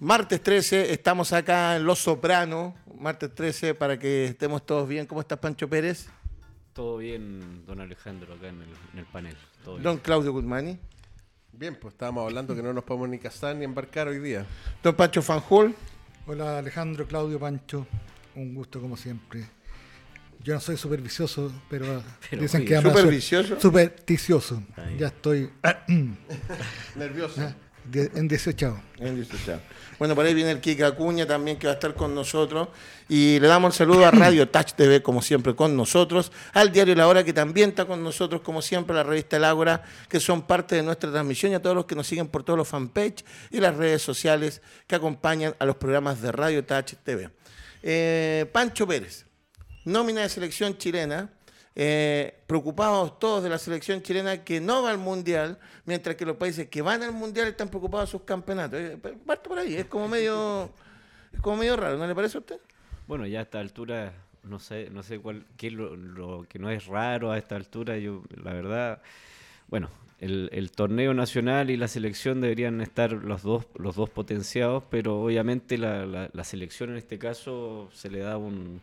Martes 0.00 0.40
13, 0.42 0.92
estamos 0.92 1.32
acá 1.32 1.76
en 1.76 1.84
Los 1.84 1.98
Sopranos. 2.00 2.74
Martes 2.98 3.34
13, 3.34 3.74
para 3.74 3.98
que 3.98 4.26
estemos 4.26 4.64
todos 4.64 4.88
bien. 4.88 5.06
¿Cómo 5.06 5.20
estás, 5.20 5.38
Pancho 5.38 5.68
Pérez? 5.68 6.08
Todo 6.72 6.98
bien, 6.98 7.64
don 7.66 7.80
Alejandro, 7.80 8.34
acá 8.34 8.48
en 8.48 8.62
el, 8.62 8.68
en 8.92 8.98
el 8.98 9.06
panel. 9.06 9.36
Todo 9.64 9.74
bien. 9.74 9.82
Don 9.84 9.98
Claudio 9.98 10.32
Guzmani. 10.32 10.78
Bien, 11.52 11.74
pues 11.80 11.94
estábamos 11.94 12.24
hablando 12.24 12.54
que 12.54 12.62
no 12.62 12.72
nos 12.72 12.84
podemos 12.84 13.08
ni 13.08 13.18
casar 13.18 13.56
ni 13.56 13.64
embarcar 13.64 14.06
hoy 14.06 14.20
día. 14.20 14.46
Don 14.82 14.94
Pancho 14.94 15.20
Fanjul. 15.22 15.74
Hola 16.26 16.58
Alejandro, 16.58 17.06
Claudio, 17.06 17.40
Pancho. 17.40 17.86
Un 18.36 18.54
gusto 18.54 18.80
como 18.80 18.96
siempre. 18.96 19.46
Yo 20.44 20.54
no 20.54 20.60
soy 20.60 20.76
supervicioso, 20.76 21.50
pero, 21.68 22.00
Pero 22.30 22.42
dicen 22.42 22.60
oye, 22.62 22.68
que 22.76 22.80
¿Supervicioso? 22.82 23.54
su- 23.56 23.60
Supersticioso. 23.60 24.62
Ya 24.96 25.08
estoy 25.08 25.50
Nervioso. 26.94 27.52
De- 27.90 28.10
en 28.14 28.28
18. 28.28 28.80
Bien 29.00 29.20
dicho, 29.20 29.36
chao. 29.44 29.60
Bueno, 29.98 30.14
por 30.14 30.24
ahí 30.24 30.32
viene 30.34 30.52
el 30.52 30.60
Kika 30.60 30.86
Acuña 30.88 31.26
también 31.26 31.58
que 31.58 31.66
va 31.66 31.72
a 31.72 31.74
estar 31.74 31.94
con 31.94 32.14
nosotros. 32.14 32.68
Y 33.08 33.40
le 33.40 33.48
damos 33.48 33.74
el 33.74 33.78
saludo 33.78 34.06
a 34.06 34.10
Radio 34.12 34.48
Touch 34.50 34.72
TV, 34.74 35.02
como 35.02 35.22
siempre, 35.22 35.56
con 35.56 35.76
nosotros. 35.76 36.30
Al 36.52 36.70
diario 36.70 36.94
La 36.94 37.08
Hora, 37.08 37.24
que 37.24 37.32
también 37.32 37.70
está 37.70 37.84
con 37.84 38.02
nosotros, 38.04 38.40
como 38.42 38.62
siempre, 38.62 38.94
la 38.94 39.02
revista 39.02 39.36
El 39.38 39.44
Ágora, 39.44 39.82
que 40.08 40.20
son 40.20 40.42
parte 40.42 40.76
de 40.76 40.82
nuestra 40.84 41.10
transmisión. 41.10 41.50
Y 41.52 41.56
a 41.56 41.62
todos 41.62 41.74
los 41.74 41.86
que 41.86 41.96
nos 41.96 42.06
siguen 42.06 42.28
por 42.28 42.44
todos 42.44 42.56
los 42.56 42.68
fanpage 42.68 43.24
y 43.50 43.58
las 43.58 43.74
redes 43.76 44.00
sociales 44.02 44.62
que 44.86 44.94
acompañan 44.94 45.54
a 45.58 45.64
los 45.64 45.76
programas 45.76 46.22
de 46.22 46.30
Radio 46.30 46.64
Touch 46.64 46.94
TV. 47.02 47.30
Eh, 47.82 48.46
Pancho 48.52 48.86
Pérez, 48.86 49.26
nómina 49.84 50.20
de 50.20 50.28
selección 50.28 50.76
chilena. 50.78 51.32
Eh, 51.80 52.34
preocupados 52.48 53.20
todos 53.20 53.40
de 53.40 53.48
la 53.48 53.56
selección 53.56 54.02
chilena 54.02 54.42
que 54.42 54.60
no 54.60 54.82
va 54.82 54.90
al 54.90 54.98
mundial, 54.98 55.60
mientras 55.84 56.16
que 56.16 56.26
los 56.26 56.36
países 56.36 56.66
que 56.66 56.82
van 56.82 57.04
al 57.04 57.12
mundial 57.12 57.46
están 57.46 57.68
preocupados 57.68 58.08
de 58.08 58.10
sus 58.18 58.22
campeonatos. 58.22 58.80
Eh, 58.80 58.98
parte 59.24 59.48
por 59.48 59.60
ahí, 59.60 59.76
es 59.76 59.84
como 59.84 60.08
medio, 60.08 60.70
es 61.32 61.40
como 61.40 61.58
medio 61.58 61.76
raro, 61.76 61.96
¿no 61.96 62.04
le 62.04 62.16
parece 62.16 62.36
a 62.36 62.40
usted? 62.40 62.58
Bueno, 63.06 63.28
ya 63.28 63.38
a 63.38 63.42
esta 63.42 63.60
altura, 63.60 64.12
no 64.42 64.58
sé, 64.58 64.90
no 64.90 65.04
sé 65.04 65.20
cuál, 65.20 65.46
qué 65.56 65.70
lo, 65.70 65.94
lo 65.94 66.46
que 66.48 66.58
no 66.58 66.68
es 66.68 66.86
raro 66.86 67.30
a 67.30 67.38
esta 67.38 67.54
altura. 67.54 67.96
Yo, 67.96 68.24
la 68.42 68.52
verdad, 68.52 69.00
bueno, 69.68 69.88
el, 70.18 70.72
torneo 70.72 71.14
nacional 71.14 71.70
y 71.70 71.76
la 71.76 71.86
selección 71.86 72.40
deberían 72.40 72.80
estar 72.80 73.12
los 73.12 73.44
dos, 73.44 73.66
los 73.76 73.94
dos 73.94 74.10
potenciados, 74.10 74.82
pero 74.90 75.22
obviamente 75.22 75.78
la 75.78 76.42
selección 76.42 76.90
en 76.90 76.96
este 76.96 77.20
caso 77.20 77.88
se 77.92 78.10
le 78.10 78.18
da 78.18 78.36
un 78.36 78.80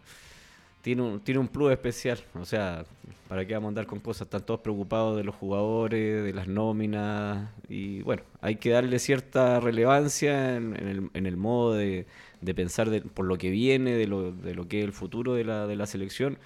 tiene 0.86 1.02
un, 1.02 1.20
tiene 1.20 1.40
un 1.40 1.48
plus 1.48 1.72
especial. 1.72 2.20
O 2.36 2.46
sea, 2.46 2.86
¿para 3.28 3.46
qué 3.46 3.54
vamos 3.56 3.68
a 3.68 3.70
andar 3.70 3.88
con 3.88 4.00
cosas? 4.00 4.28
Están 4.28 4.46
todos 4.46 4.60
preocupados 4.62 5.18
de 5.18 5.24
los 5.24 5.34
jugadores, 5.36 6.24
de 6.24 6.34
las 6.34 6.48
nóminas. 6.48 7.50
Y 7.68 8.02
bueno, 8.04 8.22
hay 8.42 8.58
que 8.58 8.70
darle 8.70 9.00
cierta 9.00 9.60
relevancia 9.60 10.56
en, 10.58 10.76
el, 10.76 11.10
en 11.14 11.26
el 11.26 11.38
modo 11.38 11.74
de, 11.74 12.06
de 12.42 12.54
pensar 12.56 12.90
por 13.14 13.26
lo 13.26 13.38
que 13.38 13.50
viene, 13.50 13.94
de 13.96 14.08
lo, 14.08 14.32
de 14.32 14.54
lo 14.56 14.68
que 14.68 14.80
es 14.80 14.86
el 14.86 14.94
futuro 14.94 15.34
de 15.34 15.44
la, 15.46 15.66
de 15.68 15.76
la 15.76 15.88
selección. 15.88 16.38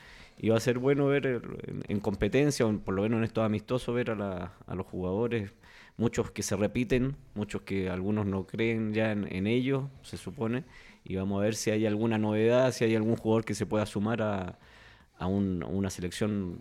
Y 0.41 0.50
va 0.50 0.57
a 0.57 0.61
ser 0.61 0.79
bueno 0.79 1.07
ver 1.07 1.25
en, 1.67 1.83
en 1.89 2.00
competencia, 2.00 2.66
o 2.66 2.77
por 2.79 2.94
lo 2.95 3.01
menos 3.03 3.17
en 3.17 3.23
estos 3.25 3.44
amistosos, 3.44 3.94
ver 3.94 4.11
a, 4.11 4.16
la- 4.16 4.53
a 4.67 4.75
los 4.75 4.85
jugadores. 4.85 5.51
Muchos 6.00 6.32
que 6.32 6.42
se 6.44 6.56
repiten, 6.56 7.16
muchos 7.36 7.62
que 7.64 7.90
algunos 7.90 8.26
no 8.26 8.48
creen 8.48 8.94
ya 8.94 9.12
en, 9.12 9.28
en 9.36 9.46
ellos, 9.48 9.84
se 10.02 10.16
supone. 10.18 10.64
Y 11.04 11.16
vamos 11.18 11.40
a 11.40 11.44
ver 11.44 11.56
si 11.56 11.72
hay 11.72 11.86
alguna 11.86 12.18
novedad, 12.18 12.72
si 12.72 12.86
hay 12.86 12.96
algún 12.96 13.18
jugador 13.18 13.44
que 13.46 13.54
se 13.54 13.66
pueda 13.66 13.86
sumar 13.86 14.22
a, 14.22 14.58
a 15.18 15.28
un- 15.28 15.62
a 15.62 15.68
una 15.68 15.90
selección 15.90 16.58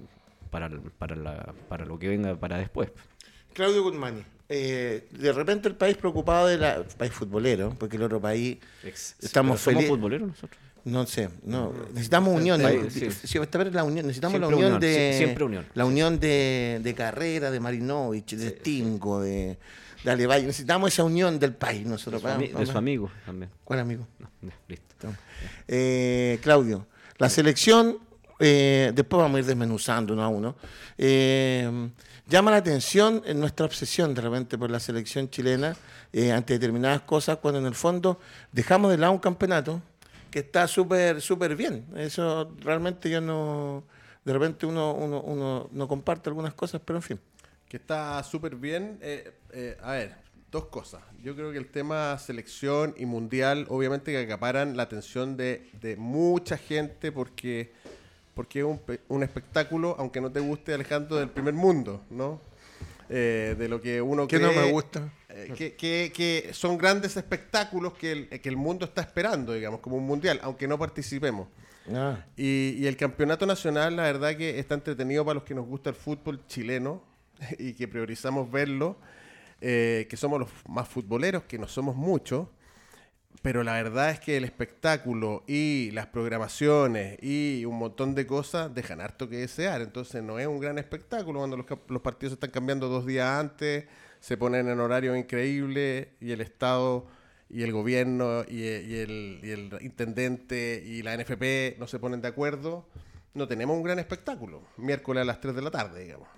para, 0.50 0.68
para, 0.98 1.14
la- 1.16 1.54
para 1.68 1.84
lo 1.86 1.98
que 1.98 2.08
venga 2.08 2.34
para 2.34 2.58
después. 2.58 2.90
Claudio 3.52 3.82
Guzmani, 3.84 4.22
eh, 4.48 5.06
de 5.10 5.32
repente 5.32 5.68
el 5.68 5.74
país 5.76 5.96
preocupado 5.96 6.48
de 6.48 6.58
la 6.58 6.82
país 6.96 7.12
futbolero, 7.12 7.74
porque 7.78 7.96
el 7.96 8.02
otro 8.02 8.20
país 8.20 8.58
Estamos 9.20 9.60
¿Somos 9.60 9.82
feliz- 9.82 9.88
futboleros 9.88 10.28
nosotros? 10.28 10.60
No 10.84 11.06
sé, 11.06 11.28
no 11.44 11.72
necesitamos 11.92 12.34
unión, 12.34 12.58
sí. 12.90 13.08
La 13.72 13.84
unión, 13.84 14.06
necesitamos 14.06 14.40
la 14.40 14.46
Siempre 14.46 14.56
unión, 14.56 14.72
unión, 14.76 14.80
de 14.80 15.10
sí, 15.12 15.18
siempre 15.18 15.44
unión. 15.44 15.66
la 15.74 15.84
unión 15.84 16.18
de, 16.20 16.80
de 16.82 16.94
Carrera, 16.94 17.50
de 17.50 17.60
Marinovich, 17.60 18.34
de 18.36 18.50
Stingo, 18.50 19.20
de, 19.20 19.58
de 20.04 20.10
Alevalle. 20.10 20.46
necesitamos 20.46 20.92
esa 20.92 21.04
unión 21.04 21.38
del 21.38 21.54
país 21.54 21.84
De 21.84 21.90
nosotros. 21.90 22.20
su, 22.22 22.26
para- 22.26 22.38
ami- 22.38 22.52
de 22.52 22.66
su 22.66 22.78
amigo 22.78 23.10
también. 23.26 23.50
¿Cuál 23.64 23.80
amigo? 23.80 24.06
No, 24.18 24.30
listo. 24.68 25.08
Eh, 25.66 26.38
Claudio, 26.42 26.86
la 27.18 27.28
selección, 27.28 27.98
eh, 28.40 28.92
después 28.94 29.20
vamos 29.22 29.36
a 29.36 29.40
ir 29.40 29.46
desmenuzando 29.46 30.14
uno 30.14 30.22
a 30.24 30.28
uno, 30.28 30.56
eh, 30.96 31.90
llama 32.26 32.50
la 32.50 32.58
atención 32.58 33.22
en 33.26 33.40
nuestra 33.40 33.66
obsesión 33.66 34.14
de 34.14 34.20
repente 34.22 34.58
por 34.58 34.70
la 34.70 34.80
selección 34.80 35.28
chilena 35.30 35.76
eh, 36.12 36.32
ante 36.32 36.54
determinadas 36.54 37.02
cosas, 37.02 37.38
cuando 37.38 37.60
en 37.60 37.66
el 37.66 37.74
fondo 37.74 38.18
dejamos 38.52 38.90
de 38.90 38.98
lado 38.98 39.12
un 39.12 39.18
campeonato 39.18 39.82
que 40.30 40.40
está 40.40 40.66
súper, 40.66 41.20
súper 41.20 41.56
bien. 41.56 41.86
Eso 41.96 42.54
realmente 42.60 43.10
yo 43.10 43.20
no, 43.20 43.84
de 44.24 44.32
repente 44.32 44.66
uno, 44.66 44.94
uno, 44.94 45.20
uno 45.20 45.68
no 45.72 45.88
comparte 45.88 46.28
algunas 46.28 46.54
cosas, 46.54 46.80
pero 46.84 46.98
en 46.98 47.02
fin. 47.02 47.20
Que 47.68 47.76
está 47.76 48.22
súper 48.22 48.56
bien. 48.56 48.98
Eh, 49.02 49.32
eh, 49.52 49.76
a 49.82 49.92
ver, 49.92 50.16
dos 50.50 50.66
cosas. 50.66 51.02
Yo 51.22 51.34
creo 51.34 51.52
que 51.52 51.58
el 51.58 51.68
tema 51.68 52.16
selección 52.18 52.94
y 52.96 53.06
mundial, 53.06 53.66
obviamente 53.68 54.12
que 54.12 54.18
acaparan 54.18 54.76
la 54.76 54.84
atención 54.84 55.36
de, 55.36 55.68
de 55.80 55.96
mucha 55.96 56.56
gente 56.56 57.12
porque, 57.12 57.72
porque 58.34 58.60
es 58.60 58.64
un, 58.64 58.80
un 59.08 59.22
espectáculo, 59.22 59.96
aunque 59.98 60.20
no 60.20 60.30
te 60.30 60.40
guste, 60.40 60.74
Alejandro, 60.74 61.16
del 61.16 61.28
primer 61.28 61.54
mundo, 61.54 62.02
¿no? 62.10 62.40
Eh, 63.10 63.56
de 63.58 63.68
lo 63.68 63.80
que 63.80 64.02
uno 64.02 64.28
Que 64.28 64.38
no 64.38 64.52
me 64.52 64.70
gusta. 64.70 65.10
Que, 65.56 65.74
que- 65.76 66.12
que 66.14 66.50
son 66.52 66.76
grandes 66.78 67.16
espectáculos 67.16 67.94
que 67.94 68.12
el, 68.12 68.28
que 68.28 68.48
el 68.48 68.56
mundo 68.56 68.84
está 68.86 69.00
esperando, 69.02 69.52
digamos, 69.52 69.80
como 69.80 69.96
un 69.96 70.04
mundial, 70.06 70.40
aunque 70.42 70.66
no 70.68 70.78
participemos. 70.78 71.48
Ah, 71.94 72.24
Y, 72.36 72.74
y 72.78 72.86
el 72.86 72.96
campeonato 72.96 73.46
nacional, 73.46 73.96
la 73.96 74.02
verdad 74.02 74.36
que 74.36 74.58
está 74.58 74.74
entretenido 74.74 75.24
para 75.24 75.34
los 75.34 75.44
que 75.44 75.54
nos 75.54 75.66
gusta 75.66 75.90
el 75.90 75.96
fútbol 75.96 76.44
chileno 76.46 77.02
y 77.58 77.72
que 77.74 77.88
priorizamos 77.88 78.50
verlo, 78.50 78.98
eh, 79.60 80.06
que 80.10 80.16
somos 80.16 80.38
los 80.40 80.50
más 80.68 80.86
futboleros, 80.88 81.44
que 81.44 81.58
no 81.58 81.66
somos 81.66 81.96
muchos, 81.96 82.46
pero 83.40 83.62
la 83.62 83.74
verdad 83.74 84.10
es 84.10 84.18
que 84.20 84.36
el 84.36 84.44
espectáculo 84.44 85.44
y 85.46 85.90
las 85.92 86.06
programaciones 86.06 87.18
y 87.22 87.64
un 87.64 87.78
montón 87.78 88.14
de 88.14 88.26
cosas 88.26 88.74
dejan 88.74 89.00
harto 89.00 89.28
que 89.28 89.36
desear. 89.36 89.80
Entonces 89.80 90.22
no 90.22 90.38
es 90.38 90.46
un 90.46 90.58
gran 90.58 90.76
espectáculo 90.78 91.38
cuando 91.40 91.56
los, 91.56 91.66
los 91.88 92.02
partidos 92.02 92.32
se 92.32 92.34
están 92.34 92.50
cambiando 92.50 92.88
dos 92.88 93.06
días 93.06 93.28
antes, 93.28 93.84
se 94.20 94.36
ponen 94.36 94.68
en 94.68 94.80
horario 94.80 95.16
increíble 95.16 96.10
y 96.20 96.32
el 96.32 96.40
Estado 96.40 97.06
y 97.50 97.62
el 97.62 97.72
gobierno 97.72 98.44
y, 98.48 98.62
e- 98.62 98.82
y 98.82 98.94
el, 98.96 99.40
y 99.42 99.50
el 99.50 99.78
intendente 99.80 100.82
y 100.84 101.02
la 101.02 101.16
NFP 101.16 101.78
no 101.78 101.86
se 101.86 101.98
ponen 101.98 102.20
de 102.20 102.28
acuerdo. 102.28 102.86
No 103.34 103.46
tenemos 103.48 103.76
un 103.76 103.82
gran 103.82 103.98
espectáculo. 103.98 104.62
Miércoles 104.76 105.22
a 105.22 105.24
las 105.24 105.40
3 105.40 105.54
de 105.54 105.62
la 105.62 105.70
tarde, 105.70 106.02
digamos. 106.02 106.28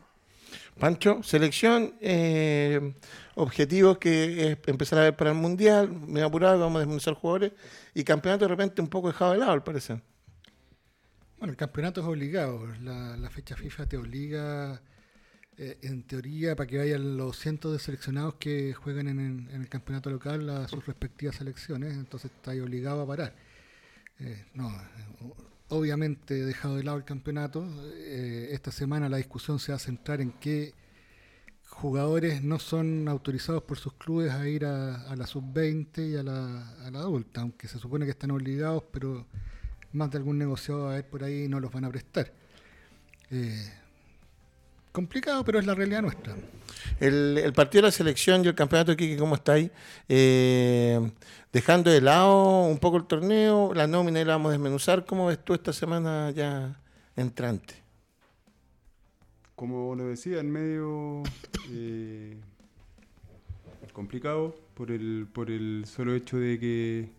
Pancho, 0.79 1.23
selección, 1.23 1.95
eh, 2.01 2.95
objetivos 3.35 3.99
que 3.99 4.53
es 4.53 4.59
empezar 4.67 4.99
a 4.99 5.03
ver 5.03 5.17
para 5.17 5.31
el 5.31 5.37
Mundial, 5.37 5.91
me 5.91 6.23
apurado, 6.23 6.59
vamos 6.61 6.77
a 6.77 6.81
desmenuzar 6.81 7.15
jugadores, 7.15 7.53
y 7.95 8.03
campeonato 8.05 8.45
de 8.45 8.49
repente 8.49 8.81
un 8.81 8.89
poco 8.89 9.09
dejado 9.09 9.33
de 9.33 9.39
lado, 9.39 9.53
al 9.53 9.63
parecer. 9.63 10.01
Bueno, 11.39 11.53
el 11.53 11.57
campeonato 11.57 12.01
es 12.01 12.07
obligado. 12.07 12.67
La, 12.83 13.17
la 13.17 13.31
fecha 13.31 13.57
FIFA 13.57 13.87
te 13.87 13.97
obliga, 13.97 14.81
eh, 15.63 15.77
en 15.83 16.05
teoría, 16.05 16.57
para 16.57 16.67
que 16.67 16.79
vayan 16.79 17.19
los 17.19 17.39
cientos 17.39 17.71
de 17.75 17.79
seleccionados 17.79 18.37
que 18.37 18.73
juegan 18.73 19.09
en, 19.09 19.47
el- 19.53 19.69
campeonato 19.69 20.09
local 20.09 20.49
a 20.49 20.67
sus 20.67 20.87
respectivas 20.87 21.37
selecciones. 21.37 21.93
Entonces 21.93 22.31
está 22.35 22.53
ahí 22.53 22.61
obligado 22.61 23.03
a 23.03 23.07
parar. 23.07 23.35
Eh, 24.21 24.47
no, 24.55 24.75
obviamente 25.69 26.41
he 26.41 26.45
dejado 26.47 26.77
de 26.77 26.83
lado 26.85 26.97
el 26.97 27.05
campeonato. 27.05 27.63
Eh, 27.95 28.49
esta 28.53 28.71
semana 28.73 29.11
la 29.11 29.19
discusión 29.19 29.59
se 29.59 29.73
va 29.73 29.77
a 29.77 29.79
centrar 29.79 30.23
en 30.23 30.33
qué 30.33 30.73
jugadores 31.69 32.43
no 32.43 32.59
son 32.59 33.07
autorizados 33.07 33.63
por 33.65 33.77
sus 33.77 33.93
clubes 33.93 34.33
a 34.33 34.49
ir 34.49 34.65
a, 34.65 35.15
la 35.15 35.27
sub-20 35.27 36.11
y 36.11 36.17
a 36.17 36.23
la, 36.23 36.71
adulta, 37.01 37.43
aunque 37.43 37.69
se 37.69 37.79
supone 37.79 38.07
que 38.07 38.13
están 38.13 38.31
obligados, 38.31 38.85
pero 38.91 39.27
más 39.93 40.11
de 40.11 40.17
algún 40.17 40.39
negociado 40.39 40.85
va 40.85 40.89
a 40.89 40.93
haber 40.95 41.07
por 41.07 41.23
ahí 41.23 41.45
y 41.45 41.49
no 41.49 41.61
los 41.61 41.71
van 41.71 41.85
a 41.85 41.91
prestar. 41.91 42.33
Complicado, 44.93 45.45
pero 45.45 45.59
es 45.59 45.67
la 45.67 45.75
realidad 45.75 46.03
nuestra. 46.03 46.35
El, 46.99 47.39
el 47.39 47.53
partido 47.53 47.83
de 47.83 47.89
la 47.89 47.93
selección 47.93 48.45
y 48.45 48.49
el 48.49 48.55
campeonato 48.55 48.93
aquí, 48.93 49.17
¿cómo 49.17 49.35
está 49.35 49.55
ahí? 49.55 49.71
Eh, 50.09 51.11
dejando 51.53 51.91
de 51.91 52.01
lado 52.01 52.65
un 52.65 52.79
poco 52.79 52.97
el 52.97 53.05
torneo, 53.05 53.73
la 53.75 53.87
nómina 53.87 54.21
y 54.21 54.25
la 54.25 54.33
vamos 54.33 54.51
a 54.51 54.53
desmenuzar. 54.53 55.05
¿Cómo 55.05 55.27
ves 55.27 55.39
tú 55.45 55.55
esta 55.55 55.73
semana 55.73 56.31
ya 56.31 56.81
entrante? 57.17 57.81
como 59.61 59.95
lo 59.95 60.07
decía, 60.07 60.41
en 60.41 60.51
medio 60.51 61.23
eh, 61.71 62.35
complicado 63.93 64.59
por 64.73 64.91
el, 64.91 65.27
por 65.31 65.51
el 65.51 65.85
solo 65.85 66.15
hecho 66.15 66.39
de 66.39 66.59
que 66.59 67.11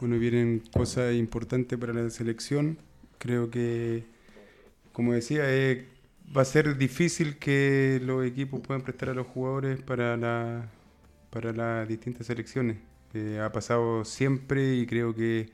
bueno, 0.00 0.18
vienen 0.18 0.62
cosas 0.72 1.14
importantes 1.14 1.78
para 1.78 1.92
la 1.92 2.08
selección. 2.08 2.78
Creo 3.18 3.50
que, 3.50 4.06
como 4.94 5.12
decía, 5.12 5.42
eh, 5.44 5.86
va 6.36 6.42
a 6.42 6.44
ser 6.44 6.76
difícil 6.76 7.38
que 7.38 8.00
los 8.02 8.24
equipos 8.24 8.60
puedan 8.60 8.82
prestar 8.82 9.10
a 9.10 9.14
los 9.14 9.26
jugadores 9.26 9.82
para, 9.82 10.16
la, 10.16 10.68
para 11.30 11.52
las 11.52 11.88
distintas 11.88 12.26
selecciones. 12.26 12.78
Eh, 13.14 13.40
ha 13.40 13.52
pasado 13.52 14.04
siempre 14.04 14.74
y 14.76 14.86
creo 14.86 15.14
que 15.14 15.50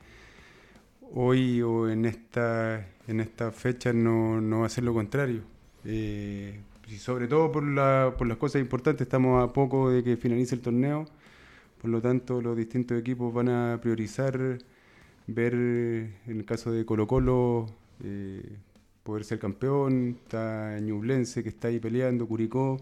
hoy 1.13 1.61
o 1.61 1.89
en 1.89 2.05
esta, 2.05 2.87
en 3.07 3.19
esta 3.19 3.51
fecha 3.51 3.93
no, 3.93 4.39
no 4.41 4.61
va 4.61 4.67
a 4.67 4.69
ser 4.69 4.83
lo 4.85 4.93
contrario. 4.93 5.41
Eh, 5.85 6.59
y 6.87 6.97
sobre 6.97 7.27
todo 7.27 7.51
por, 7.51 7.63
la, 7.63 8.15
por 8.17 8.27
las 8.27 8.37
cosas 8.37 8.61
importantes, 8.61 9.01
estamos 9.05 9.43
a 9.43 9.53
poco 9.53 9.91
de 9.91 10.03
que 10.03 10.17
finalice 10.17 10.55
el 10.55 10.61
torneo, 10.61 11.05
por 11.81 11.89
lo 11.91 12.01
tanto 12.01 12.41
los 12.41 12.57
distintos 12.57 12.99
equipos 12.99 13.33
van 13.33 13.49
a 13.49 13.79
priorizar 13.81 14.59
ver, 15.27 15.53
en 15.53 16.13
el 16.27 16.45
caso 16.45 16.71
de 16.71 16.85
Colo 16.85 17.07
Colo, 17.07 17.67
eh, 18.03 18.57
poder 19.09 19.25
ser 19.25 19.39
campeón, 19.39 20.17
está 20.23 20.77
Ñublense 20.79 21.41
que 21.43 21.49
está 21.49 21.67
ahí 21.69 21.79
peleando, 21.79 22.27
Curicó, 22.27 22.79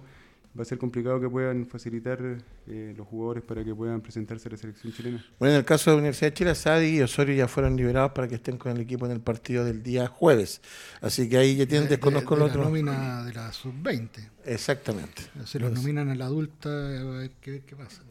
va 0.58 0.64
a 0.64 0.66
ser 0.66 0.78
complicado 0.80 1.22
que 1.22 1.30
puedan 1.30 1.68
facilitar 1.68 2.20
eh, 2.68 2.94
los 2.98 3.08
jugadores 3.08 3.44
para 3.44 3.64
que 3.64 3.74
puedan 3.76 4.02
presentarse 4.02 4.50
a 4.50 4.52
la 4.54 4.58
selección 4.58 4.92
chilena. 4.92 5.24
Bueno, 5.40 5.54
en 5.54 5.60
el 5.60 5.66
caso 5.66 5.92
de 5.92 5.96
la 5.98 6.00
Universidad 6.00 6.32
de 6.32 6.34
Chile, 6.34 6.56
Sadi 6.56 6.98
y 6.98 7.02
Osorio 7.02 7.36
ya 7.36 7.48
fueron 7.48 7.76
liberados 7.78 8.12
para 8.12 8.28
que 8.28 8.36
estén 8.36 8.58
con 8.58 8.72
el 8.72 8.82
equipo 8.82 9.06
en 9.06 9.12
el 9.12 9.20
partido 9.22 9.64
del 9.64 9.84
día 9.84 10.08
jueves. 10.08 10.62
Así 11.00 11.30
que 11.30 11.38
ahí 11.38 11.56
ya 11.56 11.66
tienen, 11.68 11.84
De- 11.88 11.90
de- 11.92 11.96
desconozco 11.98 12.36
de 12.36 12.36
el 12.36 12.40
la 12.40 12.46
otro. 12.52 12.64
nómina 12.66 13.24
de 13.24 13.34
la 13.34 13.54
sub-20. 13.54 14.10
Exactamente. 14.46 15.22
Se 15.46 15.60
los 15.60 15.72
nominan 15.72 16.10
a 16.10 16.16
la 16.16 16.26
adulta, 16.26 16.70
a 16.70 17.04
ver 17.04 17.32
qué, 17.40 17.62
qué 17.66 17.76
pasa. 17.76 18.02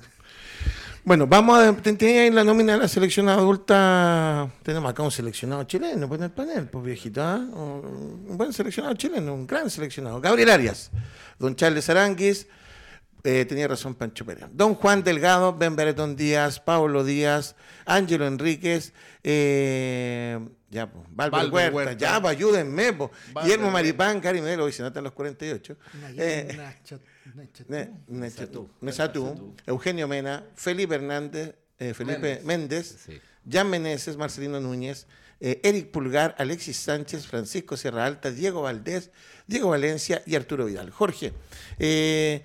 Bueno, 1.07 1.29
vamos 1.29 1.57
a 1.61 1.73
tener 1.77 2.19
ahí 2.19 2.31
la 2.33 2.43
nómina 2.43 2.73
de 2.73 2.81
la 2.81 2.89
selección 2.89 3.29
adulta. 3.29 4.51
Tenemos 4.65 4.91
acá 4.91 5.05
un 5.05 5.13
seleccionado 5.13 5.63
chileno 5.63 6.09
pues, 6.09 6.19
en 6.19 6.25
el 6.25 6.31
panel, 6.33 6.67
pues 6.69 6.85
viejito, 6.85 7.23
¿ah? 7.23 7.37
Un 7.37 8.37
buen 8.37 8.53
seleccionado 8.53 8.93
chileno, 8.97 9.33
un 9.33 9.47
gran 9.47 9.71
seleccionado. 9.71 10.21
Gabriel 10.21 10.51
Arias, 10.51 10.91
don 11.39 11.55
Charles 11.55 11.89
Aranguis, 11.91 12.49
eh, 13.23 13.45
tenía 13.45 13.69
razón 13.69 13.95
Pancho 13.95 14.25
Pérez. 14.25 14.47
Don 14.51 14.75
Juan 14.75 15.05
Delgado, 15.05 15.57
Ben 15.57 15.77
Beretón 15.77 16.17
Díaz, 16.17 16.59
Pablo 16.59 17.05
Díaz, 17.05 17.55
Ángelo 17.85 18.27
Enríquez, 18.27 18.93
eh, 19.23 20.41
ya, 20.71 20.91
pues, 20.91 21.05
Valver 21.11 21.53
Huerta, 21.53 21.77
Huerta. 21.77 21.93
ya, 21.93 22.21
pues 22.21 22.37
ayúdenme, 22.37 22.93
pues. 22.95 23.11
Valver 23.33 23.45
Guillermo. 23.45 23.71
Maripán, 23.71 24.21
Cari 24.21 24.41
Medelo, 24.43 24.65
hoy 24.65 24.73
se 24.73 24.83
notan 24.83 25.05
los 25.05 25.13
48. 25.13 25.77
Eh, 26.17 26.49
Nacha- 26.49 26.57
Nacha- 26.57 26.97
Ne- 26.97 27.16
Nechatú, 28.09 28.69
Nechatú. 28.81 29.55
Eugenio 29.67 30.07
Mena, 30.09 30.45
Felipe 30.55 30.95
Hernández, 30.95 31.55
eh, 31.79 31.93
Felipe 31.95 32.41
Méndez, 32.45 32.97
Sí. 33.05 33.19
Jan 33.49 33.69
Meneses, 33.71 34.17
Marcelino 34.17 34.61
Núñez, 34.61 35.07
eh, 35.41 35.61
Eric 35.63 35.91
Pulgar, 35.91 36.35
Alexis 36.39 36.77
Sánchez, 36.79 37.27
Francisco 37.27 37.77
Sierra 37.77 38.07
Alta, 38.07 38.31
Diego 38.31 38.63
Valdés, 38.63 39.11
Diego 39.47 39.71
Valencia 39.71 40.23
y 40.27 40.35
Arturo 40.35 40.65
Vidal. 40.67 40.91
Jorge, 40.91 41.33
eh, 41.79 42.45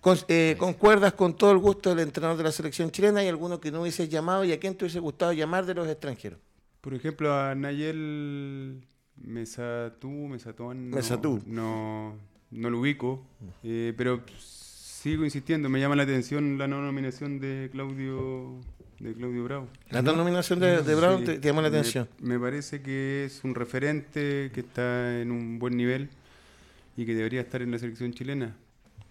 con- 0.00 0.18
eh, 0.28 0.56
¿concuerdas 0.58 1.12
con 1.12 1.36
todo 1.36 1.52
el 1.52 1.58
gusto 1.58 1.90
del 1.90 2.00
entrenador 2.00 2.36
de 2.36 2.42
la 2.44 2.52
selección 2.52 2.90
chilena? 2.90 3.20
¿Hay 3.20 3.28
alguno 3.28 3.60
que 3.60 3.70
no 3.70 3.82
hubiese 3.82 4.08
llamado 4.08 4.44
y 4.44 4.52
a 4.52 4.58
quién 4.58 4.74
te 4.76 4.84
hubiese 4.84 4.98
gustado 4.98 5.32
llamar 5.32 5.64
de 5.64 5.74
los 5.74 5.88
extranjeros? 5.88 6.40
Por 6.80 6.94
ejemplo, 6.94 7.32
a 7.32 7.54
Nayel 7.54 8.82
Mesatú, 9.16 10.10
Mesatón, 10.10 10.90
no, 10.90 10.96
Mesatú. 10.96 11.40
No, 11.46 12.18
no 12.52 12.70
lo 12.70 12.80
ubico, 12.80 13.24
eh, 13.64 13.92
pero 13.96 14.22
sigo 14.38 15.24
insistiendo, 15.24 15.68
me 15.68 15.80
llama 15.80 15.96
la 15.96 16.04
atención 16.04 16.58
la 16.58 16.68
no 16.68 16.80
nominación 16.82 17.40
de 17.40 17.68
Claudio 17.72 18.60
de 19.00 19.14
Claudio 19.14 19.42
Bravo. 19.44 19.68
La 19.90 20.00
nominación 20.02 20.60
de, 20.60 20.80
de 20.82 20.94
Sí, 21.18 21.24
te, 21.24 21.38
te 21.40 21.48
llamó 21.48 21.60
la 21.60 21.70
me- 21.70 21.78
atención. 21.78 22.08
Me, 22.20 22.38
parece 22.38 22.82
que 22.82 23.24
es 23.24 23.42
un 23.42 23.54
referente 23.56 24.50
que 24.54 24.60
está 24.60 25.20
en 25.20 25.32
un 25.32 25.58
buen 25.58 25.76
nivel 25.76 26.08
y 26.96 27.04
que 27.04 27.14
debería 27.14 27.40
estar 27.40 27.62
en 27.62 27.72
la 27.72 27.80
selección 27.80 28.12
chilena, 28.12 28.54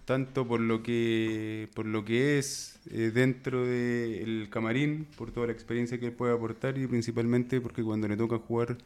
tanto 0.06 0.48
por 0.48 0.62
lo 0.62 0.82
que 0.82 1.68
por 1.74 1.86
lo 1.86 2.06
que 2.06 2.38
es 2.40 2.80
eh, 2.90 3.12
dentro 3.14 3.66
del 3.66 4.48
camarín, 4.50 5.08
por 5.18 5.32
toda 5.32 5.48
la 5.48 5.54
experiencia 5.54 6.00
que 6.00 6.06
él 6.06 6.14
puede 6.14 6.34
aportar 6.34 6.78
y 6.78 6.88
principalmente 6.88 7.60
porque 7.60 7.84
cuando 7.84 8.08
le 8.08 8.16
toca 8.16 8.38
jugar 8.38 8.78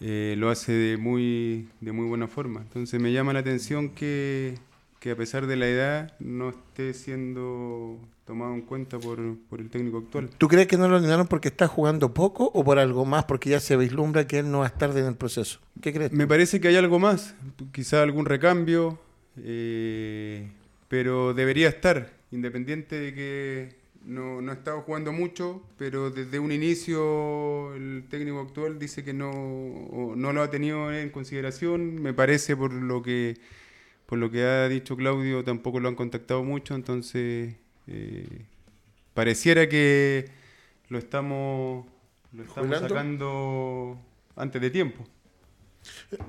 eh, 0.00 0.34
lo 0.36 0.50
hace 0.50 0.72
de 0.72 0.96
muy 0.96 1.68
de 1.80 1.92
muy 1.92 2.06
buena 2.06 2.28
forma. 2.28 2.60
Entonces 2.60 3.00
me 3.00 3.12
llama 3.12 3.32
la 3.32 3.40
atención 3.40 3.90
que, 3.90 4.54
que 5.00 5.12
a 5.12 5.16
pesar 5.16 5.46
de 5.46 5.56
la 5.56 5.68
edad 5.68 6.12
no 6.18 6.50
esté 6.50 6.94
siendo 6.94 7.98
tomado 8.26 8.54
en 8.54 8.62
cuenta 8.62 8.98
por, 8.98 9.18
por 9.48 9.60
el 9.60 9.70
técnico 9.70 9.98
actual. 9.98 10.28
¿Tú 10.36 10.48
crees 10.48 10.66
que 10.66 10.76
no 10.76 10.88
lo 10.88 10.96
nominaron 10.96 11.28
porque 11.28 11.48
está 11.48 11.68
jugando 11.68 12.12
poco 12.12 12.50
o 12.52 12.64
por 12.64 12.78
algo 12.78 13.04
más? 13.04 13.24
Porque 13.24 13.50
ya 13.50 13.60
se 13.60 13.76
vislumbra 13.76 14.26
que 14.26 14.40
él 14.40 14.50
no 14.50 14.58
va 14.58 14.64
a 14.64 14.68
estar 14.68 14.90
en 14.96 15.06
el 15.06 15.14
proceso. 15.14 15.60
¿Qué 15.80 15.92
crees? 15.92 16.12
Me 16.12 16.26
parece 16.26 16.60
que 16.60 16.68
hay 16.68 16.76
algo 16.76 16.98
más, 16.98 17.34
quizá 17.72 18.02
algún 18.02 18.26
recambio, 18.26 18.98
eh, 19.36 20.50
pero 20.88 21.34
debería 21.34 21.68
estar, 21.68 22.12
independiente 22.32 22.98
de 22.98 23.14
que 23.14 23.85
no, 24.06 24.40
no 24.40 24.52
ha 24.52 24.54
estado 24.54 24.80
jugando 24.82 25.12
mucho, 25.12 25.62
pero 25.76 26.10
desde 26.10 26.38
un 26.38 26.52
inicio 26.52 27.74
el 27.74 28.04
técnico 28.08 28.40
actual 28.40 28.78
dice 28.78 29.04
que 29.04 29.12
no, 29.12 30.14
no 30.16 30.32
lo 30.32 30.42
ha 30.42 30.50
tenido 30.50 30.92
en 30.92 31.10
consideración. 31.10 32.00
Me 32.00 32.14
parece 32.14 32.56
por 32.56 32.72
lo 32.72 33.02
que 33.02 33.36
por 34.06 34.18
lo 34.18 34.30
que 34.30 34.44
ha 34.44 34.68
dicho 34.68 34.96
Claudio 34.96 35.42
tampoco 35.42 35.80
lo 35.80 35.88
han 35.88 35.96
contactado 35.96 36.44
mucho, 36.44 36.76
entonces 36.76 37.56
eh, 37.88 38.44
pareciera 39.14 39.68
que 39.68 40.30
lo 40.88 40.98
estamos 40.98 41.84
lo 42.32 42.44
estamos 42.44 42.78
sacando 42.78 43.98
antes 44.36 44.62
de 44.62 44.70
tiempo. 44.70 45.04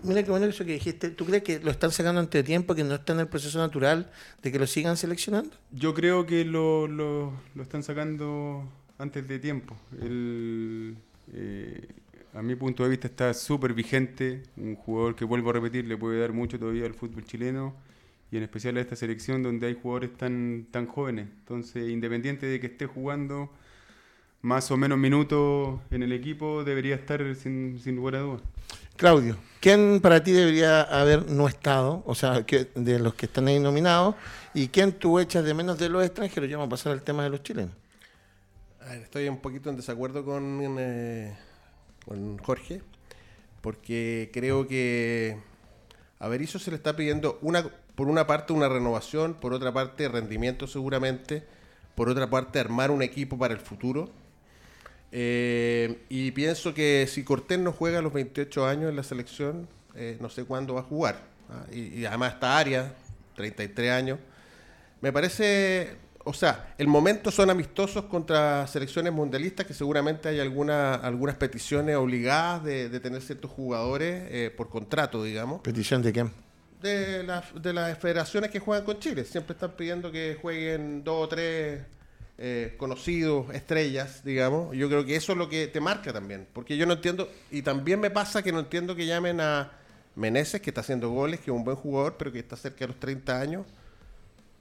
Mira 0.04 0.24
qué 0.24 0.32
bueno 0.32 0.46
eso 0.46 0.66
que 0.66 0.74
dijiste. 0.74 1.10
¿Tú 1.10 1.26
crees 1.26 1.44
que 1.44 1.60
lo 1.60 1.72
están 1.72 1.92
sacando 1.92 2.20
antes 2.20 2.40
de 2.40 2.44
tiempo, 2.44 2.76
que 2.76 2.84
no 2.84 2.96
está 2.96 3.14
en 3.14 3.22
el 3.22 3.28
proceso 3.28 3.60
natural 3.60 4.12
de 4.42 4.52
que 4.52 4.60
lo 4.60 4.68
sigan 4.68 4.98
seleccionando? 4.98 5.52
Yo 5.72 5.94
creo 5.94 6.26
que 6.26 6.46
lo, 6.46 6.88
lo, 6.88 7.34
lo 7.56 7.64
están 7.64 7.84
sacando 7.84 8.64
antes 8.98 9.28
de 9.28 9.40
tiempo. 9.40 9.76
El, 10.02 10.98
eh, 11.34 11.88
a 12.34 12.42
mi 12.42 12.56
punto 12.56 12.84
de 12.84 12.90
vista 12.90 13.08
está 13.08 13.34
súper 13.34 13.74
vigente, 13.74 14.44
un 14.58 14.76
jugador 14.76 15.16
que 15.16 15.26
vuelvo 15.26 15.50
a 15.50 15.54
repetir 15.54 15.86
le 15.86 15.98
puede 15.98 16.20
dar 16.20 16.34
mucho 16.34 16.60
todavía 16.60 16.86
al 16.86 16.94
fútbol 16.94 17.26
chileno 17.26 17.76
y 18.32 18.38
en 18.38 18.44
especial 18.44 18.78
a 18.78 18.82
esta 18.82 18.96
selección 18.96 19.42
donde 19.42 19.68
hay 19.68 19.78
jugadores 19.82 20.16
tan, 20.18 20.68
tan 20.72 20.86
jóvenes. 20.86 21.28
Entonces, 21.40 21.90
independiente 21.90 22.46
de 22.46 22.60
que 22.60 22.68
esté 22.68 22.86
jugando 22.86 23.50
más 24.42 24.70
o 24.72 24.78
menos 24.78 24.98
minutos 24.98 25.80
en 25.92 26.04
el 26.04 26.12
equipo, 26.12 26.64
debería 26.64 26.96
estar 26.96 27.36
sin, 27.36 27.80
sin 27.80 27.96
lugar 27.96 28.16
a 28.16 28.20
dudas. 28.20 28.42
Claudio, 28.98 29.38
¿quién 29.60 30.02
para 30.02 30.24
ti 30.24 30.32
debería 30.32 30.82
haber 30.82 31.30
no 31.30 31.48
estado? 31.48 32.02
O 32.08 32.16
sea, 32.16 32.42
de 32.42 33.00
los 33.00 33.14
que 33.14 33.28
están 33.28 33.48
ahí 33.48 33.60
nominados. 33.60 34.16
¿Y 34.56 34.70
quién 34.70 34.92
tú 34.92 35.20
echas 35.20 35.46
de 35.46 35.54
menos 35.54 35.78
de 35.78 35.88
los 35.88 36.04
extranjeros? 36.04 36.50
Ya 36.50 36.58
vamos 36.58 36.70
a 36.70 36.70
pasar 36.72 36.94
al 36.94 37.04
tema 37.04 37.24
de 37.24 37.30
los 37.30 37.44
chilenos. 37.44 37.76
A 38.82 38.86
ver, 38.86 39.02
estoy 39.04 39.30
un 39.30 39.38
poquito 39.38 39.70
en 39.70 39.76
desacuerdo 39.76 40.26
con, 40.26 40.78
eh, 40.80 41.38
con 42.06 42.40
Jorge, 42.40 42.82
porque 43.62 44.32
creo 44.34 44.68
que 44.68 45.38
a 46.18 46.28
Berizzo 46.28 46.58
se 46.58 46.72
le 46.72 46.78
está 46.78 46.96
pidiendo, 46.96 47.38
una, 47.44 47.70
por 47.94 48.08
una 48.08 48.26
parte, 48.26 48.54
una 48.54 48.68
renovación, 48.68 49.36
por 49.36 49.54
otra 49.54 49.72
parte, 49.72 50.08
rendimiento 50.10 50.66
seguramente, 50.66 51.46
por 51.94 52.10
otra 52.10 52.32
parte, 52.32 52.60
armar 52.60 52.90
un 52.90 53.04
equipo 53.04 53.38
para 53.38 53.54
el 53.54 53.60
futuro. 53.60 54.10
Eh, 55.12 56.04
y 56.10 56.32
pienso 56.32 56.74
que 56.74 57.08
si 57.08 57.24
Cortés 57.24 57.60
no 57.60 57.72
juega 57.72 58.00
a 58.00 58.02
los 58.02 58.14
28 58.14 58.66
años 58.66 58.90
en 58.90 58.96
la 58.96 59.04
selección, 59.04 59.68
eh, 59.96 60.18
no 60.20 60.30
sé 60.30 60.44
cuándo 60.44 60.76
va 60.76 60.82
a 60.82 60.84
jugar. 60.84 61.22
¿ah? 61.50 61.66
Y, 61.72 62.00
y 62.00 62.06
además 62.06 62.34
está 62.34 62.58
Arias, 62.58 62.92
33 63.36 63.92
años. 63.92 64.20
Me 65.02 65.14
parece, 65.14 65.96
o 66.24 66.34
sea, 66.34 66.74
el 66.78 66.88
momento 66.88 67.32
son 67.32 67.50
amistosos 67.50 68.06
contra 68.06 68.66
selecciones 68.68 69.14
mundialistas 69.14 69.66
que 69.66 69.74
seguramente 69.74 70.28
hay 70.28 70.40
alguna, 70.40 70.96
algunas 70.96 71.36
peticiones 71.36 71.96
obligadas 71.96 72.64
de, 72.64 72.90
de 72.90 73.00
tener 73.00 73.22
ciertos 73.22 73.52
jugadores 73.52 74.28
eh, 74.30 74.54
por 74.56 74.70
contrato, 74.70 75.24
digamos, 75.24 75.62
¿Petición 75.62 76.02
de 76.02 76.14
quién? 76.14 76.32
de, 76.82 77.24
las 77.24 77.62
de 77.62 77.74
las 77.74 77.98
federaciones 77.98 78.52
que 78.52 78.60
juegan 78.60 78.86
con 78.86 79.00
Chile. 79.00 79.24
Siempre 79.24 79.54
están 79.54 79.72
pidiendo 79.72 80.12
que 80.12 80.38
jueguen 80.42 81.04
dos 81.04 81.26
o 81.26 81.28
tres 81.28 81.82
eh, 82.40 82.76
conocidos, 82.78 83.54
estrellas, 83.54 84.24
digamos. 84.24 84.76
Yo 84.76 84.88
creo 84.90 85.04
que 85.06 85.16
eso 85.16 85.32
es 85.32 85.38
lo 85.38 85.50
que 85.50 85.68
te 85.68 85.80
marca 85.80 86.14
también, 86.14 86.48
porque 86.54 86.78
yo 86.78 86.86
no 86.86 86.94
entiendo, 86.94 87.32
y 87.50 87.64
también 87.64 88.00
me 88.00 88.12
pasa 88.12 88.44
que 88.44 88.52
no 88.52 88.60
entiendo 88.60 88.96
que 88.96 89.08
llamen 89.08 89.42
a 89.42 89.72
Meneses, 90.16 90.62
que 90.62 90.70
está 90.70 90.82
haciendo 90.82 91.10
goles, 91.10 91.40
que 91.40 91.52
es 91.52 91.56
un 91.56 91.64
buen 91.64 91.78
jugador, 91.78 92.16
pero 92.18 92.32
que 92.32 92.40
está 92.40 92.56
cerca 92.56 92.80
de 92.80 92.88
los 92.88 93.00
30 93.00 93.40
años. 93.40 93.66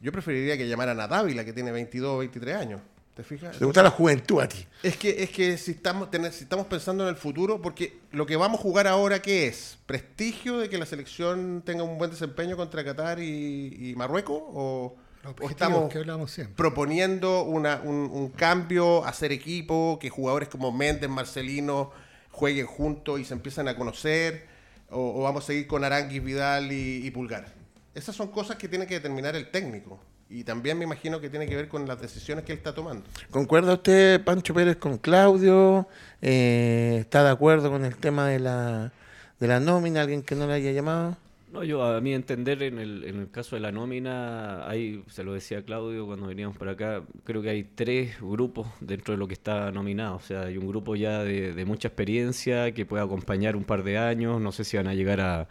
Yo 0.00 0.12
preferiría 0.12 0.56
que 0.56 0.68
llamaran 0.68 1.00
a 1.00 1.06
Dávila, 1.06 1.44
que 1.44 1.52
tiene 1.52 1.72
22 1.72 2.14
o 2.14 2.18
23 2.18 2.56
años. 2.56 2.80
¿Te 3.14 3.22
fijas? 3.22 3.58
¿Te 3.58 3.64
gusta 3.64 3.82
la 3.82 3.90
juventud 3.90 4.40
a 4.40 4.48
ti? 4.48 4.66
Es 4.82 4.98
que, 4.98 5.22
es 5.22 5.30
que 5.30 5.56
si, 5.56 5.70
estamos, 5.70 6.10
si 6.32 6.44
estamos 6.44 6.66
pensando 6.66 7.04
en 7.04 7.10
el 7.10 7.16
futuro, 7.16 7.62
porque 7.62 7.98
lo 8.12 8.26
que 8.26 8.36
vamos 8.36 8.60
a 8.60 8.62
jugar 8.62 8.86
ahora, 8.86 9.22
¿qué 9.22 9.46
es? 9.46 9.78
¿Prestigio 9.86 10.58
de 10.58 10.68
que 10.68 10.76
la 10.76 10.84
selección 10.84 11.62
tenga 11.64 11.82
un 11.82 11.96
buen 11.96 12.10
desempeño 12.10 12.56
contra 12.56 12.84
Qatar 12.84 13.18
y, 13.18 13.90
y 13.90 13.94
Marruecos? 13.96 14.38
¿O, 14.38 14.96
o 15.40 15.48
estamos 15.48 15.88
que 15.92 15.98
hablamos 15.98 16.30
siempre. 16.30 16.54
proponiendo 16.56 17.42
una- 17.44 17.80
un, 17.82 18.10
un 18.12 18.28
cambio, 18.28 19.04
hacer 19.04 19.32
equipo, 19.32 19.98
que 20.00 20.10
jugadores 20.10 20.48
como 20.48 20.72
Méndez, 20.72 21.08
Marcelino 21.10 21.90
jueguen 22.30 22.66
juntos 22.66 23.18
y 23.20 23.24
se 23.24 23.34
empiezan 23.34 23.68
a 23.68 23.76
conocer? 23.76 24.46
¿O, 24.90 25.20
o 25.20 25.22
vamos 25.22 25.44
a 25.44 25.46
seguir 25.48 25.66
con 25.66 25.82
Aranguis, 25.84 26.22
Vidal 26.22 26.70
y, 26.70 27.06
y 27.06 27.10
Pulgar? 27.10 27.46
Esas 27.94 28.14
son 28.14 28.28
cosas 28.28 28.56
que 28.56 28.68
tiene 28.68 28.86
que 28.86 28.94
determinar 28.94 29.34
el 29.34 29.50
técnico. 29.50 29.98
Y 30.28 30.42
también 30.44 30.76
me 30.76 30.84
imagino 30.84 31.20
que 31.20 31.30
tiene 31.30 31.46
que 31.46 31.54
ver 31.54 31.68
con 31.68 31.86
las 31.86 32.00
decisiones 32.00 32.44
que 32.44 32.50
él 32.52 32.58
está 32.58 32.74
tomando. 32.74 33.04
¿Concuerda 33.30 33.74
usted, 33.74 34.22
Pancho 34.24 34.52
Pérez, 34.54 34.76
con 34.76 34.98
Claudio? 34.98 35.86
Eh, 36.20 36.96
¿Está 37.00 37.22
de 37.22 37.30
acuerdo 37.30 37.70
con 37.70 37.84
el 37.84 37.96
tema 37.96 38.26
de 38.28 38.40
la, 38.40 38.92
de 39.38 39.46
la 39.46 39.60
nómina? 39.60 40.00
¿Alguien 40.02 40.22
que 40.22 40.34
no 40.34 40.46
le 40.48 40.54
haya 40.54 40.72
llamado? 40.72 41.16
No, 41.56 41.64
yo 41.64 41.82
a 41.82 42.02
mi 42.02 42.12
entender 42.12 42.62
en 42.62 42.78
el, 42.78 43.04
en 43.04 43.18
el 43.18 43.30
caso 43.30 43.56
de 43.56 43.60
la 43.60 43.72
nómina, 43.72 44.68
hay, 44.68 45.02
se 45.08 45.24
lo 45.24 45.32
decía 45.32 45.64
Claudio 45.64 46.04
cuando 46.04 46.26
veníamos 46.26 46.58
para 46.58 46.72
acá, 46.72 47.02
creo 47.24 47.40
que 47.40 47.48
hay 47.48 47.64
tres 47.64 48.20
grupos 48.20 48.66
dentro 48.80 49.14
de 49.14 49.18
lo 49.18 49.26
que 49.26 49.32
está 49.32 49.72
nominado. 49.72 50.16
O 50.16 50.20
sea, 50.20 50.42
hay 50.42 50.58
un 50.58 50.68
grupo 50.68 50.96
ya 50.96 51.24
de, 51.24 51.64
mucha 51.64 51.88
experiencia 51.88 52.72
que 52.74 52.84
puede 52.84 53.02
acompañar 53.02 53.56
un 53.56 53.64
par 53.64 53.84
de 53.84 53.96
años, 53.96 54.38
no 54.38 54.52
sé 54.52 54.64
si 54.64 54.76
van 54.76 54.86
a 54.86 54.92
llegar 54.92 55.22
a, 55.22 55.48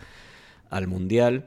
al 0.69 0.85
Mundial, 0.87 1.45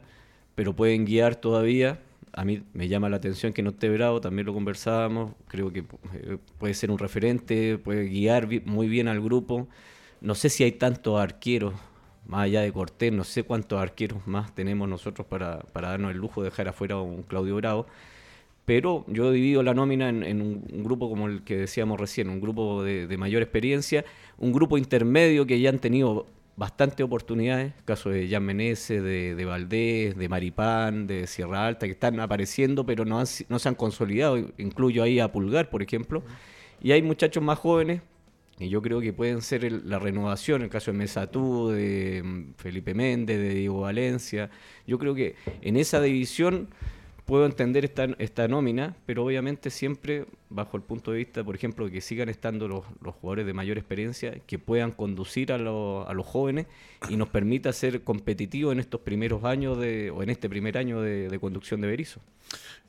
pero 0.57 0.75
pueden 0.75 1.05
guiar 1.05 1.37
todavía. 1.37 2.01
A 2.33 2.45
mí 2.45 2.65
me 2.73 2.89
llama 2.89 3.09
la 3.09 3.19
atención 3.19 3.53
que 3.53 3.63
no 3.63 3.71
esté 3.71 3.89
Bravo, 3.91 4.21
también 4.21 4.47
lo 4.47 4.55
conversábamos, 4.55 5.35
creo 5.47 5.73
que 5.73 5.85
eh, 6.15 6.39
puede 6.59 6.75
ser 6.75 6.91
un 6.91 6.99
referente, 6.99 7.79
puede 7.79 8.09
guiar 8.09 8.49
muy 8.65 8.89
bien 8.89 9.07
al 9.07 9.21
grupo. 9.21 9.69
No 10.21 10.35
sé 10.35 10.49
si 10.51 10.65
hay 10.65 10.73
tantos 10.73 11.21
arqueros, 11.21 11.75
más 12.29 12.43
allá 12.43 12.61
de 12.61 12.73
Cortés, 12.73 13.13
no 13.13 13.25
sé 13.25 13.43
cuántos 13.43 13.81
arqueros 13.81 14.27
más 14.27 14.55
tenemos 14.55 14.89
nosotros 14.89 15.27
para, 15.27 15.61
para 15.73 15.89
darnos 15.89 16.13
el 16.13 16.19
lujo 16.19 16.43
de 16.43 16.51
dejar 16.51 16.69
afuera 16.69 16.97
a 16.97 17.01
un 17.01 17.23
Claudio 17.23 17.57
Bravo. 17.57 17.87
Pero 18.67 19.07
yo 19.09 19.33
divido 19.33 19.63
la 19.63 19.73
nómina 19.73 20.11
en, 20.11 20.43
un, 20.43 20.85
grupo 20.85 21.09
como 21.09 21.27
el 21.27 21.43
que 21.43 21.57
decíamos 21.57 21.99
recién, 21.99 22.29
un 22.29 22.39
grupo 22.39 22.83
de, 22.83 23.17
mayor 23.17 23.41
experiencia, 23.41 24.05
un 24.37 24.53
grupo 24.53 24.77
intermedio 24.77 25.47
que 25.47 25.59
ya 25.59 25.71
han 25.71 25.79
tenido 25.79 26.27
bastantes 26.55 27.03
oportunidades, 27.03 27.73
caso 27.87 28.11
de 28.11 28.29
Jan 28.29 28.43
Meneses, 28.45 29.03
de, 29.03 29.35
de 29.35 29.45
Valdés, 29.47 30.19
de 30.19 30.29
Maripán, 30.29 31.07
de 31.07 31.27
Sierra 31.27 31.67
Alta, 31.67 31.87
que 31.87 31.93
están 31.93 32.21
apareciendo 32.21 32.85
pero 32.85 33.07
no, 33.07 33.19
han 33.19 33.27
no 33.49 33.59
se 33.59 33.69
han 33.71 33.75
consolidado, 33.75 34.37
incluyo 34.59 35.03
ahí 35.03 35.19
a 35.19 35.33
Pulgar, 35.33 35.71
por 35.71 35.83
ejemplo, 35.83 36.23
y 36.83 36.93
hay 36.93 37.01
muchachos 37.01 37.43
más 37.43 37.59
jóvenes, 37.59 38.03
y 38.59 38.69
yo 38.69 38.83
creo 38.83 39.01
que 39.01 39.13
pueden 39.13 39.41
ser 39.43 39.65
el- 39.65 39.89
la 39.89 39.99
renovación, 39.99 40.63
el 40.63 40.69
caso 40.69 40.91
de 40.93 40.99
Mesatú, 40.99 41.69
de 41.71 42.23
mm, 42.25 42.55
Felipe 42.57 42.95
Méndez, 42.95 43.39
de 43.39 43.55
Diego 43.55 43.81
Valencia, 43.83 44.51
yo 44.87 44.99
creo 44.99 45.15
que 45.15 45.35
en 45.63 45.77
esa 45.77 46.01
división 46.01 46.69
puedo 47.25 47.45
entender 47.45 47.85
esta, 47.85 48.05
esta 48.19 48.49
nómina, 48.49 48.97
pero 49.05 49.23
obviamente 49.23 49.69
siempre 49.69 50.25
bajo 50.49 50.79
el 50.79 50.83
punto 50.83 51.13
de 51.13 51.19
vista, 51.19 51.45
por 51.45 51.55
ejemplo, 51.55 51.85
de 51.85 51.93
que 51.93 52.01
sigan 52.01 52.31
estando 52.31 52.67
los, 52.69 52.85
los 53.03 53.15
jugadores 53.17 53.45
de 53.45 53.53
mayor 53.53 53.77
experiencia, 53.77 54.39
que 54.47 54.59
puedan 54.59 54.93
conducir 54.93 55.53
a, 55.53 55.59
lo- 55.59 56.09
a 56.09 56.15
los 56.15 56.25
jóvenes 56.25 56.67
y 57.11 57.17
nos 57.17 57.29
permita 57.29 57.71
ser 57.75 58.01
competitivos 58.03 58.73
en 58.73 58.81
estos 58.81 59.03
primeros 59.03 59.45
años 59.45 59.79
de, 59.79 60.11
o 60.11 60.23
en 60.23 60.31
este 60.31 60.49
primer 60.49 60.79
año 60.79 61.03
de, 61.03 61.29
de 61.29 61.39
conducción 61.39 61.83
de 61.83 61.89
Berizzo. 61.89 62.19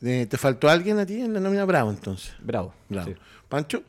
Eh, 0.01 0.25
¿Te 0.29 0.37
faltó 0.37 0.69
alguien 0.69 0.97
a 0.99 1.05
ti 1.05 1.19
en 1.19 1.33
la 1.33 1.41
nómina 1.41 1.65
Bravo 1.65 1.91
entonces? 1.91 2.33
Bravo. 2.41 2.73
Bravo. 2.87 3.09
sí. 3.11 3.15
¿Pancho? 3.49 3.83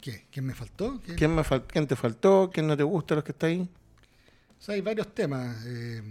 ¿Qué? 0.00 0.24
¿Quién 0.30 0.46
me 0.46 0.54
faltó? 0.54 1.00
¿Quién? 1.04 1.16
¿Quién, 1.16 1.34
me 1.34 1.42
fal- 1.42 1.64
¿Quién 1.66 1.86
te 1.86 1.96
faltó? 1.96 2.50
¿Quién 2.52 2.66
no 2.66 2.76
te 2.76 2.82
gusta 2.82 3.14
los 3.14 3.24
que 3.24 3.32
está 3.32 3.46
ahí? 3.46 3.68
O 4.58 4.62
sea, 4.62 4.74
hay 4.74 4.80
varios 4.80 5.14
temas. 5.14 5.64
eh, 5.66 6.02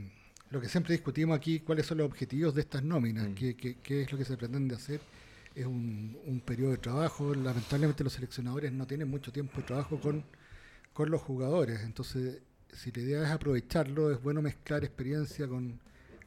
lo 0.52 0.60
que 0.60 0.68
siempre 0.68 0.94
discutimos 0.94 1.38
aquí, 1.38 1.60
cuáles 1.60 1.86
son 1.86 2.00
los 2.00 2.08
objetivos 2.08 2.56
de 2.56 2.62
estas 2.62 2.84
nóminas, 2.84 3.30
Mm. 3.30 3.34
qué, 3.36 3.56
qué- 3.56 3.76
qué 3.84 4.02
es 4.04 4.12
lo 4.12 4.18
que 4.18 4.26
se 4.26 4.36
pretende 4.38 4.76
hacer. 4.76 5.00
Es 5.56 5.66
un, 5.66 6.18
un 6.26 6.40
periodo 6.40 6.72
de 6.72 6.78
trabajo. 6.78 7.34
Lamentablemente 7.36 8.04
los 8.04 8.14
seleccionadores 8.14 8.72
no 8.72 8.88
tienen 8.88 9.08
mucho 9.10 9.32
tiempo 9.32 9.58
de 9.58 9.64
trabajo 9.64 10.00
con, 10.00 10.24
con 10.94 11.10
los 11.12 11.22
jugadores. 11.22 11.82
Entonces, 11.82 12.40
si 12.74 12.92
la 12.92 13.02
idea 13.02 13.24
es 13.24 13.30
aprovecharlo, 13.30 14.12
es 14.12 14.22
bueno 14.22 14.42
mezclar 14.42 14.84
experiencia 14.84 15.48
con, 15.48 15.80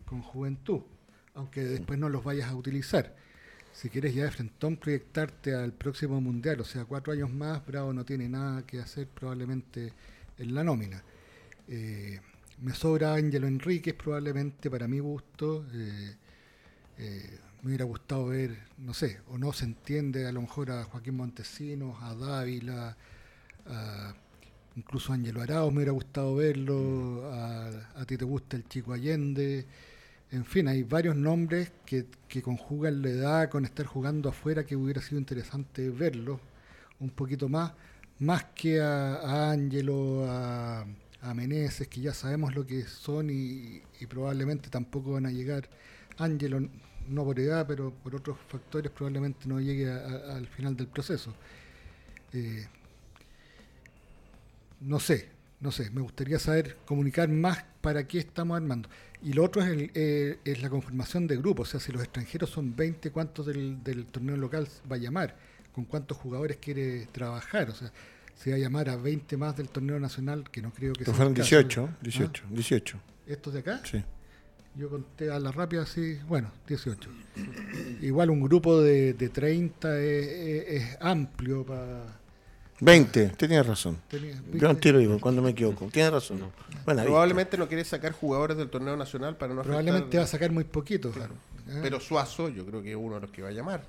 con 0.05 0.23
juventud, 0.23 0.83
aunque 1.35 1.63
después 1.65 1.99
no 1.99 2.09
los 2.09 2.23
vayas 2.25 2.49
a 2.51 2.55
utilizar. 2.55 3.17
Si 3.73 3.89
quieres 3.89 4.15
ya 4.15 4.25
de 4.25 4.31
frentón 4.31 4.77
proyectarte 4.77 5.55
al 5.55 5.73
próximo 5.73 6.21
mundial, 6.21 6.61
o 6.61 6.65
sea, 6.65 6.85
cuatro 6.85 7.13
años 7.13 7.31
más, 7.33 7.65
Bravo 7.67 7.93
no 7.93 8.05
tiene 8.05 8.29
nada 8.29 8.63
que 8.67 8.79
hacer 8.81 9.07
probablemente 9.09 9.93
en 10.39 10.55
la 10.55 10.63
nómina. 10.65 11.03
Eh, 11.69 12.21
me 12.63 12.75
sobra 12.75 13.15
Ángelo 13.15 13.47
Enríquez 13.49 13.95
probablemente 13.95 14.71
para 14.71 14.89
mi 14.89 15.01
gusto. 15.01 15.67
eh, 15.75 16.17
eh, 16.99 17.39
me 17.63 17.69
hubiera 17.71 17.85
gustado 17.87 18.27
ver, 18.29 18.57
no 18.79 18.95
sé, 18.95 19.21
o 19.29 19.39
no 19.39 19.53
se 19.53 19.65
entiende 19.67 20.27
a 20.27 20.33
lo 20.33 20.43
mejor 20.43 20.71
a 20.73 20.85
Joaquín 20.85 21.17
Montesinos, 21.17 21.97
a 22.03 22.15
Dávila, 22.15 22.97
a- 23.67 24.15
incluso 24.77 25.13
a 25.13 25.17
Ángelo 25.17 25.43
Arauz 25.43 25.71
me 25.73 25.79
hubiera 25.79 25.93
gustado 25.93 26.35
verlo, 26.37 27.31
a, 27.33 27.69
a 27.97 28.05
ti 28.07 28.17
te 28.17 28.25
gusta 28.25 28.57
el 28.57 28.69
Chico 28.69 28.93
Allende. 28.93 29.67
En 30.33 30.47
fin, 30.47 30.67
hay 30.67 30.83
varios 30.83 31.15
nombres 31.15 31.73
que, 31.85 32.07
conjugan 32.43 33.03
la 33.03 33.11
edad 33.11 33.51
con 33.51 33.67
estar 33.67 33.85
jugando 33.85 34.31
afuera 34.31 34.65
que 34.65 34.75
hubiera 34.75 35.03
sido 35.03 35.19
interesante 35.19 35.91
verlos 35.91 36.41
un 37.01 37.11
poquito 37.11 37.51
más, 37.51 37.73
más 38.19 38.45
que 38.55 38.81
a, 38.81 39.51
Ángelo, 39.51 40.25
a, 40.27 40.87
a 41.21 41.35
que 41.35 42.01
ya 42.01 42.15
sabemos 42.15 42.55
lo 42.55 42.67
que 42.67 42.85
son 42.85 43.29
y, 43.31 43.83
probablemente 44.09 44.71
tampoco 44.71 45.13
van 45.13 45.27
a 45.27 45.31
llegar. 45.31 45.69
Ángelo, 46.17 46.61
no 47.09 47.25
por 47.25 47.39
edad, 47.39 47.67
pero 47.67 47.93
por 47.93 48.15
otros 48.15 48.39
factores, 48.49 48.91
probablemente 48.91 49.47
no 49.47 49.61
llegue 49.61 49.91
al 49.91 50.47
final 50.47 50.75
del 50.77 50.87
proceso. 50.87 51.35
Eh, 52.33 52.67
no 54.81 54.99
sé, 54.99 55.29
no 55.63 55.71
sé, 55.73 55.91
me 55.91 56.01
gustaría 56.03 56.39
saber 56.39 56.77
comunicar 56.85 57.29
más 57.29 57.65
para 57.81 58.07
qué 58.07 58.19
estamos 58.19 58.57
armando. 58.57 58.89
Y 59.23 59.33
lo 59.33 59.45
otro 59.45 59.63
es, 59.63 59.69
el- 59.69 59.91
eh, 59.95 60.39
es 60.45 60.61
la 60.61 60.69
conformación 60.69 61.27
de 61.27 61.37
grupos, 61.37 61.69
o 61.69 61.71
sea, 61.73 61.81
si 61.81 61.93
los 61.93 62.03
extranjeros 62.03 62.51
son 62.51 62.75
20, 62.77 63.11
¿cuántos 63.13 63.47
del, 63.47 63.83
del 63.83 64.07
torneo 64.07 64.37
local 64.37 64.67
va 64.91 64.97
a 64.97 64.99
llamar? 64.99 65.37
¿Con 65.73 65.85
cuántos 65.85 66.19
jugadores 66.19 66.59
quiere 66.61 67.07
trabajar? 67.13 67.71
O 67.71 67.75
sea, 67.75 67.91
si 68.35 68.51
va 68.51 68.57
a 68.57 68.59
llamar 68.59 68.89
a 68.91 68.97
20 68.97 69.37
más 69.37 69.57
del 69.57 69.69
torneo 69.69 69.99
nacional, 70.01 70.51
que 70.51 70.61
no 70.61 70.73
creo 70.73 70.93
que 70.93 71.05
sea 71.05 71.15
fueron 71.15 71.33
el 71.35 71.39
caso. 71.39 71.49
18, 71.57 71.89
¿Ah? 71.93 71.99
18, 72.03 72.45
18. 72.51 72.99
¿Estos 73.27 73.53
de 73.55 73.61
acá? 73.61 73.81
Sí. 73.85 74.03
Yo 74.75 74.89
conté 74.91 75.31
a 75.31 75.39
la 75.39 75.53
rápida, 75.53 75.87
sí, 75.87 76.19
bueno, 76.27 76.51
18. 76.67 77.09
Igual 78.01 78.31
un 78.31 78.41
grupo 78.43 78.81
de, 78.83 79.13
de 79.15 79.29
30 79.29 79.99
es, 80.01 80.27
es- 80.27 80.83
es 80.83 80.99
amplio 81.01 81.65
para... 81.65 82.21
20, 82.85 83.25
usted 83.27 83.37
tiene 83.49 83.63
razón. 83.63 83.99
tenía- 84.09 84.35
Yo 84.55 84.69
no 84.69 84.77
tiro 84.77 84.99
digo 84.99 85.19
cuando 85.21 85.41
me 85.43 85.51
equivoco. 85.51 85.89
Tiene 85.93 86.11
razón. 86.11 86.39
Buena 86.85 87.03
vista. 87.03 87.05
Probablemente 87.05 87.57
no 87.57 87.69
quiere 87.69 87.85
sacar 87.85 88.13
jugadores 88.13 88.57
del 88.57 88.69
torneo 88.71 88.97
nacional 88.97 89.37
para 89.37 89.55
no 89.55 89.63
Probablemente 89.63 90.19
va 90.19 90.25
a 90.25 90.27
sacar 90.27 90.51
muy 90.51 90.65
poquito. 90.65 91.11
Claro. 91.13 91.35
¿eh? 91.69 91.79
Pero 91.83 92.01
Suazo, 92.01 92.49
yo 92.49 92.67
creo 92.67 92.83
que 92.83 92.91
es 92.91 92.97
uno 92.97 93.15
de 93.17 93.21
los 93.23 93.31
que 93.31 93.43
va 93.43 93.49
a 93.49 93.53
llamar. 93.53 93.85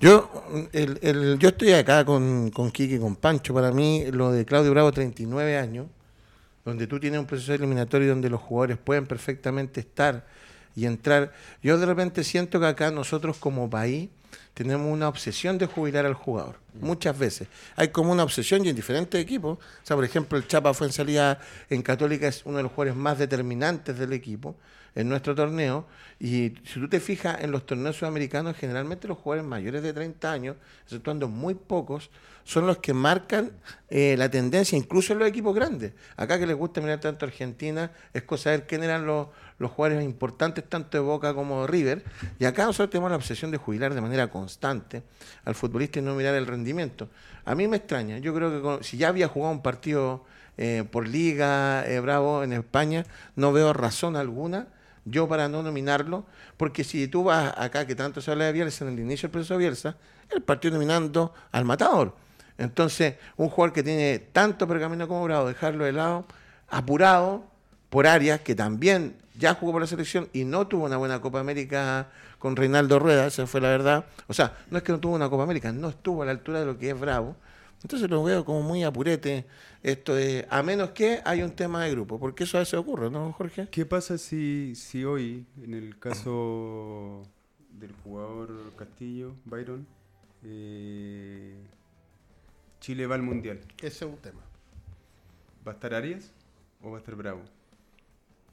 Yo, 0.00 0.68
el, 0.72 0.98
el- 1.02 1.38
yo 1.38 1.48
estoy 1.50 1.72
acá 1.72 2.04
con, 2.04 2.50
con 2.50 2.70
Kiki 2.70 2.94
y 2.96 2.98
con 2.98 3.16
Pancho. 3.16 3.52
Para 3.54 3.72
mí, 3.72 4.06
lo 4.12 4.32
de 4.32 4.44
Claudio 4.44 4.70
Bravo, 4.72 4.92
39 4.92 5.56
años, 5.56 5.86
donde 6.64 6.86
tú 6.86 6.98
tienes 7.00 7.18
un 7.20 7.26
proceso 7.26 7.52
eliminatorio 7.54 8.08
donde 8.10 8.28
los 8.30 8.40
jugadores 8.40 8.78
pueden 8.78 9.06
perfectamente 9.06 9.80
estar 9.80 10.26
y 10.76 10.86
entrar. 10.86 11.32
Yo 11.62 11.78
de 11.78 11.86
repente 11.86 12.22
siento 12.24 12.60
que 12.60 12.66
acá 12.66 12.90
nosotros 12.90 13.38
como 13.38 13.68
país 13.70 14.08
tenemos 14.54 14.92
una 14.92 15.08
obsesión 15.08 15.58
de 15.58 15.66
jubilar 15.66 16.06
al 16.06 16.14
jugador. 16.14 16.56
Muchas 16.80 17.18
veces. 17.18 17.48
Hay 17.76 17.88
como 17.88 18.12
una 18.12 18.24
obsesión 18.24 18.64
y 18.64 18.68
en 18.68 18.76
diferentes 18.76 19.20
equipos. 19.20 19.58
O 19.58 19.86
sea, 19.86 19.96
por 19.96 20.04
ejemplo, 20.04 20.38
el 20.38 20.46
Chapa 20.46 20.74
fue 20.74 20.86
en 20.86 20.92
salida 20.92 21.40
en 21.70 21.82
Católica, 21.82 22.28
es 22.28 22.44
uno 22.44 22.58
de 22.58 22.62
los 22.64 22.72
jugadores 22.72 22.96
más 22.96 23.18
determinantes 23.18 23.98
del 23.98 24.12
equipo 24.12 24.56
en 24.94 25.08
nuestro 25.08 25.34
torneo. 25.34 25.86
Y 26.18 26.54
si 26.64 26.80
tú 26.80 26.88
te 26.88 26.98
fijas 26.98 27.40
en 27.40 27.52
los 27.52 27.66
torneos 27.66 27.96
sudamericanos, 27.96 28.56
generalmente 28.56 29.06
los 29.06 29.18
jugadores 29.18 29.48
mayores 29.48 29.82
de 29.82 29.92
30 29.92 30.32
años, 30.32 30.56
exceptuando 30.84 31.28
muy 31.28 31.54
pocos, 31.54 32.10
son 32.42 32.66
los 32.66 32.78
que 32.78 32.94
marcan 32.94 33.52
eh, 33.90 34.16
la 34.18 34.30
tendencia, 34.30 34.76
incluso 34.76 35.12
en 35.12 35.20
los 35.20 35.28
equipos 35.28 35.54
grandes. 35.54 35.92
Acá 36.16 36.38
que 36.38 36.46
les 36.46 36.56
gusta 36.56 36.80
mirar 36.80 36.98
tanto 36.98 37.26
Argentina, 37.26 37.92
es 38.12 38.22
cosa 38.22 38.50
de 38.50 38.56
ver 38.56 38.66
quién 38.66 38.82
eran 38.82 39.06
los, 39.06 39.28
los 39.58 39.70
jugadores 39.70 40.04
importantes, 40.04 40.68
tanto 40.68 40.96
de 40.96 41.02
Boca 41.02 41.34
como 41.34 41.62
de 41.62 41.66
River. 41.66 42.04
Y 42.38 42.44
acá 42.44 42.64
nosotros 42.64 42.90
tenemos 42.90 43.10
la 43.10 43.16
obsesión 43.16 43.50
de 43.50 43.58
jubilar 43.58 43.94
de 43.94 44.00
manera 44.00 44.28
constante 44.28 45.02
al 45.44 45.54
futbolista 45.54 45.98
y 45.98 46.02
no 46.02 46.14
mirar 46.14 46.34
el 46.34 46.46
rendimiento. 46.46 47.08
A 47.44 47.54
mí 47.54 47.66
me 47.66 47.78
extraña, 47.78 48.18
yo 48.18 48.34
creo 48.34 48.78
que 48.78 48.84
si 48.84 48.96
ya 48.96 49.08
había 49.08 49.28
jugado 49.28 49.52
un 49.52 49.62
partido 49.62 50.24
eh, 50.56 50.84
por 50.90 51.08
liga, 51.08 51.84
eh, 51.86 52.00
Bravo, 52.00 52.42
en 52.42 52.52
España, 52.52 53.04
no 53.36 53.52
veo 53.52 53.72
razón 53.72 54.16
alguna 54.16 54.68
yo 55.10 55.28
para 55.28 55.48
no 55.48 55.62
nominarlo, 55.62 56.26
porque 56.56 56.84
si 56.84 57.08
tú 57.08 57.24
vas 57.24 57.54
acá, 57.56 57.86
que 57.86 57.94
tanto 57.94 58.20
se 58.20 58.30
habla 58.30 58.46
de 58.46 58.52
Bielsa 58.52 58.84
en 58.84 58.92
el 58.92 59.00
inicio 59.00 59.28
del 59.28 59.32
proceso 59.32 59.54
de 59.54 59.58
Bielsa, 59.58 59.96
el 60.30 60.42
partido 60.42 60.74
nominando 60.74 61.32
al 61.52 61.64
matador. 61.64 62.14
Entonces, 62.58 63.14
un 63.36 63.48
jugador 63.48 63.72
que 63.72 63.82
tiene 63.82 64.18
tanto 64.18 64.66
pergamino 64.66 65.06
como 65.08 65.24
Bravo, 65.24 65.48
dejarlo 65.48 65.84
de 65.84 65.92
lado, 65.92 66.26
apurado 66.68 67.44
por 67.88 68.06
Arias, 68.06 68.40
que 68.40 68.54
también 68.54 69.16
ya 69.38 69.54
jugó 69.54 69.72
por 69.72 69.80
la 69.80 69.86
selección 69.86 70.28
y 70.32 70.44
no 70.44 70.66
tuvo 70.66 70.86
una 70.86 70.96
buena 70.96 71.20
Copa 71.20 71.40
América 71.40 72.10
con 72.38 72.56
Reinaldo 72.56 72.98
Rueda, 72.98 73.26
esa 73.26 73.46
fue 73.46 73.60
la 73.60 73.68
verdad. 73.68 74.04
O 74.26 74.34
sea, 74.34 74.58
no 74.70 74.78
es 74.78 74.84
que 74.84 74.92
no 74.92 75.00
tuvo 75.00 75.14
una 75.14 75.30
Copa 75.30 75.44
América, 75.44 75.72
no 75.72 75.88
estuvo 75.88 76.22
a 76.22 76.26
la 76.26 76.32
altura 76.32 76.60
de 76.60 76.66
lo 76.66 76.78
que 76.78 76.90
es 76.90 76.98
Bravo. 76.98 77.36
Entonces 77.82 78.10
lo 78.10 78.24
veo 78.24 78.44
como 78.44 78.62
muy 78.62 78.82
apurete 78.82 79.46
esto 79.84 80.16
de, 80.16 80.46
a 80.50 80.64
menos 80.64 80.90
que 80.90 81.20
hay 81.24 81.42
un 81.42 81.52
tema 81.52 81.84
de 81.84 81.92
grupo, 81.92 82.18
porque 82.18 82.42
eso 82.42 82.56
a 82.56 82.60
veces 82.60 82.74
ocurre, 82.74 83.08
¿no, 83.08 83.32
Jorge? 83.32 83.68
¿Qué 83.70 83.86
pasa 83.86 84.18
si, 84.18 84.74
si 84.74 85.04
hoy, 85.04 85.46
en 85.62 85.74
el 85.74 85.96
caso 85.96 87.22
del 87.70 87.92
jugador 88.02 88.74
Castillo, 88.76 89.36
Byron, 89.44 89.86
eh, 90.42 91.56
Chile 92.80 93.06
va 93.06 93.14
al 93.14 93.22
Mundial. 93.22 93.60
Ese 93.78 94.04
es 94.04 94.10
un 94.10 94.16
tema. 94.16 94.40
¿Va 95.66 95.72
a 95.72 95.74
estar 95.74 95.94
Arias 95.94 96.32
o 96.82 96.90
va 96.90 96.96
a 96.96 97.00
estar 97.00 97.14
Bravo? 97.14 97.42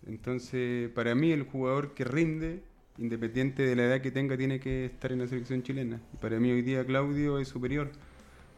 Entonces, 0.08 0.90
para 0.90 1.16
mí 1.16 1.32
el 1.32 1.44
jugador 1.44 1.94
que 1.94 2.04
rinde, 2.04 2.62
independiente 2.98 3.64
de 3.64 3.76
la 3.76 3.86
edad 3.86 4.02
que 4.02 4.12
tenga, 4.12 4.38
tiene 4.38 4.60
que 4.60 4.86
estar 4.86 5.12
en 5.12 5.20
la 5.20 5.28
selección 5.28 5.64
chilena. 5.64 6.00
Y 6.14 6.18
para 6.18 6.40
mí 6.40 6.52
hoy 6.52 6.62
día 6.62 6.86
Claudio 6.86 7.40
es 7.40 7.48
superior, 7.48 7.92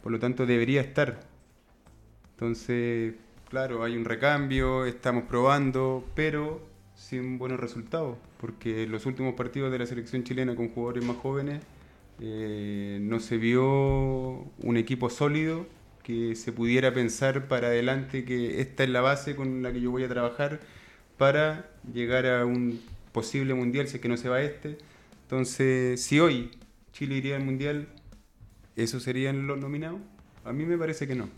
por 0.04 0.12
lo 0.12 0.20
tanto 0.20 0.46
debería 0.46 0.82
estar. 0.82 1.22
Entonces, 2.32 3.16
claro, 3.50 3.84
hay 3.84 3.96
un 3.96 4.06
recambio, 4.06 4.86
estamos 4.86 5.24
probando, 5.24 6.06
pero 6.16 6.62
sin 6.94 7.38
buenos 7.38 7.60
resultados, 7.60 8.18
porque 8.40 8.88
los 8.88 9.06
últimos 9.06 9.36
partidos 9.36 9.72
de 9.72 9.80
la 9.80 9.86
selección 9.86 10.24
chilena 10.24 10.56
con 10.56 10.70
jugadores 10.70 11.06
más 11.06 11.18
jóvenes 11.18 11.64
eh, 12.20 12.98
no 13.02 13.20
se 13.20 13.38
vio 13.38 13.64
un 13.64 14.78
equipo 14.78 15.10
sólido 15.10 15.68
que 16.04 16.36
se 16.36 16.52
pudiera 16.52 16.94
pensar 16.94 17.48
para 17.48 17.68
adelante 17.68 18.26
que 18.26 18.62
esta 18.62 18.84
es 18.84 18.90
la 18.90 19.02
base 19.02 19.36
con 19.36 19.62
la 19.62 19.72
que 19.72 19.82
yo 19.82 19.92
voy 19.92 20.04
a 20.04 20.08
trabajar 20.08 20.60
para 21.18 21.70
llegar 21.94 22.26
a 22.26 22.46
un 22.46 22.82
posible 23.12 23.54
mundial, 23.54 23.88
si 23.88 23.96
es 23.96 24.02
que 24.02 24.08
no 24.08 24.18
se 24.18 24.30
va 24.30 24.42
este. 24.42 24.78
Entonces, 25.24 26.02
si 26.02 26.20
hoy 26.20 26.52
Chile 26.94 27.16
iría 27.16 27.36
al 27.36 27.44
mundial, 27.44 27.88
¿esos 28.76 29.04
serían 29.04 29.48
los 29.48 29.58
nominados? 29.58 30.00
A 30.46 30.54
mí 30.54 30.66
me 30.66 30.78
parece 30.78 31.08
que 31.08 31.16
no. 31.16 31.30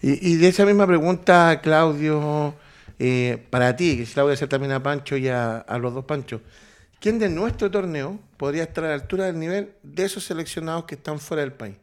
Y, 0.00 0.36
de 0.36 0.48
esa 0.48 0.64
misma 0.64 0.86
pregunta, 0.86 1.60
Claudio, 1.60 2.54
eh, 2.98 3.44
para 3.50 3.74
ti, 3.76 3.96
que 3.96 4.06
se 4.06 4.16
la 4.16 4.22
voy 4.22 4.30
a 4.30 4.34
hacer 4.34 4.48
también 4.48 4.72
a 4.72 4.82
Pancho 4.82 5.16
y 5.16 5.28
a, 5.28 5.58
a 5.58 5.78
los 5.78 5.92
dos 5.92 6.04
Panchos, 6.04 6.40
¿quién 7.00 7.18
de 7.18 7.28
nuestro 7.28 7.70
torneo 7.70 8.18
podría 8.36 8.62
estar 8.62 8.84
a 8.84 8.88
la 8.88 8.94
altura 8.94 9.26
del 9.26 9.38
nivel 9.38 9.72
de 9.82 10.04
esos 10.04 10.24
seleccionados 10.24 10.84
que 10.84 10.94
están 10.94 11.18
fuera 11.18 11.42
del 11.42 11.52
país? 11.52 11.76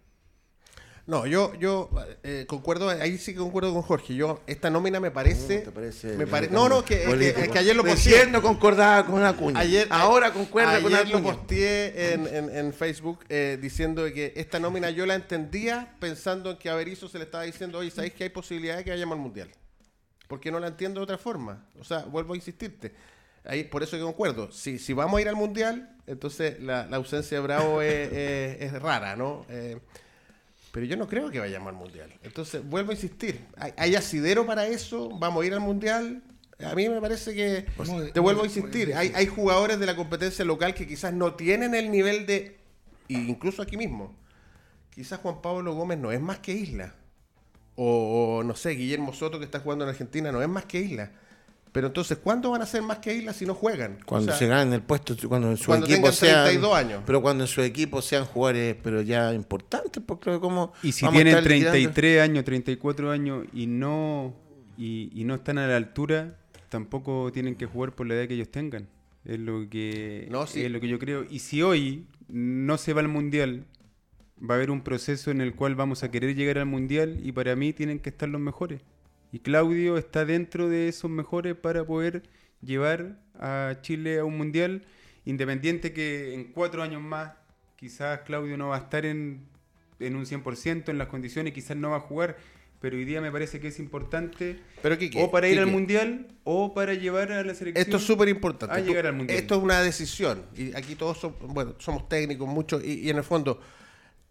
No, 1.08 1.28
yo, 1.28 1.54
yo 1.60 1.90
eh, 2.24 2.46
concuerdo, 2.48 2.90
ahí 2.90 3.20
sí 3.20 3.34
que 3.34 3.38
concuerdo 3.40 3.72
con 3.74 3.84
Jorge. 3.84 4.16
Yo, 4.16 4.42
esta 4.48 4.72
nómina 4.72 5.00
me 5.00 5.12
parece. 5.12 5.60
¿Te 5.60 5.72
parece 5.72 6.18
me 6.18 6.26
pare- 6.26 6.48
el- 6.48 6.54
no, 6.54 6.68
no, 6.68 6.84
que, 6.84 6.96
es 6.96 7.02
que, 7.02 7.10
político? 7.10 7.40
es 7.42 7.50
que 7.50 7.60
ayer 7.60 7.76
lo 7.76 7.84
posteé. 7.84 8.26
no 8.26 8.42
concordaba 8.42 9.06
con 9.06 9.24
Acuña. 9.24 9.60
Ayer, 9.60 9.88
Ahora 9.92 10.34
concuerda 10.34 10.82
con 10.82 10.92
ayer 10.92 11.08
lo 11.10 11.22
posteé 11.22 12.14
en, 12.14 12.26
en- 12.28 12.56
en 12.58 12.74
Facebook 12.74 13.20
eh, 13.30 13.60
diciendo 13.62 14.04
que 14.12 14.34
esta 14.36 14.60
nómina 14.60 14.90
yo 14.90 15.06
la 15.06 15.14
entendía 15.14 15.94
pensando 16.00 16.50
en 16.50 16.58
que 16.58 16.70
a 16.72 16.76
Berizzo 16.76 17.08
se 17.08 17.20
le 17.20 17.26
estaba 17.26 17.44
diciendo, 17.44 17.78
oye, 17.78 17.92
¿sabéis 17.92 18.14
que 18.14 18.24
hay 18.24 18.30
posibilidad 18.32 18.78
de 18.78 18.84
que 18.84 18.90
vayamos 18.90 19.16
al 19.16 19.22
Mundial? 19.22 19.52
Porque 20.28 20.50
no 20.50 20.60
la 20.60 20.70
entiendo 20.70 21.02
de 21.02 21.04
otra 21.04 21.20
forma. 21.20 21.68
O 21.80 21.84
sea, 21.84 22.00
vuelvo 22.00 22.34
a 22.34 22.36
insistirte. 22.36 22.96
Ahí, 23.44 23.64
por 23.64 23.84
eso 23.84 23.96
que 23.96 24.02
concuerdo. 24.02 24.52
Si, 24.52 24.80
si 24.80 24.92
vamos 24.94 25.20
a 25.20 25.22
ir 25.22 25.30
al 25.30 25.36
Mundial, 25.36 25.96
entonces 26.08 26.60
la, 26.64 26.88
la 26.88 26.98
ausencia 26.98 27.38
de 27.38 27.44
Bravo 27.44 27.84
es, 27.84 28.12
es- 28.12 28.62
es 28.74 28.82
rara, 28.82 29.16
¿no? 29.16 29.46
Eh, 29.50 29.78
pero 30.76 30.88
yo 30.88 30.98
no 30.98 31.08
creo 31.08 31.32
que 31.32 31.40
vayamos 31.40 31.70
al 31.70 31.76
Mundial. 31.76 32.14
Entonces, 32.22 32.62
vuelvo 32.62 32.92
a 32.92 32.96
insistir. 32.96 33.46
¿Hay, 33.56 33.72
hay 33.78 33.96
asidero 33.96 34.46
para 34.46 34.68
eso? 34.68 35.08
¿Vamos 35.18 35.42
a 35.42 35.48
ir 35.48 35.54
al 35.54 35.62
Mundial? 35.62 36.22
A 36.60 36.76
mí 36.76 36.90
me 36.90 37.00
parece 37.00 37.34
que... 37.34 37.66
Muy- 37.88 38.12
te 38.12 38.20
vuelvo 38.20 38.42
a 38.42 38.46
insistir. 38.46 38.94
Hay, 38.94 39.14
hay 39.16 39.26
jugadores 39.26 39.80
de 39.80 39.86
la 39.86 39.96
competencia 39.96 40.44
local 40.44 40.74
que 40.74 40.86
quizás 40.86 41.14
no 41.14 41.36
tienen 41.36 41.76
el 41.76 41.90
nivel 41.90 42.26
de... 42.26 42.58
incluso 43.08 43.62
aquí 43.62 43.78
mismo. 43.78 44.18
Quizás 44.90 45.22
Juan 45.22 45.42
Pablo 45.42 45.74
Gómez 45.76 45.98
no 45.98 46.12
es 46.12 46.20
más 46.20 46.40
que 46.40 46.52
Isla. 46.52 46.94
O, 47.78 48.40
o, 48.40 48.44
no 48.44 48.54
sé, 48.54 48.72
Guillermo 48.72 49.14
Soto 49.14 49.40
que 49.40 49.46
está 49.46 49.62
jugando 49.62 49.86
en 49.86 49.92
Argentina 49.92 50.34
no 50.34 50.42
es 50.42 50.50
más 50.50 50.66
que 50.66 50.82
Isla. 50.82 51.14
Pero 51.76 51.88
entonces, 51.88 52.18
¿cuándo 52.20 52.52
van 52.52 52.62
a 52.62 52.66
ser 52.66 52.82
más 52.84 53.00
que 53.00 53.14
Isla 53.14 53.34
si 53.34 53.46
no 53.46 53.54
juegan? 53.54 53.98
Cuando 54.06 54.32
O 54.32 54.36
sea, 54.36 54.40
se 54.40 54.48
ganen 54.48 54.74
el 54.74 54.82
puesto, 54.82 55.14
cuando 55.28 55.52
en 55.52 55.58
su 55.58 55.66
cuando 55.66 55.86
equipo 55.88 56.04
tengan 56.04 56.14
sean. 56.14 56.44
32 56.46 56.74
años. 56.74 57.04
Pero 57.06 57.22
cuando 57.22 57.44
en 57.44 57.48
su 57.50 57.62
equipo 57.62 58.02
sean 58.02 58.24
jugadores, 58.24 58.78
pero 58.82 59.02
ya 59.02 59.34
importantes, 59.34 60.02
porque 60.06 60.40
como. 60.40 60.72
Y 60.82 60.94
si 60.94 61.06
tienen 61.10 61.28
estar 61.36 61.44
liquidando- 61.44 61.72
33 61.72 62.22
años, 62.22 62.46
34 62.46 63.12
años 63.12 63.46
y 63.54 63.68
no, 63.68 64.34
y, 64.78 65.12
y 65.14 65.26
no 65.26 65.36
están 65.36 65.58
a 65.58 65.68
la 65.68 65.76
altura, 65.76 66.38
tampoco 66.70 67.30
tienen 67.34 67.56
que 67.56 67.66
jugar 67.66 67.94
por 67.94 68.08
la 68.08 68.14
edad 68.16 68.28
que 68.30 68.36
ellos 68.36 68.50
tengan. 68.50 68.88
Es 69.26 69.38
lo 69.40 69.68
que, 69.70 70.30
No, 70.32 70.48
sí. 70.48 70.64
es 70.64 70.72
lo 70.72 70.80
que 70.80 70.88
yo 70.88 70.98
creo. 70.98 71.26
Y 71.30 71.40
si 71.40 71.62
hoy 71.62 72.06
no 72.30 72.78
se 72.78 72.94
va 72.94 73.02
al 73.02 73.10
Mundial, 73.10 73.66
va 74.42 74.54
a 74.54 74.58
haber 74.58 74.72
un 74.72 74.82
proceso 74.82 75.30
en 75.30 75.42
el 75.42 75.56
cual 75.56 75.76
vamos 75.76 76.04
a 76.04 76.10
querer 76.12 76.36
llegar 76.36 76.58
al 76.58 76.68
Mundial 76.68 77.20
y 77.22 77.34
para 77.34 77.54
mí 77.58 77.74
tienen 77.74 78.00
que 78.00 78.10
estar 78.12 78.30
los 78.30 78.40
mejores. 78.40 78.80
Y 79.36 79.40
Claudio 79.40 79.98
está 79.98 80.24
dentro 80.24 80.70
de 80.70 80.88
esos 80.88 81.12
mejores 81.12 81.56
para 81.56 81.84
poder 81.84 82.24
llevar 82.62 83.20
a 83.38 83.80
Chile 83.82 84.20
a 84.20 84.24
un 84.24 84.38
Mundial, 84.38 84.86
independiente 85.26 85.92
que 85.92 86.34
en 86.34 86.54
cuatro 86.54 86.82
años 86.82 87.02
más 87.02 87.34
quizás 87.76 88.22
Claudio 88.22 88.56
no 88.56 88.70
va 88.70 88.78
a 88.78 88.80
estar 88.80 89.06
en, 89.06 89.46
en 90.00 90.16
un 90.16 90.26
100% 90.26 90.88
en 90.88 90.98
las 90.98 91.10
condiciones, 91.10 91.52
quizás 91.52 91.76
no 91.76 91.90
va 91.90 91.98
a 91.98 92.00
jugar, 92.00 92.38
pero 92.80 92.96
hoy 92.96 93.04
día 93.04 93.20
me 93.20 93.30
parece 93.30 93.60
que 93.60 93.68
es 93.68 93.78
importante 93.78 94.62
Pero 94.82 94.98
Quique, 94.98 95.22
o 95.22 95.30
para 95.30 95.50
ir 95.50 95.60
al 95.60 95.68
Mundial 95.68 96.28
o 96.46 96.74
para 96.74 96.94
llevar 96.94 97.34
a 97.34 97.44
la 97.44 97.54
selección. 97.56 97.86
Esto 97.86 97.98
es 97.98 98.04
súper 98.04 98.30
importante. 98.30 98.74
a 98.74 98.80
llegar 98.80 99.08
al 99.08 99.16
Mundial. 99.16 99.38
Esto 99.38 99.58
es 99.58 99.62
una 99.62 99.82
decisión. 99.82 100.46
Y 100.56 100.74
aquí 100.78 100.96
todos 100.96 101.18
somos, 101.18 101.40
bueno, 101.42 101.76
somos 101.80 102.08
técnicos, 102.08 102.48
muchos. 102.48 102.82
Y, 102.86 103.02
y 103.02 103.10
en 103.10 103.18
el 103.18 103.24
fondo, 103.26 103.60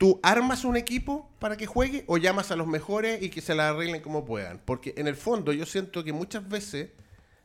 ¿tú 0.04 0.20
armas 0.22 0.66
un 0.66 0.76
equipo 0.76 1.30
para 1.38 1.56
que 1.56 1.64
juegue 1.64 2.04
o 2.08 2.18
llamas 2.18 2.50
a 2.50 2.56
los 2.56 2.66
mejores 2.66 3.22
y 3.22 3.30
que 3.30 3.40
se 3.40 3.54
la 3.54 3.70
arreglen 3.70 4.02
como 4.02 4.26
puedan? 4.26 4.60
Porque 4.62 4.92
en 4.98 5.06
el 5.06 5.16
fondo 5.16 5.50
yo 5.50 5.64
siento 5.64 6.04
que 6.04 6.12
muchas 6.12 6.46
veces 6.46 6.90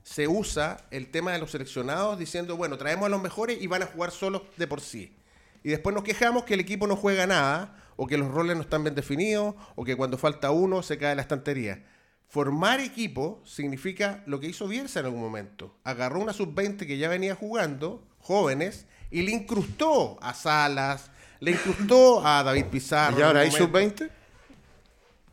se 0.04 0.28
usa 0.28 0.86
el 0.92 1.10
tema 1.10 1.32
de 1.32 1.40
los 1.40 1.52
seleccionados 1.52 2.20
diciendo, 2.20 2.58
bueno, 2.58 2.78
traemos 2.78 3.06
a 3.06 3.10
los 3.10 3.22
mejores 3.22 3.62
y 3.62 3.68
van 3.68 3.84
a 3.84 3.86
jugar 3.86 4.12
solos 4.12 4.42
de 4.58 4.68
por 4.68 4.82
sí. 4.82 5.16
Y 5.64 5.70
después 5.70 5.96
nos 5.96 6.04
quejamos 6.04 6.44
que 6.44 6.56
el 6.56 6.60
equipo 6.60 6.86
no 6.86 6.98
juega 6.98 7.26
nada, 7.26 7.78
o 7.96 8.08
que 8.08 8.18
los 8.18 8.30
roles 8.30 8.58
no 8.58 8.64
están 8.64 8.84
bien 8.84 8.94
definidos, 8.94 9.56
o 9.78 9.86
que 9.86 9.96
cuando 9.96 10.18
falta 10.18 10.52
uno 10.52 10.84
se 10.84 10.98
cae 10.98 11.16
la 11.16 11.22
estantería. 11.22 11.86
Formar 12.28 12.82
equipo 12.82 13.42
significa 13.46 14.22
lo 14.26 14.42
que 14.42 14.48
hizo 14.48 14.68
Bielsa 14.68 15.00
en 15.00 15.06
algún 15.06 15.22
momento. 15.22 15.78
Agarró 15.86 16.20
una 16.20 16.34
sub-20 16.34 16.86
que 16.86 16.98
ya 16.98 17.08
venía 17.08 17.36
jugando, 17.36 18.06
jóvenes, 18.18 18.86
y 19.12 19.22
le 19.22 19.32
incrustó 19.32 20.20
a 20.22 20.34
Salas, 20.34 21.10
le 21.40 21.52
incrustó 21.52 22.26
a 22.26 22.44
David 22.44 22.66
Pizarro. 22.66 23.18
¿Y 23.20 23.22
ahora 23.22 23.42
hay 23.42 23.48
en 23.50 23.54
algún 23.56 23.72
momento. 23.72 24.04
sub-20? 24.06 24.12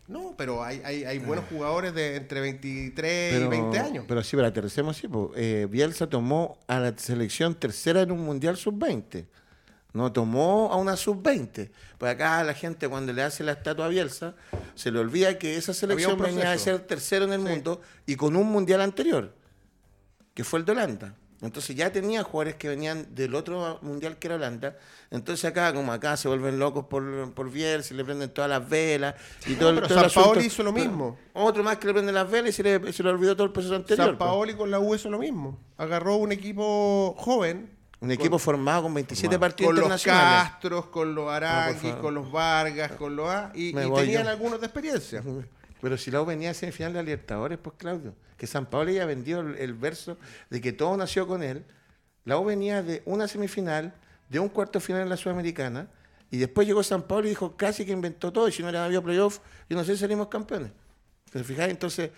No, 0.08 0.34
pero 0.38 0.62
hay, 0.62 0.80
hay, 0.84 1.04
hay 1.04 1.18
buenos 1.18 1.46
jugadores 1.50 1.92
de 1.92 2.14
entre 2.14 2.40
23 2.40 3.32
Pero, 3.34 3.46
y 3.46 3.48
20 3.48 3.78
años. 3.80 4.04
pero 4.06 4.22
sí, 4.22 4.36
pero 4.36 4.46
aterricemos 4.48 4.96
así. 4.96 5.08
po. 5.08 5.32
Eh, 5.34 5.66
Bielsa 5.68 6.06
tomó 6.08 6.58
a 6.68 6.78
la 6.78 6.96
selección 6.96 7.56
tercera 7.56 8.02
en 8.02 8.12
un 8.12 8.20
mundial 8.20 8.56
sub-20. 8.56 9.26
No 9.94 10.12
tomó 10.12 10.70
a 10.72 10.76
una 10.76 10.94
sub-20. 10.96 11.70
Pues 11.98 12.12
acá 12.12 12.44
la 12.44 12.54
gente 12.54 12.88
cuando 12.88 13.12
le 13.12 13.22
hace 13.22 13.42
la 13.42 13.52
estatua 13.52 13.86
a 13.86 13.88
Bielsa, 13.88 14.34
se 14.76 14.92
le 14.92 15.00
olvida 15.00 15.38
que 15.38 15.56
esa 15.56 15.74
selección 15.74 16.16
venía 16.20 16.50
de 16.50 16.58
ser 16.58 16.78
tercero 16.80 17.24
en 17.24 17.32
el 17.32 17.42
Sí. 17.42 17.48
mundo 17.48 17.80
y 18.06 18.14
con 18.14 18.36
un 18.36 18.46
mundial 18.46 18.82
anterior, 18.82 19.34
que 20.34 20.44
fue 20.44 20.60
el 20.60 20.64
de 20.66 20.72
Holanda. 20.72 21.14
Entonces 21.42 21.76
ya 21.76 21.92
tenía 21.92 22.22
jugadores 22.22 22.54
que 22.54 22.68
venían 22.68 23.14
del 23.14 23.34
otro 23.34 23.78
mundial 23.82 24.16
que 24.18 24.28
era 24.28 24.36
Holanda. 24.36 24.76
Entonces 25.10 25.44
acá, 25.44 25.72
como 25.74 25.92
acá, 25.92 26.16
se 26.16 26.28
vuelven 26.28 26.58
locos 26.58 26.86
por, 26.86 27.32
por 27.34 27.50
Bielsa 27.50 27.92
y 27.92 27.96
le 27.96 28.04
prenden 28.04 28.30
todas 28.30 28.48
las 28.48 28.66
velas 28.68 29.14
y 29.46 29.54
todo, 29.54 29.74
pero 29.74 29.86
todo 29.86 30.04
el 30.04 30.10
Sampaoli 30.10 30.30
asunto. 30.30 30.46
hizo 30.46 30.62
lo 30.62 30.72
mismo. 30.72 31.18
Otro 31.34 31.62
más 31.62 31.76
que 31.76 31.86
le 31.88 31.92
prende 31.92 32.10
las 32.12 32.30
velas 32.30 32.50
y 32.50 32.52
se 32.52 32.62
le, 32.62 32.92
se 32.92 33.02
le 33.02 33.10
olvidó 33.10 33.36
todo 33.36 33.46
el 33.46 33.52
proceso 33.52 33.76
anterior. 33.76 34.06
San 34.08 34.16
pues. 34.16 34.28
Paoli 34.28 34.54
con 34.54 34.70
la 34.70 34.80
U 34.80 34.94
hizo 34.94 35.10
lo 35.10 35.18
mismo. 35.18 35.58
Agarró 35.76 36.16
un 36.16 36.32
equipo 36.32 37.14
joven. 37.18 37.70
Un 38.00 38.10
equipo 38.10 38.38
formado 38.38 38.82
con 38.84 38.94
27 38.94 39.34
con 39.34 39.40
partidos 39.40 39.72
los 39.72 39.78
internacionales. 39.78 40.50
Castros, 40.50 40.86
con 40.86 41.14
los 41.14 41.30
Aranguis, 41.30 41.80
favor. 41.80 42.00
con 42.00 42.14
los 42.14 42.30
Vargas, 42.30 42.92
con 42.92 43.16
los 43.16 43.28
A, 43.28 43.52
y, 43.54 43.68
y 43.68 43.72
tenían 43.72 44.24
yo. 44.24 44.30
algunos 44.30 44.60
de 44.60 44.66
experiencia. 44.66 45.22
Pero 45.80 45.96
si 45.96 46.10
la 46.10 46.22
U 46.22 46.24
venía 46.24 46.50
a 46.50 46.54
semifinal 46.54 46.92
de 46.92 47.16
la 47.16 47.56
pues 47.58 47.76
Claudio, 47.76 48.14
que 48.36 48.46
San 48.46 48.66
Pablo 48.66 48.90
ya 48.90 49.06
vendió 49.06 49.40
el, 49.40 49.74
verso 49.74 50.16
de 50.50 50.60
que 50.60 50.72
todo 50.72 50.96
nació 50.96 51.26
con 51.26 51.42
él. 51.42 51.64
La 52.24 52.38
U 52.38 52.44
venía 52.44 52.82
de 52.82 53.02
una 53.04 53.28
semifinal, 53.28 53.94
de 54.28 54.40
un 54.40 54.48
cuarto 54.48 54.80
final 54.80 55.02
en 55.02 55.08
la 55.08 55.16
Sudamericana, 55.16 55.88
y 56.30 56.38
después 56.38 56.66
llegó 56.66 56.82
San 56.82 57.02
Pablo 57.02 57.26
y 57.26 57.30
dijo 57.30 57.56
casi 57.56 57.84
que 57.86 57.92
inventó 57.92 58.32
todo, 58.32 58.48
y 58.48 58.52
si 58.52 58.62
no 58.62 58.68
era 58.68 58.84
había 58.84 59.00
playoff, 59.00 59.38
yo 59.68 59.76
no 59.76 59.84
sé 59.84 59.94
si 59.94 60.00
salimos 60.00 60.28
campeones. 60.28 60.72
¿Te 61.30 61.44
fijas? 61.44 61.68
Entonces, 61.68 62.10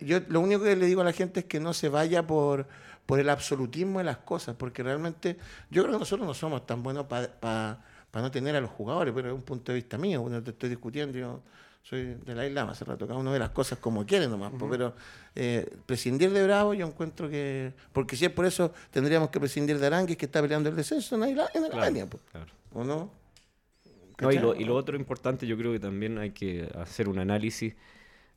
yo 0.00 0.20
lo 0.28 0.40
único 0.40 0.62
que 0.62 0.76
le 0.76 0.86
digo 0.86 1.00
a 1.00 1.04
la 1.04 1.12
gente 1.12 1.40
es 1.40 1.46
que 1.46 1.60
no 1.60 1.74
se 1.74 1.88
vaya 1.88 2.26
por, 2.26 2.66
por 3.06 3.18
el 3.18 3.28
absolutismo 3.28 3.98
de 3.98 4.04
las 4.04 4.18
cosas, 4.18 4.56
porque 4.56 4.82
realmente 4.82 5.36
yo 5.70 5.82
creo 5.82 5.94
que 5.94 5.98
nosotros 5.98 6.26
no 6.26 6.34
somos 6.34 6.66
tan 6.66 6.82
buenos 6.82 7.06
para 7.06 7.78
no 8.12 8.30
tener 8.30 8.56
a 8.56 8.60
los 8.60 8.70
jugadores, 8.70 9.12
pero 9.14 9.28
es 9.28 9.34
un 9.34 9.42
punto 9.42 9.72
de 9.72 9.76
vista 9.76 9.98
mío, 9.98 10.24
no 10.28 10.42
te 10.42 10.50
estoy 10.50 10.68
discutiendo, 10.68 11.18
yo 11.18 11.42
soy 11.82 12.14
de 12.24 12.34
la 12.34 12.46
isla 12.46 12.62
hace 12.62 12.84
rato, 12.84 13.06
cada 13.06 13.18
uno 13.18 13.32
ve 13.32 13.38
las 13.38 13.50
cosas 13.50 13.78
como 13.78 14.06
quiere 14.06 14.28
nomás, 14.28 14.52
po, 14.52 14.68
pero 14.70 14.94
eh, 15.34 15.68
prescindir 15.84 16.30
de 16.30 16.44
Bravo 16.44 16.74
yo 16.74 16.86
encuentro 16.86 17.28
que, 17.28 17.72
porque 17.92 18.16
si 18.16 18.24
es 18.24 18.30
por 18.30 18.46
eso 18.46 18.72
tendríamos 18.90 19.30
que 19.30 19.40
prescindir 19.40 19.78
de 19.78 19.86
Aranguis 19.88 20.16
que 20.16 20.26
está 20.26 20.40
peleando 20.40 20.68
el 20.68 20.76
descenso 20.76 21.16
en, 21.16 21.22
Aila- 21.24 21.50
en 21.54 21.64
Alemania, 21.64 22.06
Claro. 22.30 22.46
¿o 22.72 22.84
no? 22.84 23.10
No, 24.20 24.30
y, 24.30 24.38
lo, 24.38 24.54
y 24.54 24.64
lo 24.64 24.76
otro 24.76 24.96
importante, 24.96 25.46
yo 25.48 25.56
creo 25.58 25.72
que 25.72 25.80
también 25.80 26.16
hay 26.18 26.30
que 26.30 26.70
hacer 26.78 27.08
un 27.08 27.18
análisis 27.18 27.74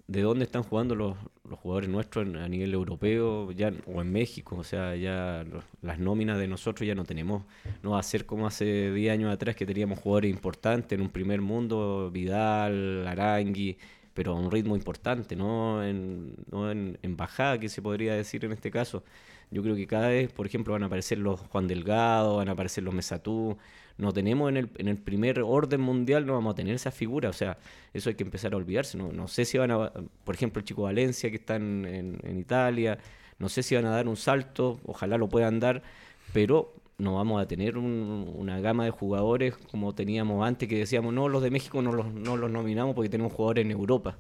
de 0.08 0.22
dónde 0.22 0.46
están 0.46 0.64
jugando 0.64 0.94
los, 0.96 1.18
los 1.50 1.60
jugadores 1.60 1.90
nuestros 1.90 2.28
a 2.36 2.48
nivel 2.48 2.74
europeo 2.74 3.52
ya 3.52 3.74
o 3.88 4.02
en 4.02 4.12
México. 4.12 4.56
O 4.58 4.64
sea, 4.64 4.96
ya 4.96 5.46
las 5.82 6.00
nóminas 6.00 6.38
de 6.38 6.48
nosotros 6.48 6.88
ya 6.88 6.96
no 6.96 7.06
tenemos, 7.06 7.44
no 7.82 7.92
va 7.92 8.00
a 8.00 8.04
ser 8.04 8.26
como 8.26 8.48
hace 8.48 8.92
10 8.92 9.14
años 9.14 9.34
atrás 9.34 9.56
que 9.56 9.66
teníamos 9.66 10.00
jugadores 10.00 10.32
importantes 10.32 10.98
en 10.98 11.02
un 11.02 11.10
primer 11.10 11.42
mundo, 11.42 12.12
Vidal, 12.12 13.08
Arangui, 13.08 13.78
pero 14.14 14.34
a 14.34 14.36
un 14.40 14.52
ritmo 14.52 14.76
importante, 14.76 15.36
no 15.36 15.84
en, 15.84 16.36
no 16.52 16.72
en, 16.72 16.98
en 17.02 17.18
bajada, 17.18 17.60
que 17.60 17.70
se 17.70 17.82
podría 17.82 18.16
decir 18.16 18.46
en 18.46 18.54
este 18.54 18.72
caso. 18.72 19.04
Yo 19.52 19.62
creo 19.64 19.76
que 19.76 19.88
cada 19.88 20.10
vez, 20.10 20.32
por 20.32 20.46
ejemplo, 20.48 20.74
van 20.74 20.84
a 20.84 20.88
aparecer 20.88 21.18
los 21.18 21.40
Juan 21.40 21.68
Delgado, 21.68 22.38
van 22.38 22.50
a 22.50 22.54
aparecer 22.54 22.84
los 22.84 22.94
Mesatú, 22.94 23.58
no 23.98 24.12
tenemos 24.12 24.50
en 24.50 24.58
el, 24.58 24.70
en 24.78 24.88
el 24.88 24.98
primer 24.98 25.40
orden 25.42 25.82
mundial, 25.82 26.26
no 26.26 26.34
vamos 26.34 26.54
a 26.54 26.56
tener 26.56 26.76
esa 26.76 26.92
figura, 26.92 27.30
o 27.30 27.34
sea, 27.34 27.58
eso 27.94 28.10
hay 28.10 28.16
que 28.16 28.24
empezar 28.24 28.54
a 28.54 28.58
olvidarse, 28.58 28.98
no, 28.98 29.12
no 29.12 29.28
sé 29.28 29.46
si 29.46 29.58
van 29.58 29.72
a, 29.72 29.92
por 30.24 30.36
ejemplo, 30.36 30.60
el 30.60 30.66
chico 30.66 30.84
Valencia 30.84 31.30
que 31.30 31.38
está 31.38 31.56
en, 31.56 32.20
en, 32.24 32.38
Italia, 32.38 32.98
no 33.40 33.50
sé 33.50 33.64
si 33.64 33.76
van 33.76 33.86
a 33.86 33.92
dar 33.92 34.08
un 34.08 34.18
salto, 34.18 34.80
ojalá 34.86 35.18
lo 35.18 35.30
puedan 35.30 35.60
dar, 35.60 35.82
pero 36.34 36.74
no 36.98 37.16
vamos 37.16 37.42
a 37.42 37.48
tener 37.48 37.78
una 37.78 38.60
gama 38.60 38.86
de 38.86 38.92
jugadores 38.92 39.56
como 39.72 39.94
teníamos 39.94 40.46
antes, 40.46 40.68
que 40.68 40.78
decíamos, 40.78 41.14
no, 41.14 41.30
los 41.30 41.42
de 41.44 41.52
México 41.52 41.82
no 41.82 41.92
los, 41.92 42.14
no 42.14 42.38
los 42.38 42.50
nominamos 42.52 42.96
porque 42.96 43.10
tenemos 43.10 43.34
jugadores 43.34 43.66
en 43.66 43.72
Europa. 43.72 44.18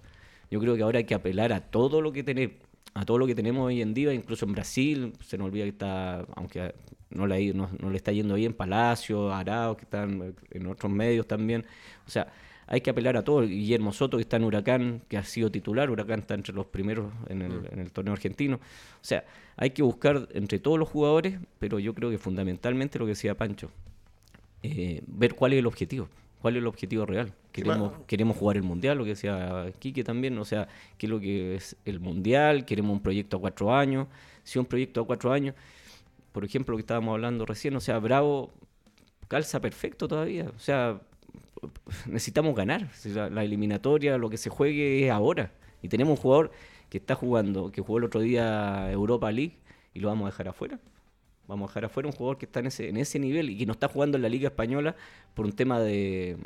Yo 0.51 0.59
creo 0.59 0.75
que 0.75 0.83
ahora 0.83 0.99
hay 0.99 1.05
que 1.05 1.15
apelar 1.15 1.53
a 1.53 1.61
todo 1.61 2.01
lo 2.01 2.11
que 2.11 2.23
tenemos, 2.23 2.55
a 2.95 3.05
todo 3.05 3.17
lo 3.17 3.27
que 3.27 3.36
tenemos 3.36 3.67
hoy 3.67 3.81
en 3.81 3.93
día, 3.93 4.13
incluso 4.13 4.45
en 4.45 4.53
Brasil, 4.53 5.13
se 5.19 5.38
nos 5.38 5.47
olvida 5.47 5.65
que 5.65 5.69
está, 5.69 6.25
aunque 6.36 6.73
no 7.10 7.27
le, 7.27 7.53
no, 7.53 7.69
no 7.79 7.89
le 7.89 7.97
está 7.97 8.12
yendo 8.13 8.36
bien 8.36 8.53
Palacio, 8.53 9.34
Arao, 9.34 9.75
que 9.75 9.84
están 9.84 10.34
en 10.49 10.67
otros 10.67 10.91
medios 10.91 11.27
también. 11.27 11.65
O 12.08 12.10
sea, 12.10 12.31
hay 12.67 12.81
que 12.81 12.89
apelar 12.89 13.17
a 13.17 13.23
todo. 13.23 13.41
Guillermo 13.41 13.91
Soto, 13.91 14.17
que 14.17 14.21
está 14.21 14.38
en 14.38 14.45
Huracán, 14.45 15.01
que 15.10 15.17
ha 15.17 15.23
sido 15.25 15.51
titular, 15.51 15.89
Huracán 15.89 16.21
está 16.21 16.36
entre 16.36 16.53
los 16.53 16.67
primeros 16.67 17.12
en 17.27 17.41
el, 17.41 17.51
mm. 17.51 17.67
en 17.71 17.79
el, 17.79 17.91
torneo 17.91 18.13
argentino. 18.13 18.55
O 18.55 19.03
sea, 19.03 19.25
hay 19.58 19.71
que 19.71 19.84
buscar 19.84 20.29
entre 20.34 20.60
todos 20.60 20.79
los 20.79 20.88
jugadores, 20.88 21.38
pero 21.60 21.79
yo 21.79 21.93
creo 21.93 22.10
que 22.10 22.17
fundamentalmente 22.17 22.97
lo 22.97 23.05
que 23.05 23.12
decía 23.12 23.36
Pancho, 23.36 23.71
eh, 24.63 25.03
ver 25.05 25.36
cuál 25.36 25.53
es 25.53 25.60
el 25.60 25.67
objetivo, 25.67 26.08
cuál 26.45 26.58
es 26.58 26.62
el 26.62 26.67
objetivo 26.67 27.05
real. 27.05 27.34
Queremos, 27.51 27.93
queremos 28.05 28.38
jugar 28.38 28.58
el 28.58 28.63
Mundial, 28.63 28.97
lo 28.97 29.03
que 29.03 29.12
decía 29.12 29.71
Quique 29.79 30.03
también, 30.03 30.38
o 30.38 30.45
sea, 30.45 30.67
qué 30.97 31.08
es 31.08 31.10
lo 31.10 31.19
que 31.19 31.55
es 31.55 31.75
el 31.86 31.99
Mundial, 31.99 32.65
queremos 32.65 32.91
un 32.91 33.01
proyecto 33.01 33.38
a 33.38 33.39
cuatro 33.39 33.73
años, 33.73 34.08
si 34.43 34.60
un 34.60 34.65
proyecto 34.65 35.01
a 35.01 35.05
cuatro 35.08 35.31
años 35.31 35.55
por 36.36 36.43
ejemplo, 36.43 36.73
lo 36.73 36.77
que 36.77 36.81
estábamos 36.81 37.13
hablando 37.13 37.45
recién, 37.45 37.77
o 37.77 37.79
sea, 37.79 37.97
Bravo 37.97 38.51
calza 39.29 39.62
perfecto 39.62 40.10
todavía. 40.10 40.51
O 40.53 40.60
sea, 40.60 40.99
necesitamos 42.08 42.53
ganar. 42.53 42.89
La, 43.31 43.45
eliminatoria, 43.45 44.17
lo 44.17 44.29
que 44.29 44.36
se 44.36 44.49
juegue 44.49 45.05
es 45.05 45.12
ahora. 45.12 45.53
Y 45.81 45.88
tenemos 45.88 46.17
un 46.17 46.21
jugador 46.21 46.51
que 46.89 46.97
está 46.97 47.15
jugando, 47.15 47.71
que 47.71 47.79
jugó 47.79 47.99
el 47.99 48.03
otro 48.03 48.19
día 48.19 48.91
Europa 48.91 49.31
League 49.31 49.60
y 49.93 50.01
lo 50.01 50.10
vamos 50.10 50.25
a 50.25 50.31
dejar 50.31 50.49
afuera. 50.49 50.77
Vamos 51.47 51.67
a 51.67 51.71
dejar 51.71 51.86
afuera 51.86 52.10
un 52.10 52.15
jugador 52.15 52.38
que 52.38 52.45
está 52.45 52.60
en 52.60 52.67
ese, 52.67 52.89
en 52.89 52.97
ese 52.97 53.19
nivel 53.19 53.49
y 53.49 53.58
que 53.58 53.65
no 53.65 53.73
está 53.73 53.88
jugando 53.88 54.17
en 54.17 54.23
la 54.23 54.29
Liga 54.29 54.47
Española 54.47 54.95
por 55.34 55.45
un 55.45 55.53
tema 55.53 55.79
de, 55.79 56.38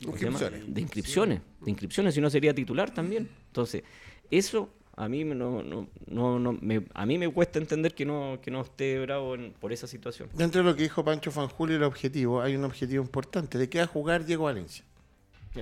inscripciones. 0.00 0.74
de 0.74 0.80
inscripciones. 0.80 1.40
De 1.60 1.70
inscripciones, 1.70 2.14
si 2.14 2.20
no 2.20 2.30
sería 2.30 2.54
titular 2.54 2.92
también. 2.92 3.28
Entonces, 3.48 3.82
eso 4.30 4.70
a 4.96 5.08
mí 5.08 5.24
no, 5.24 5.62
no, 5.62 5.88
no, 6.06 6.38
no 6.38 6.52
me, 6.60 6.84
a 6.92 7.06
mí 7.06 7.18
me 7.18 7.28
cuesta 7.28 7.58
entender 7.58 7.94
que 7.94 8.04
no, 8.04 8.38
que 8.42 8.50
no 8.50 8.62
esté 8.62 9.00
bravo 9.00 9.36
por 9.60 9.72
esa 9.72 9.86
situación. 9.86 10.28
Dentro 10.34 10.62
de 10.62 10.70
lo 10.70 10.76
que 10.76 10.82
dijo 10.82 11.04
Pancho 11.04 11.30
Fanjulio, 11.30 11.76
el 11.76 11.84
objetivo, 11.84 12.42
hay 12.42 12.56
un 12.56 12.64
objetivo 12.64 13.02
importante. 13.02 13.58
¿De 13.58 13.68
qué 13.68 13.78
va 13.78 13.84
a 13.84 13.88
jugar 13.88 14.24
Diego 14.24 14.44
Valencia? 14.44 14.84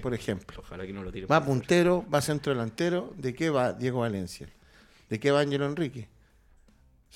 Por 0.03 0.15
ejemplo. 0.15 0.61
Ojalá 0.61 0.87
que 0.87 0.93
no 0.93 1.03
lo 1.03 1.13
tire. 1.13 1.27
Va 1.27 1.45
puntero, 1.45 2.05
va 2.13 2.21
centro 2.21 2.53
delantero. 2.53 3.13
¿De 3.17 3.35
qué 3.35 3.51
va 3.51 3.73
Diego 3.73 4.01
Valencia? 4.01 4.49
¿De 5.09 5.21
qué 5.21 5.31
va 5.31 5.41
Ángelo 5.41 5.67
Enrique? 5.67 6.09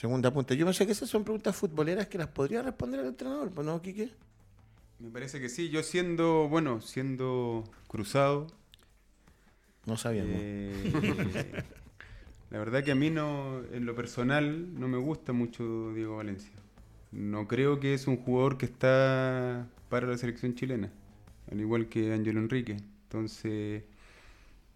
Segunda 0.01 0.33
punta. 0.33 0.55
Yo 0.55 0.65
pensé 0.65 0.87
que 0.87 0.93
esas 0.93 1.11
son 1.11 1.25
preguntas 1.25 1.55
futboleras 1.55 2.07
que 2.07 2.17
las 2.17 2.29
podría 2.29 2.63
responder 2.63 3.01
el 3.01 3.09
entrenador, 3.09 3.53
¿no, 3.63 3.83
Quique? 3.83 4.11
Me 4.99 5.11
parece 5.11 5.43
que 5.43 5.51
sí. 5.51 5.69
Yo 5.69 5.83
siendo, 5.83 6.49
bueno, 6.49 6.81
siendo 6.81 7.65
cruzado. 7.87 8.47
No 9.85 9.99
sabíamos. 9.99 10.33
Eh, 10.37 11.65
La 12.51 12.59
verdad 12.61 12.83
que 12.83 12.93
a 12.93 12.95
mí 12.95 13.11
no, 13.11 13.63
en 13.75 13.85
lo 13.85 13.95
personal, 13.95 14.73
no 14.81 14.89
me 14.89 14.97
gusta 14.97 15.35
mucho 15.35 15.93
Diego 15.93 16.17
Valencia. 16.17 16.55
No 17.13 17.47
creo 17.47 17.79
que 17.79 17.93
es 17.93 18.07
un 18.07 18.17
jugador 18.17 18.57
que 18.57 18.65
está 18.65 19.69
para 19.91 20.07
la 20.07 20.17
selección 20.17 20.55
chilena, 20.55 20.91
al 21.53 21.61
igual 21.61 21.91
que 21.91 22.15
Ángelo 22.15 22.41
Enrique. 22.41 22.79
Entonces, 23.03 23.83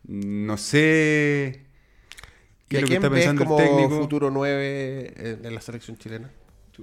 no 0.07 0.59
sé 0.59 1.64
qué 2.69 2.77
es 2.77 2.83
lo 2.83 2.89
que 2.89 2.95
está 2.95 3.11
pensando 3.11 3.45
como 3.45 3.61
el 3.61 3.67
técnico. 3.67 4.01
futuro 4.01 4.31
9 4.31 5.41
en 5.43 5.55
la 5.55 5.61
selección 5.61 5.97
chilena? 5.97 6.31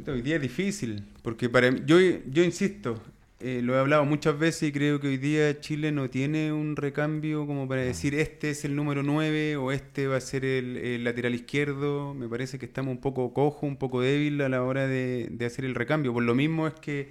hoy 0.08 0.22
día 0.22 0.38
es 0.38 0.42
difícil, 0.42 1.04
porque 1.22 1.50
para 1.50 1.70
yo, 1.86 1.98
yo 2.00 2.44
insisto, 2.44 3.02
eh, 3.44 3.62
lo 3.64 3.76
he 3.76 3.80
hablado 3.80 4.06
muchas 4.06 4.38
veces 4.38 4.70
y 4.70 4.72
creo 4.72 5.00
que 5.00 5.08
hoy 5.08 5.18
día 5.18 5.60
Chile 5.60 5.92
no 5.92 6.12
tiene 6.12 6.54
un 6.54 6.76
recambio 6.76 7.48
como 7.48 7.68
para 7.68 7.82
decir 7.82 8.14
este 8.14 8.52
es 8.52 8.66
el 8.66 8.76
número 8.76 9.02
9 9.02 9.56
o 9.56 9.72
este 9.72 10.06
va 10.06 10.18
a 10.18 10.22
ser 10.22 10.46
el, 10.46 11.04
lateral 11.04 11.34
izquierdo. 11.34 12.14
Me 12.14 12.28
parece 12.28 12.60
que 12.60 12.68
estamos 12.68 12.92
un 12.92 13.02
poco 13.02 13.34
cojo, 13.34 13.66
un 13.66 13.78
poco 13.78 14.02
débil 14.02 14.42
a 14.42 14.50
la 14.50 14.62
hora 14.62 14.86
de, 14.86 15.36
hacer 15.44 15.66
el 15.66 15.74
recambio. 15.74 16.14
Por 16.14 16.22
lo 16.22 16.36
mismo 16.36 16.68
es 16.68 16.76
que 16.76 17.10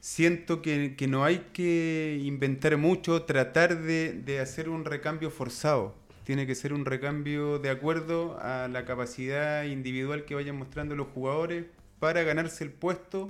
siento 0.00 0.60
que, 0.60 0.96
no 1.08 1.24
hay 1.24 1.46
que 1.52 2.20
inventar 2.24 2.76
mucho, 2.76 3.22
tratar 3.22 3.80
de, 3.80 4.12
de 4.12 4.40
hacer 4.40 4.68
un 4.68 4.84
recambio 4.84 5.30
forzado. 5.30 5.94
Tiene 6.24 6.46
que 6.46 6.54
ser 6.54 6.72
un 6.72 6.86
recambio 6.86 7.58
de 7.58 7.70
acuerdo 7.70 8.38
a 8.40 8.66
la 8.68 8.84
capacidad 8.84 9.64
individual 9.64 10.24
que 10.24 10.34
vayan 10.34 10.56
mostrando 10.56 10.96
los 10.96 11.08
jugadores 11.08 11.66
para 11.98 12.22
ganarse 12.22 12.64
el 12.64 12.70
puesto 12.70 13.28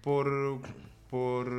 por, 0.00 0.60
por, 1.10 1.52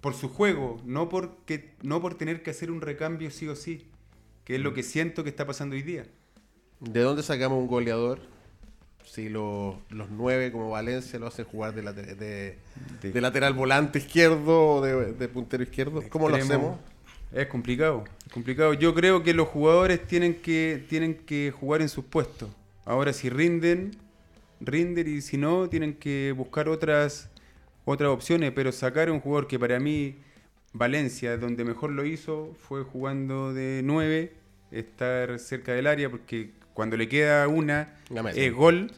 por 0.00 0.14
su 0.14 0.28
juego, 0.28 0.80
no, 0.84 1.08
porque, 1.08 1.74
no 1.82 2.00
por 2.00 2.14
tener 2.14 2.42
que 2.42 2.50
hacer 2.50 2.70
un 2.70 2.80
recambio 2.80 3.30
sí 3.30 3.48
o 3.48 3.56
sí, 3.56 3.86
que 4.44 4.56
es 4.56 4.60
lo 4.60 4.74
que 4.74 4.82
siento 4.82 5.24
que 5.24 5.30
está 5.30 5.46
pasando 5.46 5.74
hoy 5.74 5.82
día. 5.82 6.06
¿De 6.80 7.00
dónde 7.00 7.22
sacamos 7.22 7.58
un 7.58 7.66
goleador? 7.66 8.20
Si 9.04 9.28
los 9.28 9.76
nueve 10.10 10.52
como 10.52 10.70
Valencia 10.70 11.18
lo 11.18 11.26
hacen 11.26 11.46
jugar 11.46 11.74
de, 11.74 12.56
de, 13.02 13.20
lateral 13.20 13.54
volante 13.54 13.98
izquierdo 13.98 14.74
o 14.74 14.80
de, 14.80 15.28
puntero 15.28 15.62
izquierdo, 15.62 16.04
¿cómo 16.10 16.28
lo 16.28 16.36
hacemos? 16.36 16.78
Es 17.32 17.46
complicado, 17.46 18.04
es 18.26 18.32
complicado. 18.32 18.72
Yo 18.74 18.94
creo 18.94 19.22
que 19.22 19.34
los 19.34 19.48
jugadores 19.48 20.06
tienen 20.06 20.34
que, 20.34 20.84
tienen 20.88 21.14
que 21.14 21.50
jugar 21.50 21.82
en 21.82 21.88
sus 21.88 22.04
puestos. 22.04 22.50
Ahora 22.84 23.12
si 23.12 23.28
rinden, 23.28 23.90
rinden 24.60 25.06
y 25.08 25.20
si 25.20 25.36
no, 25.36 25.68
tienen 25.68 25.94
que 25.94 26.32
buscar 26.36 26.68
otras 26.68 27.30
otras 27.90 28.10
opciones, 28.10 28.52
pero 28.54 28.70
sacar 28.70 29.08
a 29.08 29.12
un 29.12 29.20
jugador 29.20 29.46
que 29.46 29.58
para 29.58 29.80
mí, 29.80 30.16
Valencia, 30.72 31.36
donde 31.38 31.64
mejor 31.64 31.90
lo 31.90 32.04
hizo, 32.04 32.54
fue 32.68 32.82
jugando 32.82 33.54
de 33.54 33.80
9, 33.82 34.32
estar 34.70 35.38
cerca 35.38 35.72
del 35.72 35.86
área, 35.86 36.10
porque 36.10 36.50
cuando 36.78 36.96
le 36.96 37.08
queda 37.08 37.48
una, 37.48 37.96
es 38.36 38.54
gol. 38.54 38.92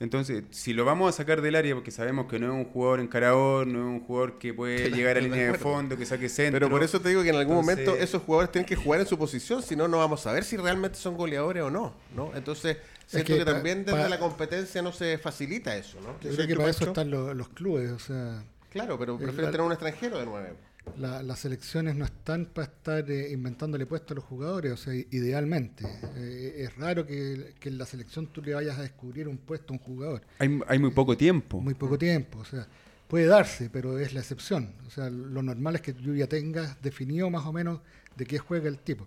Entonces, 0.00 0.44
si 0.48 0.72
lo 0.72 0.86
vamos 0.86 1.10
a 1.10 1.12
sacar 1.14 1.42
del 1.42 1.56
área, 1.56 1.74
porque 1.74 1.90
sabemos 1.90 2.26
que 2.26 2.38
no 2.38 2.46
es 2.46 2.52
un 2.52 2.64
jugador 2.64 3.00
encarador, 3.00 3.66
no 3.66 3.80
es 3.80 3.84
un 3.84 4.00
jugador 4.00 4.38
que 4.38 4.54
puede 4.54 4.90
llegar 4.96 5.18
a 5.18 5.20
línea 5.20 5.52
de 5.52 5.58
fondo, 5.58 5.98
que 5.98 6.06
saque 6.06 6.30
centro. 6.30 6.58
Pero 6.58 6.70
por 6.70 6.82
eso 6.82 7.02
te 7.02 7.10
digo 7.10 7.22
que 7.22 7.28
en 7.28 7.36
algún 7.36 7.56
momento 7.56 7.94
esos 7.96 8.22
jugadores 8.22 8.50
tienen 8.50 8.66
que 8.66 8.76
jugar 8.76 9.00
en 9.00 9.06
su 9.06 9.18
posición, 9.18 9.62
si 9.62 9.76
no, 9.76 9.86
no 9.88 9.98
vamos 9.98 10.26
a 10.26 10.32
ver 10.32 10.42
si 10.42 10.56
realmente 10.56 10.96
son 10.96 11.18
goleadores 11.18 11.64
o 11.64 11.70
no. 11.70 11.92
¿no? 12.16 12.32
Entonces, 12.34 12.78
Siento 13.06 13.36
que, 13.36 13.44
también 13.44 13.84
desde 13.84 14.08
la 14.08 14.18
competencia 14.18 14.80
no 14.80 14.92
se 14.92 15.18
facilita 15.18 15.76
eso, 15.76 16.00
¿no? 16.00 16.18
Yo 16.22 16.34
creo 16.34 16.46
que 16.46 16.56
para 16.56 16.70
eso 16.70 16.86
están 16.86 17.10
los, 17.10 17.48
clubes, 17.50 17.90
o 17.90 17.98
sea... 17.98 18.42
Claro, 18.70 18.98
pero 18.98 19.18
prefieren 19.18 19.50
tener 19.50 19.66
un 19.66 19.72
extranjero 19.72 20.18
de 20.18 20.24
nuevo. 20.96 21.22
las 21.22 21.38
selecciones 21.38 21.94
no 21.96 22.04
están 22.04 22.46
para 22.46 22.66
estar 22.66 23.10
eh, 23.10 23.30
inventándole 23.32 23.86
puestos 23.86 24.12
a 24.12 24.14
los 24.16 24.24
jugadores, 24.24 24.72
o 24.72 24.76
sea, 24.76 24.94
idealmente. 24.94 25.84
Eh, 26.16 26.64
es 26.64 26.76
raro 26.76 27.06
que, 27.06 27.54
en 27.60 27.78
la 27.78 27.86
selección 27.86 28.26
tú 28.28 28.42
le 28.42 28.54
vayas 28.54 28.78
a 28.78 28.82
descubrir 28.82 29.28
un 29.28 29.38
puesto 29.38 29.72
a 29.72 29.76
un 29.76 29.82
jugador. 29.82 30.22
Hay, 30.38 30.60
hay 30.66 30.78
muy 30.78 30.90
poco 30.90 31.16
tiempo. 31.16 31.60
Muy 31.60 31.74
poco 31.74 31.98
tiempo, 31.98 32.38
o 32.38 32.44
sea, 32.44 32.66
puede 33.06 33.26
darse, 33.26 33.70
pero 33.70 33.98
es 33.98 34.12
la 34.12 34.20
excepción. 34.20 34.72
O 34.86 34.90
sea, 34.90 35.10
lo 35.10 35.42
normal 35.42 35.76
es 35.76 35.80
que 35.80 35.92
tú 35.92 36.14
ya 36.14 36.26
tengas 36.26 36.80
definido 36.82 37.30
más 37.30 37.46
o 37.46 37.52
menos 37.52 37.80
de 38.16 38.26
qué 38.26 38.38
juega 38.38 38.68
el 38.68 38.78
tipo. 38.78 39.06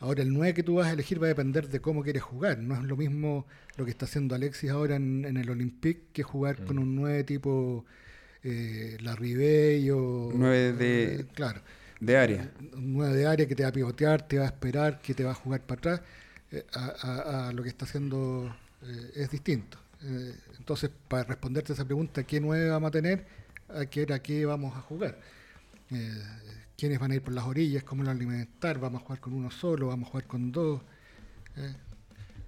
Ahora, 0.00 0.22
el 0.22 0.32
9 0.32 0.54
que 0.54 0.62
tú 0.62 0.76
vas 0.76 0.86
a 0.86 0.92
elegir 0.92 1.20
va 1.20 1.26
a 1.26 1.28
depender 1.28 1.68
de 1.68 1.80
cómo 1.80 2.02
quieres 2.02 2.22
jugar. 2.22 2.58
No 2.58 2.76
es 2.76 2.84
lo 2.84 2.96
mismo 2.96 3.46
lo 3.76 3.84
que 3.84 3.90
está 3.90 4.04
haciendo 4.04 4.34
Alexis 4.34 4.70
ahora 4.70 4.96
en, 4.96 5.36
el 5.36 5.50
Olympique 5.50 6.02
que 6.12 6.22
jugar 6.22 6.64
con 6.64 6.76
mm. 6.76 6.80
un 6.80 6.96
9 6.96 7.24
tipo 7.24 7.84
eh, 8.50 8.98
La 9.00 9.14
o... 9.14 10.32
9 10.34 10.72
de, 10.72 11.20
eh, 11.20 11.26
claro, 11.34 11.60
de 12.00 12.16
área. 12.16 12.52
Un 12.74 12.94
9 12.94 13.16
de 13.16 13.26
área 13.26 13.46
que 13.48 13.54
te 13.54 13.62
va 13.62 13.70
a 13.70 13.72
pivotear, 13.72 14.26
te 14.26 14.38
va 14.38 14.44
a 14.44 14.48
esperar, 14.48 15.00
que 15.00 15.14
te 15.14 15.24
va 15.24 15.32
a 15.32 15.34
jugar 15.34 15.62
para 15.62 15.78
atrás. 15.78 16.00
Eh, 16.50 16.64
a, 16.72 17.52
lo 17.54 17.62
que 17.62 17.68
está 17.68 17.84
haciendo 17.84 18.54
eh, 18.82 19.10
es 19.16 19.30
distinto. 19.30 19.78
entonces, 20.58 20.90
para 21.08 21.24
responderte 21.24 21.72
a 21.72 21.74
esa 21.74 21.84
pregunta, 21.84 22.24
¿qué 22.24 22.40
9 22.40 22.70
vamos 22.70 22.88
a 22.88 22.90
tener? 22.92 23.26
Que 23.90 24.00
ver 24.00 24.12
a 24.14 24.20
qué 24.22 24.46
vamos 24.46 24.76
a 24.76 24.80
jugar. 24.80 25.18
eh, 25.90 26.12
quiénes 26.76 26.98
van 26.98 27.12
a 27.12 27.14
ir 27.16 27.22
por 27.22 27.34
las 27.34 27.44
orillas, 27.44 27.82
cómo 27.84 28.04
lo 28.04 28.10
alimentar, 28.10 28.78
vamos 28.78 29.02
a 29.02 29.04
jugar 29.04 29.20
con 29.20 29.32
uno 29.34 29.50
solo, 29.50 29.88
vamos 29.88 30.08
a 30.08 30.10
jugar 30.12 30.26
con 30.26 30.52
dos. 30.52 30.82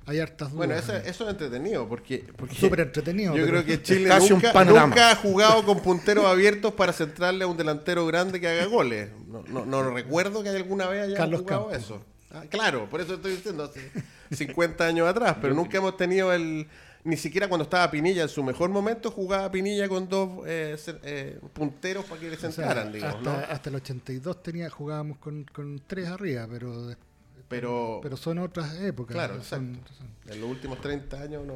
Hay 0.06 0.18
hartas 0.18 0.50
dudas. 0.50 0.66
Bueno, 0.66 0.74
eso, 0.74 0.96
eso 0.96 1.24
es 1.24 1.30
entretenido 1.30 1.86
porque, 1.88 2.24
porque 2.36 2.54
Súper 2.56 2.80
entretenido. 2.80 3.36
yo 3.36 3.46
creo 3.46 3.64
que 3.64 3.82
Chile 3.82 4.10
nunca, 4.28 5.10
ha 5.10 5.16
jugado 5.16 5.64
con 5.64 5.80
punteros 5.80 6.24
abiertos 6.26 6.72
para 6.74 6.92
centrarle 6.92 7.44
a 7.44 7.46
un 7.46 7.56
delantero 7.56 8.06
grande 8.06 8.40
que 8.40 8.48
haga 8.48 8.64
goles. 8.66 9.10
No, 9.28 9.42
no, 9.48 9.66
no 9.66 9.90
recuerdo 9.90 10.42
que 10.42 10.48
alguna 10.48 10.86
vez 10.88 11.04
haya 11.06 11.16
Carlos 11.16 11.42
jugado 11.42 11.68
Campos. 11.68 11.84
eso. 11.84 12.04
Ah, 12.32 12.44
claro, 12.48 12.88
por 12.88 13.00
eso 13.00 13.14
estoy 13.14 13.32
diciendo 13.32 13.64
hace 13.64 13.90
50 14.34 14.84
años 14.86 15.08
atrás, 15.08 15.36
pero 15.40 15.54
nunca 15.54 15.78
hemos 15.78 15.96
tenido 15.96 16.32
el... 16.32 16.66
Ni 17.02 17.16
siquiera 17.16 17.48
cuando 17.48 17.64
estaba 17.64 17.90
Pinilla 17.90 18.22
en 18.22 18.28
su 18.28 18.42
mejor 18.44 18.68
momento 18.68 19.10
jugaba 19.10 19.50
Pinilla 19.50 19.88
con 19.88 20.06
dos 20.06 20.44
eh, 20.46 20.76
eh, 21.02 21.40
punteros 21.54 22.04
para 22.04 22.20
que 22.20 22.28
le 22.28 22.36
o 22.36 22.38
sea, 22.38 22.50
centraran, 22.52 22.92
digamos, 22.92 23.16
hasta, 23.26 23.30
¿no? 23.46 23.52
hasta 23.52 23.70
el 23.70 23.76
82 23.76 24.42
tenía, 24.42 24.68
jugábamos 24.68 25.16
con, 25.18 25.44
con 25.44 25.80
tres 25.86 26.08
arriba, 26.08 26.46
pero, 26.50 26.88
de- 26.88 26.96
Pero, 27.48 28.00
pero 28.02 28.16
son 28.16 28.38
otras 28.38 28.74
épocas. 28.80 29.14
Claro, 29.14 29.42
son- 29.42 29.80
en 30.28 30.40
los 30.40 30.50
últimos 30.50 30.80
30 30.80 31.20
años 31.20 31.44
no... 31.46 31.54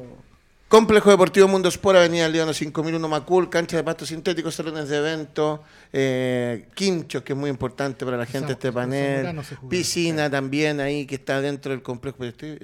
Complejo 0.67 1.11
Deportivo 1.11 1.47
Mundo 1.47 1.69
Sport, 1.69 1.97
Avenida 1.99 2.27
León 2.27 2.51
5001 2.53 3.07
Macul, 3.07 3.49
cancha 3.51 3.77
de 3.77 3.83
pasto 3.83 4.03
sintético, 4.05 4.49
salones 4.49 4.89
de 4.89 4.97
evento, 4.97 5.63
eh, 5.93 6.67
quinchos, 6.73 7.21
que 7.21 7.33
es 7.33 7.39
muy 7.39 7.51
importante 7.51 8.03
para 8.03 8.17
la 8.17 8.25
gente 8.25 8.53
este 8.53 8.71
panel, 8.71 9.39
piscina 9.69 10.29
también 10.29 10.79
ahí 10.79 11.05
que 11.05 11.15
está 11.15 11.39
dentro 11.39 11.71
del 11.71 11.83
complejo. 11.83 12.17
Pero 12.17 12.29
estoy 12.31 12.59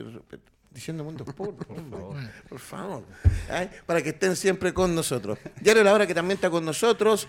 diciendo 0.71 1.03
Mundo 1.03 1.23
Sport, 1.27 1.63
por 1.63 1.75
favor. 1.89 2.15
Por 2.49 2.59
favor. 2.59 3.03
Ay, 3.49 3.69
Para 3.85 4.01
que 4.01 4.09
estén 4.09 4.35
siempre 4.35 4.73
con 4.73 4.95
nosotros. 4.95 5.37
Diario 5.61 5.83
La 5.83 5.93
Hora, 5.93 6.07
que 6.07 6.15
también 6.15 6.37
está 6.37 6.49
con 6.49 6.65
nosotros. 6.65 7.27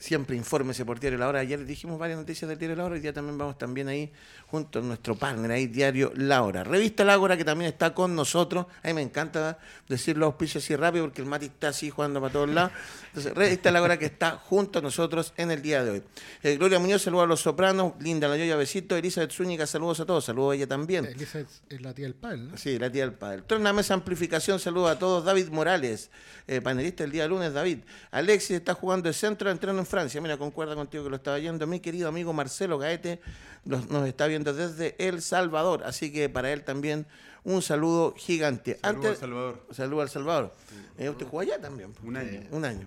Siempre 0.00 0.36
infórmese 0.36 0.84
por 0.84 1.00
Diario 1.00 1.18
La 1.18 1.26
Hora. 1.26 1.40
Ayer 1.40 1.64
dijimos 1.64 1.98
varias 1.98 2.20
noticias 2.20 2.48
del 2.48 2.56
Diario 2.56 2.76
La 2.76 2.84
Hora. 2.84 2.94
Hoy 2.94 3.00
día 3.00 3.12
también 3.12 3.36
vamos 3.36 3.58
también 3.58 3.88
ahí 3.88 4.12
junto 4.46 4.78
a 4.78 4.82
nuestro 4.82 5.16
partner 5.16 5.50
ahí, 5.50 5.66
Diario 5.66 6.12
La 6.14 6.42
Hora. 6.42 6.62
Revista 6.62 7.04
La 7.04 7.18
Hora, 7.18 7.36
que 7.36 7.44
también 7.44 7.72
está 7.72 7.92
con 7.94 8.14
nosotros. 8.14 8.66
A 8.84 8.86
mí 8.88 8.94
me 8.94 9.02
encanta 9.02 9.58
decir 9.88 10.16
los 10.16 10.28
auspicios 10.28 10.62
así 10.62 10.76
rápido 10.76 11.06
porque 11.06 11.20
el 11.20 11.26
Mati 11.26 11.46
está 11.46 11.68
así 11.68 11.90
jugando 11.90 12.20
para 12.20 12.32
todos 12.32 12.48
lados. 12.48 12.70
Entonces, 13.08 13.34
Revista 13.34 13.72
La 13.72 13.82
Hora 13.82 13.98
que 13.98 14.06
está 14.06 14.36
junto 14.36 14.78
a 14.78 14.82
nosotros 14.82 15.32
en 15.36 15.50
el 15.50 15.62
día 15.62 15.82
de 15.82 15.90
hoy. 15.90 16.02
Eh, 16.44 16.56
Gloria 16.56 16.78
Muñoz, 16.78 17.02
saludos 17.02 17.24
a 17.24 17.26
los 17.26 17.40
sopranos. 17.40 17.94
Linda 17.98 18.28
La 18.28 18.36
Yoya, 18.36 18.54
besito. 18.54 18.96
Elizabeth 18.96 19.32
Zúñiga, 19.32 19.66
saludos 19.66 19.98
a 19.98 20.06
todos. 20.06 20.24
Saludos 20.24 20.52
a 20.52 20.54
ella 20.54 20.68
también. 20.68 21.06
Elisa 21.06 21.40
es, 21.40 21.80
la 21.80 21.92
tía 21.92 22.04
del 22.04 22.14
pal, 22.14 22.52
¿no? 22.52 22.56
Sí, 22.56 22.78
la 22.78 22.92
tía 22.92 23.02
del 23.02 23.14
padre. 23.14 23.42
Torna 23.42 23.72
Mesa 23.72 23.94
Amplificación, 23.94 24.60
saludos 24.60 24.92
a 24.92 24.98
todos. 25.00 25.24
David 25.24 25.48
Morales, 25.48 26.12
eh, 26.46 26.60
panelista 26.60 27.02
el 27.02 27.10
día 27.10 27.26
lunes, 27.26 27.52
David. 27.52 27.78
Alexis 28.12 28.52
está 28.52 28.74
jugando 28.74 29.08
de 29.08 29.12
centro, 29.12 29.50
entrando 29.50 29.82
en 29.82 29.87
Francia. 29.88 30.20
Mira, 30.20 30.36
concuerda 30.36 30.74
contigo 30.74 31.04
que 31.04 31.10
lo 31.10 31.16
estaba 31.16 31.38
yendo. 31.38 31.66
Mi 31.66 31.80
querido 31.80 32.08
amigo 32.08 32.32
Marcelo 32.32 32.78
Gaete 32.78 33.20
nos, 33.64 33.88
nos 33.90 34.06
está 34.06 34.26
viendo 34.26 34.52
desde 34.54 34.94
El 34.98 35.20
Salvador. 35.22 35.82
Así 35.84 36.12
que 36.12 36.28
para 36.28 36.52
él 36.52 36.62
también 36.62 37.06
un 37.44 37.62
saludo 37.62 38.14
gigante. 38.16 38.78
Saludos 38.82 39.04
Antes, 39.06 39.10
a 39.10 39.20
Salvador. 39.20 39.66
Saludos 39.72 40.02
al 40.02 40.08
Salvador. 40.10 40.54
Eh, 40.98 41.08
¿Usted 41.08 41.26
jugó 41.26 41.40
allá 41.40 41.60
también? 41.60 41.92
Un 42.02 42.16
año. 42.16 42.30
Eh, 42.30 42.48
un 42.50 42.64
año. 42.64 42.86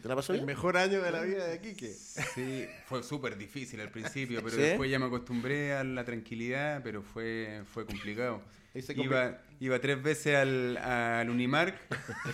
¿Te 0.00 0.08
la 0.08 0.16
pasó 0.16 0.32
El 0.32 0.38
bien? 0.38 0.46
mejor 0.46 0.76
año 0.78 1.02
de 1.02 1.10
la 1.10 1.20
vida 1.20 1.46
de 1.46 1.60
Quique. 1.60 1.92
Sí, 2.34 2.66
fue 2.86 3.02
súper 3.02 3.36
difícil 3.36 3.80
al 3.80 3.90
principio, 3.90 4.40
pero 4.44 4.56
¿Sí? 4.56 4.62
después 4.62 4.90
ya 4.90 4.98
me 4.98 5.06
acostumbré 5.06 5.74
a 5.74 5.84
la 5.84 6.04
tranquilidad, 6.04 6.80
pero 6.82 7.02
fue, 7.02 7.62
fue 7.72 7.84
complicado. 7.84 8.40
Iba, 8.74 9.38
iba 9.60 9.78
tres 9.80 10.02
veces 10.02 10.34
al, 10.36 10.76
al 10.78 11.28
Unimark, 11.28 11.74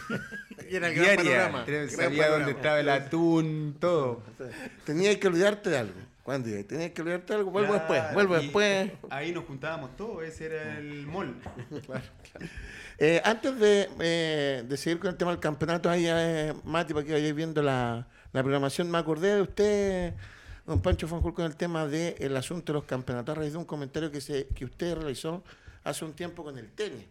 Y 0.71 0.77
era 0.77 0.89
el 0.89 0.95
gran 0.95 1.17
diaria, 1.17 1.17
panorama. 1.39 1.65
tres- 1.65 1.97
gran 1.97 2.05
sabía 2.11 2.29
dónde 2.29 2.53
estaba 2.53 2.81
el 2.81 2.89
atún, 2.89 3.77
todo. 3.81 4.23
Tenías 4.85 5.17
que 5.17 5.27
olvidarte 5.27 5.71
de 5.71 5.79
algo. 5.79 5.95
¿Cuándo? 6.23 6.49
ibas? 6.51 6.67
Tenías 6.67 6.91
que 6.93 7.01
olvidarte 7.03 7.33
de 7.33 7.39
algo. 7.39 7.51
Vuelvo 7.51 7.73
después, 7.73 7.99
Claro, 8.01 8.15
vuelvo 8.15 8.35
después. 8.39 8.91
Ahí 9.11 9.33
nos 9.33 9.45
juntábamos 9.47 9.97
todos, 9.97 10.23
ese 10.25 10.47
era 10.47 10.79
el 10.79 11.07
mall. 11.07 11.35
Eh, 13.01 13.21
antes 13.25 13.57
de, 13.61 13.89
eh, 14.01 14.65
de 14.67 14.77
seguir 14.77 14.99
con 14.99 15.11
el 15.11 15.17
tema 15.17 15.31
del 15.31 15.39
campeonato, 15.39 15.89
ahí, 15.89 16.07
eh, 16.09 16.53
Mati, 16.65 16.93
para 16.93 17.07
que 17.07 17.13
vayáis 17.13 17.33
viendo 17.35 17.63
la, 17.63 18.09
la 18.33 18.43
programación, 18.43 18.91
me 18.91 18.99
acordé 18.99 19.37
de 19.37 19.43
usted, 19.43 20.15
don 20.67 20.83
Pancho 20.83 21.07
Fanjul, 21.07 21.33
con 21.33 21.45
el 21.45 21.55
tema 21.55 21.87
del 21.87 22.37
asunto 22.37 22.73
de 22.73 22.79
los 22.81 22.85
campeonatos, 22.87 23.37
a 23.37 23.39
raíz 23.41 23.53
de 23.53 23.59
un 23.59 23.65
comentario 23.67 24.11
que, 24.11 24.21
se, 24.21 24.49
que 24.49 24.65
usted 24.65 24.97
realizó 24.97 25.45
hace 25.89 26.05
un 26.05 26.13
tiempo 26.13 26.45
con 26.45 26.59
el 26.59 26.71
tenis. 26.73 27.07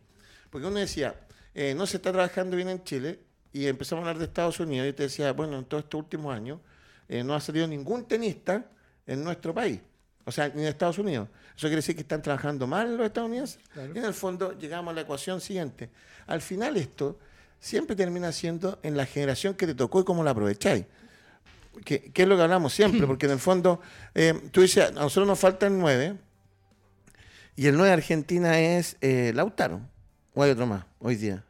Porque 0.49 0.67
uno 0.67 0.79
decía, 0.79 1.15
eh, 1.53 1.73
no 1.75 1.85
se 1.85 1.97
está 1.97 2.11
trabajando 2.11 2.55
bien 2.55 2.69
en 2.69 2.83
Chile, 2.83 3.19
y 3.51 3.65
empezamos 3.67 4.03
a 4.03 4.09
hablar 4.09 4.19
de 4.19 4.25
Estados 4.25 4.59
Unidos, 4.59 4.87
y 4.87 4.93
te 4.93 5.03
decía, 5.03 5.33
bueno, 5.33 5.57
en 5.57 5.65
todos 5.65 5.83
estos 5.83 5.99
últimos 5.99 6.35
años 6.35 6.59
eh, 7.09 7.23
no 7.23 7.33
ha 7.33 7.41
salido 7.41 7.67
ningún 7.67 8.05
tenista 8.05 8.65
en 9.05 9.23
nuestro 9.23 9.53
país. 9.53 9.79
O 10.25 10.31
sea, 10.31 10.49
ni 10.49 10.61
en 10.61 10.67
Estados 10.67 10.97
Unidos. 10.99 11.29
Eso 11.55 11.67
quiere 11.67 11.77
decir 11.77 11.95
que 11.95 12.01
están 12.01 12.21
trabajando 12.21 12.67
mal 12.67 12.97
los 12.97 13.05
estadounidenses. 13.05 13.59
Claro. 13.71 13.93
Y 13.95 13.97
en 13.97 14.05
el 14.05 14.13
fondo 14.13 14.57
llegamos 14.57 14.91
a 14.91 14.95
la 14.95 15.01
ecuación 15.01 15.39
siguiente. 15.39 15.89
Al 16.27 16.41
final 16.41 16.75
esto 16.75 17.17
siempre 17.59 17.95
termina 17.95 18.31
siendo 18.31 18.77
en 18.83 18.97
la 18.97 19.05
generación 19.05 19.55
que 19.55 19.65
te 19.65 19.73
tocó 19.73 20.01
y 20.01 20.03
cómo 20.03 20.23
la 20.23 20.31
aprovecháis. 20.31 20.85
Que, 21.85 22.11
que 22.11 22.23
es 22.23 22.27
lo 22.27 22.35
que 22.35 22.43
hablamos 22.43 22.73
siempre, 22.73 23.07
porque 23.07 23.25
en 23.25 23.33
el 23.33 23.39
fondo 23.39 23.79
eh, 24.13 24.49
tú 24.51 24.61
dices, 24.61 24.89
a 24.89 24.91
nosotros 24.91 25.27
nos 25.27 25.39
faltan 25.39 25.79
nueve, 25.79 26.17
y 27.58 27.67
el 27.67 27.74
nueve 27.76 27.88
de 27.89 27.93
Argentina 27.93 28.58
es 28.60 28.96
eh, 29.02 29.34
Lautaro, 29.36 29.82
o 30.34 30.43
hay 30.43 30.52
otro 30.52 30.65
más 30.65 30.86
hoy 31.00 31.15
día. 31.15 31.43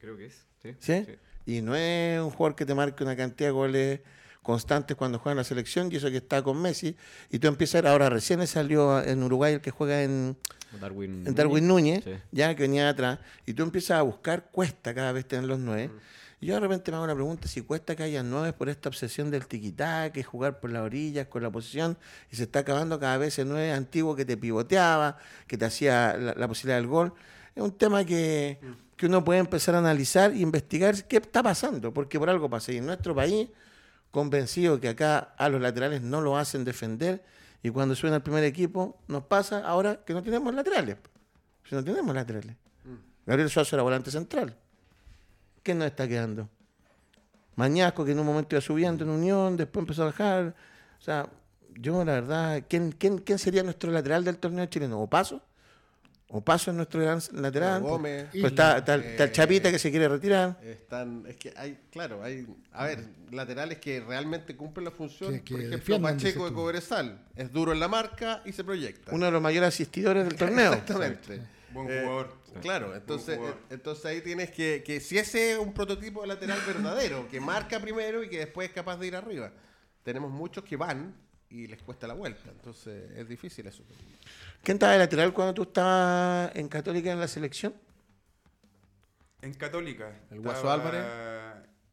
Creo 0.00 0.16
que 0.16 0.26
es. 0.26 0.42
Sí. 0.62 0.74
¿sí? 0.80 1.06
Y 1.46 1.60
no 1.60 1.76
es 1.76 2.20
un 2.20 2.30
jugador 2.30 2.56
que 2.56 2.66
te 2.66 2.74
marque 2.74 3.04
una 3.04 3.14
cantidad 3.16 3.48
de 3.48 3.52
goles 3.52 4.00
constantes 4.42 4.96
cuando 4.96 5.18
juega 5.18 5.32
en 5.32 5.36
la 5.38 5.44
selección, 5.44 5.90
y 5.92 5.96
eso 5.96 6.10
que 6.10 6.16
está 6.16 6.42
con 6.42 6.60
Messi, 6.60 6.96
y 7.30 7.38
tú 7.38 7.46
empiezas 7.48 7.76
a 7.76 7.82
ver, 7.82 7.92
ahora 7.92 8.10
recién 8.10 8.44
salió 8.46 9.00
en 9.02 9.22
Uruguay 9.22 9.54
el 9.54 9.60
que 9.60 9.70
juega 9.70 10.02
en, 10.02 10.36
Darwin, 10.80 11.26
en 11.26 11.34
Darwin 11.34 11.68
Núñez, 11.68 12.02
Sí. 12.02 12.12
ya 12.32 12.54
que 12.56 12.62
venía 12.62 12.84
de 12.84 12.88
atrás, 12.88 13.18
y 13.46 13.52
tú 13.52 13.62
empiezas 13.62 13.98
a 13.98 14.02
buscar, 14.02 14.48
cuesta 14.50 14.94
cada 14.94 15.12
vez 15.12 15.26
tener 15.26 15.44
los 15.44 15.58
nueve. 15.58 15.90
Y 15.94 15.98
yo 16.46 16.54
de 16.54 16.60
repente 16.60 16.90
me 16.90 16.96
hago 16.96 17.04
una 17.04 17.14
pregunta, 17.14 17.46
si 17.46 17.62
cuesta 17.62 17.94
que 17.94 18.02
haya 18.02 18.22
nueve 18.22 18.52
por 18.52 18.68
esta 18.68 18.88
obsesión 18.88 19.30
del 19.30 19.46
tiquitá, 19.46 20.12
que 20.12 20.22
jugar 20.24 20.58
por 20.58 20.70
las 20.70 20.82
orillas, 20.82 21.28
con 21.28 21.42
la 21.42 21.50
posición, 21.50 21.96
y 22.30 22.36
se 22.36 22.42
está 22.42 22.60
acabando 22.60 22.98
cada 22.98 23.16
vez 23.16 23.38
el 23.38 23.48
nueve 23.48 23.72
antiguo 23.72 24.16
que 24.16 24.24
te 24.24 24.36
pivoteaba, 24.36 25.18
que 25.46 25.56
te 25.56 25.64
hacía 25.64 26.16
la, 26.16 26.34
la 26.34 26.48
posibilidad 26.48 26.78
del 26.78 26.88
gol. 26.88 27.12
Es 27.54 27.62
un 27.62 27.72
tema 27.72 28.04
que, 28.04 28.58
que 28.96 29.06
uno 29.06 29.22
puede 29.22 29.40
empezar 29.40 29.74
a 29.74 29.78
analizar 29.78 30.32
e 30.32 30.38
investigar 30.38 31.04
qué 31.04 31.18
está 31.18 31.42
pasando, 31.42 31.94
porque 31.94 32.18
por 32.18 32.28
algo 32.28 32.50
pasa. 32.50 32.72
Y 32.72 32.78
en 32.78 32.86
nuestro 32.86 33.14
país, 33.14 33.48
convencido 34.10 34.80
que 34.80 34.88
acá 34.88 35.34
a 35.36 35.48
los 35.48 35.60
laterales 35.60 36.02
no 36.02 36.20
lo 36.20 36.36
hacen 36.36 36.64
defender, 36.64 37.22
y 37.62 37.70
cuando 37.70 37.94
suena 37.94 38.16
el 38.16 38.22
primer 38.22 38.42
equipo, 38.42 38.98
nos 39.06 39.24
pasa 39.24 39.60
ahora 39.64 40.00
que 40.04 40.12
no 40.12 40.22
tenemos 40.22 40.52
laterales. 40.52 40.96
Si 41.68 41.76
no 41.76 41.84
tenemos 41.84 42.12
laterales. 42.14 42.56
Gabriel 43.24 43.48
Suazo 43.48 43.76
era 43.76 43.84
volante 43.84 44.10
central. 44.10 44.56
¿Qué 45.62 45.74
nos 45.74 45.86
está 45.86 46.08
quedando? 46.08 46.48
Mañasco, 47.56 48.04
que 48.04 48.12
en 48.12 48.18
un 48.18 48.26
momento 48.26 48.54
iba 48.54 48.60
subiendo 48.60 49.04
en 49.04 49.10
Unión, 49.10 49.56
después 49.56 49.82
empezó 49.82 50.02
a 50.02 50.06
bajar. 50.06 50.54
O 50.98 51.02
sea, 51.02 51.28
yo 51.76 52.04
la 52.04 52.14
verdad, 52.14 52.62
¿quién, 52.68 52.92
quién, 52.92 53.18
quién 53.18 53.38
sería 53.38 53.62
nuestro 53.62 53.90
lateral 53.92 54.24
del 54.24 54.38
torneo 54.38 54.66
chileno? 54.66 55.00
¿O 55.00 55.06
Paso? 55.08 55.42
¿O 56.34 56.40
Paso 56.40 56.70
es 56.70 56.76
nuestro 56.78 57.02
gran 57.02 57.20
lateral? 57.32 57.82
Gómez. 57.82 58.28
Pues 58.32 58.44
está, 58.44 58.78
está, 58.78 58.94
está 58.96 59.24
el 59.24 59.28
Eh, 59.28 59.32
Chapita 59.32 59.70
que 59.70 59.78
se 59.78 59.90
quiere 59.90 60.08
retirar. 60.08 60.58
Están, 60.62 61.24
es 61.28 61.36
que 61.36 61.52
hay, 61.54 61.78
claro, 61.90 62.22
hay, 62.24 62.46
a 62.72 62.86
ver, 62.86 63.04
laterales 63.30 63.78
que 63.78 64.00
realmente 64.00 64.56
cumplen 64.56 64.86
la 64.86 64.90
función. 64.90 65.34
Que- 65.40 65.42
que 65.44 65.54
Por 65.54 65.62
ejemplo, 65.64 66.00
Pacheco 66.00 66.46
de. 66.48 66.54
Cobresal. 66.54 67.18
Es 67.36 67.52
duro 67.52 67.72
en 67.74 67.80
la 67.80 67.88
marca 67.88 68.40
y 68.46 68.52
se 68.52 68.64
proyecta. 68.64 69.12
Uno 69.14 69.26
de 69.26 69.32
los 69.32 69.42
mayores 69.42 69.68
asistidores 69.68 70.24
del 70.24 70.36
torneo. 70.36 70.72
Exactamente. 70.72 71.42
Buen 71.72 71.88
Eh, 71.90 72.00
jugador. 72.02 72.36
Claro, 72.60 72.94
entonces, 72.94 73.36
jugador. 73.36 73.58
eh, 73.60 73.66
entonces 73.74 74.04
ahí 74.06 74.20
tienes 74.20 74.50
que, 74.50 74.82
que 74.84 75.00
si 75.00 75.18
ese 75.18 75.52
es 75.52 75.58
un 75.58 75.72
prototipo 75.72 76.20
de 76.22 76.28
lateral 76.28 76.58
verdadero, 76.66 77.28
que 77.28 77.40
marca 77.40 77.80
primero 77.80 78.22
y 78.22 78.28
que 78.28 78.38
después 78.38 78.68
es 78.68 78.74
capaz 78.74 78.96
de 78.98 79.06
ir 79.06 79.16
arriba. 79.16 79.52
Tenemos 80.02 80.30
muchos 80.30 80.64
que 80.64 80.76
van 80.76 81.14
y 81.48 81.66
les 81.66 81.82
cuesta 81.82 82.06
la 82.06 82.14
vuelta, 82.14 82.50
entonces 82.50 83.10
es 83.16 83.28
difícil 83.28 83.66
eso. 83.66 83.84
¿Quién 84.62 84.76
estaba 84.76 84.92
de 84.92 84.98
lateral 85.00 85.32
cuando 85.32 85.54
tú 85.54 85.62
estabas 85.62 86.50
en 86.56 86.68
Católica 86.68 87.12
en 87.12 87.20
la 87.20 87.28
selección? 87.28 87.74
En 89.42 89.54
Católica. 89.54 90.12
El 90.30 90.40
Guaso 90.40 90.70
Álvarez. 90.70 91.04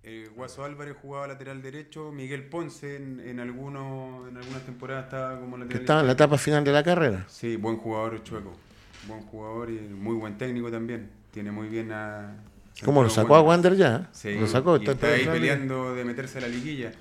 El 0.04 0.30
Guaso 0.30 0.64
Álvarez 0.64 0.96
jugaba 1.02 1.28
lateral 1.28 1.62
derecho. 1.62 2.12
Miguel 2.12 2.48
Ponce 2.48 2.96
en, 2.96 3.20
en, 3.20 3.40
algunos, 3.40 4.30
en 4.30 4.38
algunas 4.38 4.64
temporadas 4.64 5.06
estaba 5.06 5.40
como 5.40 5.58
Que 5.58 5.64
lateral 5.64 5.82
estaba 5.82 6.00
en 6.02 6.08
la 6.08 6.14
etapa 6.14 6.38
final 6.38 6.64
de 6.64 6.72
la 6.72 6.84
carrera. 6.84 7.26
Sí, 7.28 7.56
buen 7.58 7.78
jugador 7.78 8.24
chueco. 8.24 8.54
Buen 9.08 9.22
jugador 9.28 9.70
y 9.70 9.80
muy 9.80 10.16
buen 10.16 10.38
técnico 10.38 10.70
también. 10.72 11.10
Tiene 11.32 11.52
muy 11.52 11.68
bien 11.68 11.92
a. 11.92 12.36
¿Cómo 12.84 13.04
lo 13.04 13.10
sacó 13.10 13.36
a 13.36 13.42
Wander 13.42 13.76
ya? 13.76 14.10
Sí, 14.12 14.36
Lo 14.36 14.48
sacó. 14.48 14.78
y 14.78 14.80
está 14.80 14.92
está- 14.94 15.08
ahí 15.08 15.26
peleando 15.26 15.94
de 15.96 16.06
meterse 16.06 16.38
a 16.38 16.42
la 16.42 16.48
liguilla. 16.48 16.92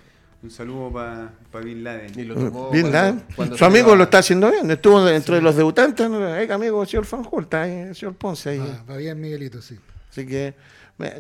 Un 0.43 0.51
saludo 0.51 0.93
para 0.93 1.65
Bin 1.65 1.83
Laden. 1.83 2.13
Y 2.19 2.25
lo 2.25 2.35
tomó 2.35 2.71
Bien, 2.71 2.93
cuando- 3.35 3.57
Su 3.57 3.65
amigo 3.65 3.95
lo 3.97 4.05
está 4.05 4.19
haciendo 4.19 4.51
bien. 4.51 4.71
Estuvo 4.71 5.05
dentro 5.05 5.35
de 5.35 5.41
los 5.43 5.57
debutantes. 5.57 6.09
¿no? 6.09 6.37
Eh, 6.37 6.51
amigo, 6.53 6.85
señor 6.87 7.05
Fanjul, 7.07 7.45
está 7.45 7.63
ahí, 7.63 7.73
el 7.73 7.95
señor 7.97 8.15
Ponce 8.15 8.51
ahí. 8.51 8.59
Va, 8.59 8.85
va 8.91 8.97
bien 8.97 9.21
Miguelito, 9.21 9.61
sí. 9.61 9.77
Así 10.11 10.27
que 10.27 10.55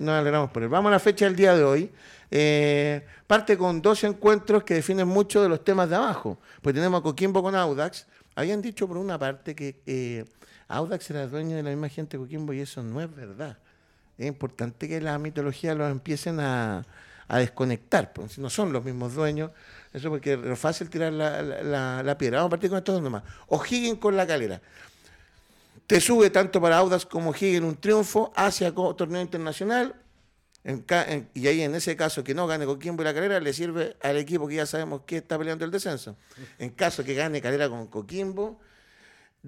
nos 0.00 0.10
alegramos 0.10 0.50
por 0.50 0.62
él. 0.62 0.68
Vamos 0.68 0.88
a 0.90 0.92
la 0.92 0.98
fecha 1.00 1.24
del 1.24 1.34
día 1.36 1.54
de 1.56 1.64
hoy. 1.64 1.90
Eh, 2.30 3.04
parte 3.26 3.56
con 3.58 3.80
dos 3.82 4.04
encuentros 4.04 4.62
que 4.64 4.74
definen 4.74 5.08
mucho 5.08 5.42
de 5.42 5.48
los 5.48 5.64
temas 5.64 5.88
de 5.90 5.96
abajo. 5.96 6.38
Pues 6.62 6.74
tenemos 6.74 7.00
a 7.00 7.02
Coquimbo 7.02 7.42
con 7.42 7.54
Audax. 7.54 8.06
Habían 8.36 8.62
dicho 8.62 8.86
por 8.86 8.96
una 8.98 9.18
parte 9.18 9.54
que 9.54 9.80
eh, 9.86 10.24
Audax 10.68 11.10
era 11.10 11.26
dueño 11.26 11.56
de 11.56 11.62
la 11.62 11.70
misma 11.70 11.88
gente 11.88 12.16
de 12.16 12.22
Coquimbo 12.22 12.52
y 12.52 12.60
eso 12.60 12.82
no 12.82 13.00
es 13.00 13.14
verdad. 13.14 13.58
Es 14.18 14.26
importante 14.26 14.88
que 14.88 15.00
la 15.00 15.18
mitología 15.18 15.74
los 15.74 15.90
empiecen 15.90 16.40
a, 16.40 16.84
desconectar, 17.28 18.12
porque 18.12 18.34
si 18.34 18.40
no 18.40 18.48
son 18.48 18.72
los 18.72 18.84
mismos 18.84 19.14
dueños, 19.14 19.50
eso 19.92 20.08
porque 20.08 20.32
es 20.32 20.58
fácil 20.58 20.88
tirar 20.88 21.12
la, 21.12 22.16
piedra. 22.18 22.38
Vamos 22.38 22.48
a 22.48 22.50
partir 22.50 22.70
con 22.70 22.78
estos 22.78 22.94
dos 22.96 23.02
nomás. 23.02 23.22
O'Higgins 23.48 23.98
con 23.98 24.16
la 24.16 24.26
calera. 24.26 24.60
Te 25.86 26.00
sube 26.00 26.30
tanto 26.30 26.60
para 26.60 26.78
Audax 26.78 27.06
como 27.06 27.34
Higgins 27.34 27.64
un 27.64 27.76
triunfo 27.76 28.32
hacia 28.34 28.74
torneo 28.74 29.22
internacional. 29.22 29.94
y 31.34 31.46
ahí 31.46 31.62
en 31.62 31.74
ese 31.74 31.96
caso 31.96 32.24
que 32.24 32.34
no 32.34 32.46
gane 32.46 32.66
Coquimbo 32.66 33.02
y 33.02 33.04
la 33.04 33.14
Calera 33.14 33.40
le 33.40 33.52
sirve 33.52 33.96
al 34.02 34.16
equipo 34.18 34.48
que 34.48 34.56
ya 34.56 34.66
sabemos 34.66 35.02
que 35.06 35.18
está 35.18 35.38
peleando 35.38 35.64
el 35.64 35.70
descenso. 35.70 36.16
En 36.58 36.70
caso 36.70 37.04
que 37.04 37.14
gane 37.14 37.40
Calera 37.40 37.68
con 37.68 37.86
Coquimbo, 37.86 38.58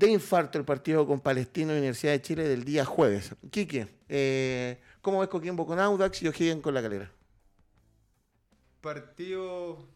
de 0.00 0.10
infarto 0.10 0.58
el 0.58 0.64
partido 0.64 1.06
con 1.06 1.20
Palestino 1.20 1.74
y 1.74 1.78
Universidad 1.78 2.12
de 2.12 2.22
Chile 2.22 2.48
del 2.48 2.64
día 2.64 2.86
jueves. 2.86 3.34
Quique, 3.50 3.86
eh, 4.08 4.80
¿cómo 5.02 5.20
ves 5.20 5.28
Coquimbo 5.28 5.66
con 5.66 5.78
Audax 5.78 6.22
y 6.22 6.28
O'Higgins 6.28 6.62
con 6.62 6.72
la 6.72 6.80
Calera? 6.80 7.12
Partido 8.80 9.86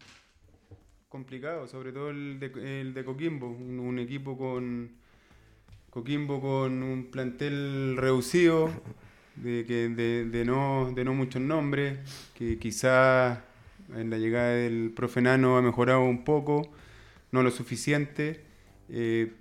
complicado, 1.08 1.66
sobre 1.66 1.92
todo 1.92 2.10
el 2.10 2.38
de, 2.38 3.04
Coquimbo, 3.04 3.48
un, 3.48 3.98
equipo 3.98 4.36
con 4.36 4.92
Coquimbo 5.88 6.40
con 6.40 6.82
un 6.82 7.10
plantel 7.10 7.96
reducido, 7.96 8.70
de, 9.36 9.64
que, 9.66 9.88
de, 9.88 10.44
no, 10.44 10.92
de 10.94 11.02
no 11.02 11.14
muchos 11.14 11.40
nombres, 11.40 11.98
que 12.34 12.58
quizás 12.58 13.38
en 13.96 14.10
la 14.10 14.18
llegada 14.18 14.50
del 14.50 14.92
profe 14.94 15.22
Nano 15.22 15.56
ha 15.56 15.62
mejorado 15.62 16.02
un 16.02 16.24
poco, 16.24 16.70
no 17.32 17.42
lo 17.42 17.50
suficiente. 17.50 18.44
Eh, 18.90 19.32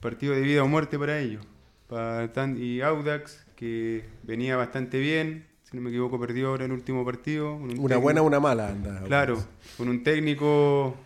partido 0.00 0.34
de 0.34 0.40
vida 0.40 0.62
o 0.62 0.68
muerte 0.68 0.98
para 0.98 1.18
ellos. 1.18 1.44
Para 1.86 2.30
y 2.56 2.80
Audax, 2.80 3.44
que 3.56 4.04
venía 4.22 4.56
bastante 4.56 4.98
bien, 4.98 5.46
si 5.64 5.76
no 5.76 5.82
me 5.82 5.90
equivoco, 5.90 6.18
perdió 6.18 6.48
ahora 6.48 6.64
el 6.64 6.72
último 6.72 7.04
partido. 7.04 7.54
una 7.54 7.96
buena, 7.96 8.22
una 8.22 8.40
mala, 8.40 8.68
anda. 8.68 9.02
Claro, 9.04 9.42
con 9.76 9.88
un 9.88 10.02
técnico 10.02 10.96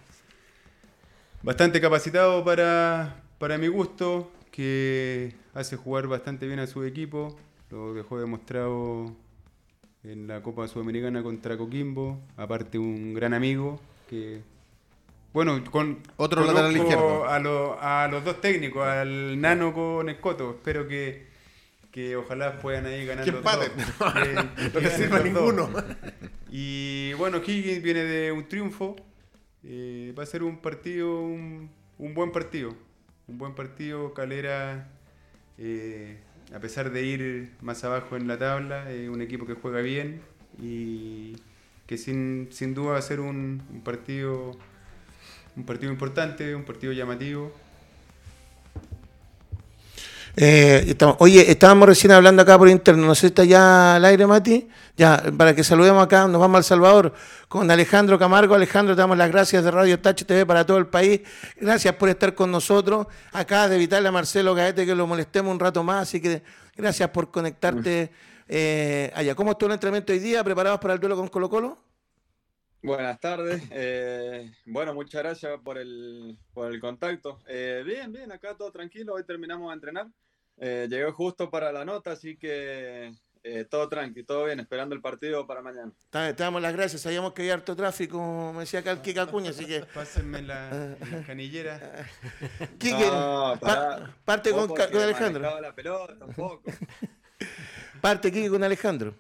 bastante 1.43 1.81
capacitado 1.81 2.45
para, 2.45 3.23
para 3.39 3.59
mi 3.59 3.69
gusto, 3.69 4.31
que 4.51 5.35
hace 5.53 5.77
jugar 5.77 6.07
bastante 6.07 6.47
bien 6.47 6.61
a 6.61 6.67
su 6.67 6.85
equipo. 6.85 7.37
Lo 7.71 7.93
dejó 7.93 8.19
demostrado 8.19 9.15
en 10.03 10.27
la 10.27 10.43
Copa 10.43 10.69
Sudamericana 10.69 11.23
contra 11.23 11.57
Coquimbo. 11.57 12.21
Aparte, 12.37 12.79
un 12.79 13.15
gran 13.15 13.35
amigo 13.35 13.81
que 14.09 14.43
bueno, 15.35 15.65
con 15.69 15.99
otro 16.17 16.45
lateral 16.45 16.77
izquierdo. 16.77 17.25
A, 17.25 18.05
a 18.05 18.09
los 18.09 18.25
dos 18.25 18.41
técnicos, 18.41 18.87
al 18.87 19.41
Nano 19.41 19.75
con 19.75 20.09
Escoto. 20.09 20.53
Espero 20.53 20.87
que, 20.87 21.27
que 21.91 22.15
ojalá 22.15 22.61
puedan 22.61 22.87
ahí 22.87 23.05
ganar. 23.05 23.25
Que 23.25 23.31
empaten. 23.31 23.73
no 24.75 24.81
le 24.81 24.91
sirva 24.91 25.19
ninguno. 25.19 25.71
Y 26.51 27.15
bueno, 27.15 27.39
Higgins 27.45 27.83
viene 27.83 28.05
de 28.05 28.31
un 28.31 28.47
triunfo. 28.47 28.95
Eh, 29.65 30.15
va 30.17 30.23
a 30.23 30.27
ser 30.27 30.45
un 30.45 30.59
partido, 30.59 31.21
un, 31.21 31.69
buen 31.99 32.31
partido. 32.31 32.73
Un 33.27 33.37
buen 33.37 33.57
partido. 33.57 34.15
Calera, 34.15 34.89
eh, 35.59 36.21
a 36.55 36.61
pesar 36.61 36.93
de 36.93 37.03
ir 37.03 37.51
más 37.61 37.83
abajo 37.83 38.15
en 38.15 38.29
la 38.29 38.39
tabla, 38.39 38.89
es 38.93 39.09
un 39.09 39.21
equipo 39.21 39.47
que 39.47 39.55
juega 39.55 39.81
bien 39.81 40.21
y 40.63 41.35
que 41.89 41.99
sin, 41.99 42.51
sin 42.53 42.73
duda 42.73 42.93
va 42.93 42.99
a 42.99 43.03
ser 43.03 43.19
un 43.19 43.83
partido 43.85 44.57
un 45.57 45.65
partido 45.65 45.93
importante, 45.93 46.55
un 46.55 46.65
partido 46.65 46.93
llamativo. 46.93 47.53
Eh, 50.37 50.97
oye, 51.19 51.49
estábamos 51.49 51.89
recién 51.89 52.11
hablando 52.11 52.43
acá 52.43 52.59
por 52.59 52.69
interno, 52.69 53.07
no 53.07 53.15
sé 53.15 53.21
si 53.21 53.27
está 53.29 53.45
ya 53.45 53.97
al 53.97 54.05
aire, 54.05 54.27
Mati. 54.27 54.69
Ya, 54.97 55.23
para 55.37 55.55
que 55.55 55.63
saludemos 55.63 56.05
acá, 56.05 56.27
nos 56.27 56.41
vamos 56.41 56.59
al 56.59 56.65
Salvador 56.65 57.13
con 57.49 57.71
Alejandro 57.71 58.19
Camargo. 58.19 58.55
Alejandro, 58.55 58.95
te 58.95 59.01
damos 59.01 59.17
las 59.17 59.31
gracias 59.31 59.63
de 59.63 59.71
Radio 59.71 60.01
Touch 60.01 60.25
TV 60.25 60.45
para 60.45 60.67
todo 60.67 60.79
el 60.79 60.87
país. 60.87 61.21
Gracias 61.61 61.95
por 61.95 62.09
estar 62.09 62.35
con 62.35 62.51
nosotros. 62.51 63.07
Acá 63.33 63.69
de 63.69 63.77
evitarle 63.77 64.09
a 64.09 64.13
Marcelo 64.13 64.55
Gaete 64.55 64.85
que 64.87 64.95
lo 64.95 65.07
molestemos 65.07 65.53
un 65.53 65.61
rato 65.61 65.85
más, 65.85 66.03
así 66.03 66.21
que 66.21 66.43
gracias 66.77 67.11
por 67.11 67.31
conectarte 67.31 68.11
eh, 68.49 69.13
allá. 69.15 69.35
¿Cómo 69.35 69.53
estuvo 69.53 69.69
el 69.69 69.75
entrenamiento 69.75 70.13
hoy 70.13 70.19
día? 70.19 70.43
¿Preparados 70.43 70.81
para 70.81 70.95
el 70.95 71.01
duelo 71.01 71.17
con 71.17 71.29
Colo 71.29 71.49
Colo? 71.49 71.84
Buenas 72.85 73.19
tardes. 73.19 73.63
Eh, 73.71 74.53
bueno, 74.67 74.93
muchas 74.93 75.23
gracias 75.23 75.59
por 75.65 75.79
el, 75.79 76.37
por 76.53 76.71
el 76.71 76.79
contacto. 76.81 77.41
Eh, 77.49 77.83
bien, 77.83 78.13
bien, 78.13 78.31
acá 78.31 78.55
todo 78.55 78.71
tranquilo. 78.71 79.15
Hoy 79.15 79.25
terminamos 79.25 79.71
de 79.71 79.75
entrenar. 79.75 80.07
Eh, 80.59 80.87
llegué 80.91 81.11
justo 81.11 81.51
para 81.51 81.73
la 81.73 81.87
nota, 81.87 82.13
así 82.13 82.37
que 82.37 83.11
todo 83.71 83.89
tranqui, 83.89 84.23
todo 84.23 84.45
bien, 84.45 84.61
esperando 84.61 84.95
el 84.95 85.01
partido 85.01 85.47
para 85.47 85.63
mañana. 85.63 85.93
Te, 86.11 86.35
damos 86.35 86.61
las 86.61 86.75
gracias. 86.75 87.01
Sabíamos 87.01 87.33
que 87.33 87.43
hay 87.43 87.51
harto 87.51 87.75
tráfico, 87.75 88.53
me 88.53 88.61
decía 88.61 88.81
acá 88.81 88.91
el 88.91 89.01
Kika 89.01 89.29
Cuña, 89.29 89.51
así 89.51 89.65
que. 89.65 89.81
Pásenme 89.95 90.43
la, 90.43 90.95
canillera. 91.27 92.07
Quique, 92.79 93.11
parte 94.27 94.51
con, 94.51 94.69
con 94.69 95.01
Alejandro. 95.01 95.59
La 95.59 95.75
pelota, 95.75 96.19
tampoco. 96.19 96.63
parte 98.03 98.31
Kike 98.31 98.51
con 98.51 98.63
Alejandro. 98.63 99.15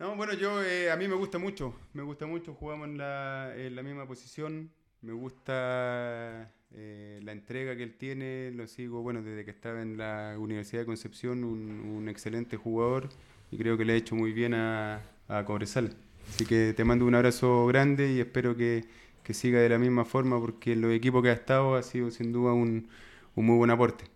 No, 0.00 0.16
bueno, 0.16 0.32
yo 0.32 0.62
eh, 0.62 0.90
a 0.90 0.96
mí 0.96 1.06
me 1.08 1.14
gusta 1.14 1.36
mucho, 1.36 1.74
me 1.92 2.02
gusta 2.02 2.24
mucho, 2.24 2.54
jugamos 2.54 2.88
en 2.88 2.96
la, 2.96 3.52
en 3.54 3.76
la 3.76 3.82
misma 3.82 4.06
posición, 4.06 4.70
me 5.02 5.12
gusta 5.12 6.50
eh, 6.72 7.20
la 7.22 7.32
entrega 7.32 7.76
que 7.76 7.82
él 7.82 7.98
tiene, 7.98 8.50
lo 8.50 8.66
sigo, 8.66 9.02
bueno, 9.02 9.20
desde 9.22 9.44
que 9.44 9.50
estaba 9.50 9.82
en 9.82 9.98
la 9.98 10.36
Universidad 10.38 10.80
de 10.80 10.86
Concepción, 10.86 11.44
un, 11.44 12.08
excelente 12.08 12.56
jugador 12.56 13.10
y 13.50 13.58
creo 13.58 13.76
que 13.76 13.84
le 13.84 13.92
ha 13.92 13.96
hecho 13.96 14.14
muy 14.14 14.32
bien 14.32 14.54
a, 14.54 15.02
a 15.28 15.44
Cobresal. 15.44 15.94
Así 16.30 16.46
que 16.46 16.72
te 16.74 16.82
mando 16.82 17.04
un 17.04 17.14
abrazo 17.14 17.66
grande 17.66 18.10
y 18.10 18.20
espero 18.20 18.56
que, 18.56 18.86
que 19.22 19.34
siga 19.34 19.60
de 19.60 19.68
la 19.68 19.76
misma 19.76 20.06
forma 20.06 20.40
porque 20.40 20.72
en 20.72 20.80
los 20.80 20.92
equipos 20.92 21.22
que 21.22 21.28
ha 21.28 21.34
estado 21.34 21.74
ha 21.74 21.82
sido 21.82 22.10
sin 22.10 22.32
duda 22.32 22.54
un, 22.54 22.88
un 23.34 23.44
muy 23.44 23.58
buen 23.58 23.70
aporte. 23.70 24.06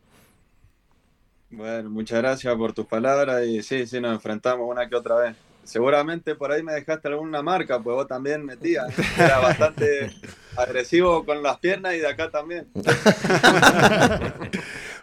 Bueno, 1.51 1.91
muchas 1.91 2.23
gracias 2.23 2.57
por 2.57 2.73
tus 2.73 2.87
palabras 2.87 3.47
y 3.47 3.63
sí, 3.63 3.87
sí, 3.87 4.01
nos 4.01 4.15
enfrentamos 4.15 4.67
una 4.67 4.89
que 4.89 4.97
otra 4.97 5.17
vez 5.17 5.37
seguramente 5.65 6.35
por 6.35 6.53
ahí 6.53 6.63
me 6.63 6.73
dejaste 6.73 7.09
alguna 7.09 7.43
marca, 7.43 7.83
pues 7.83 7.95
vos 7.95 8.07
también 8.07 8.45
metías. 8.45 8.87
Era 9.19 9.39
bastante 9.39 10.11
agresivo 10.57 11.25
con 11.25 11.43
las 11.43 11.59
piernas 11.59 11.95
y 11.95 11.99
de 11.99 12.09
acá 12.09 12.31
también. 12.31 12.69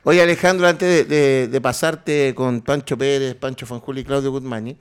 Oye 0.03 0.21
Alejandro, 0.21 0.67
antes 0.67 1.07
de, 1.07 1.61
pasarte 1.61 2.33
con 2.35 2.61
Pancho 2.61 2.97
Pérez, 2.97 3.35
Pancho 3.35 3.65
Fanjuli 3.65 4.01
y 4.01 4.03
Claudio 4.03 4.31
Guzmani, 4.31 4.77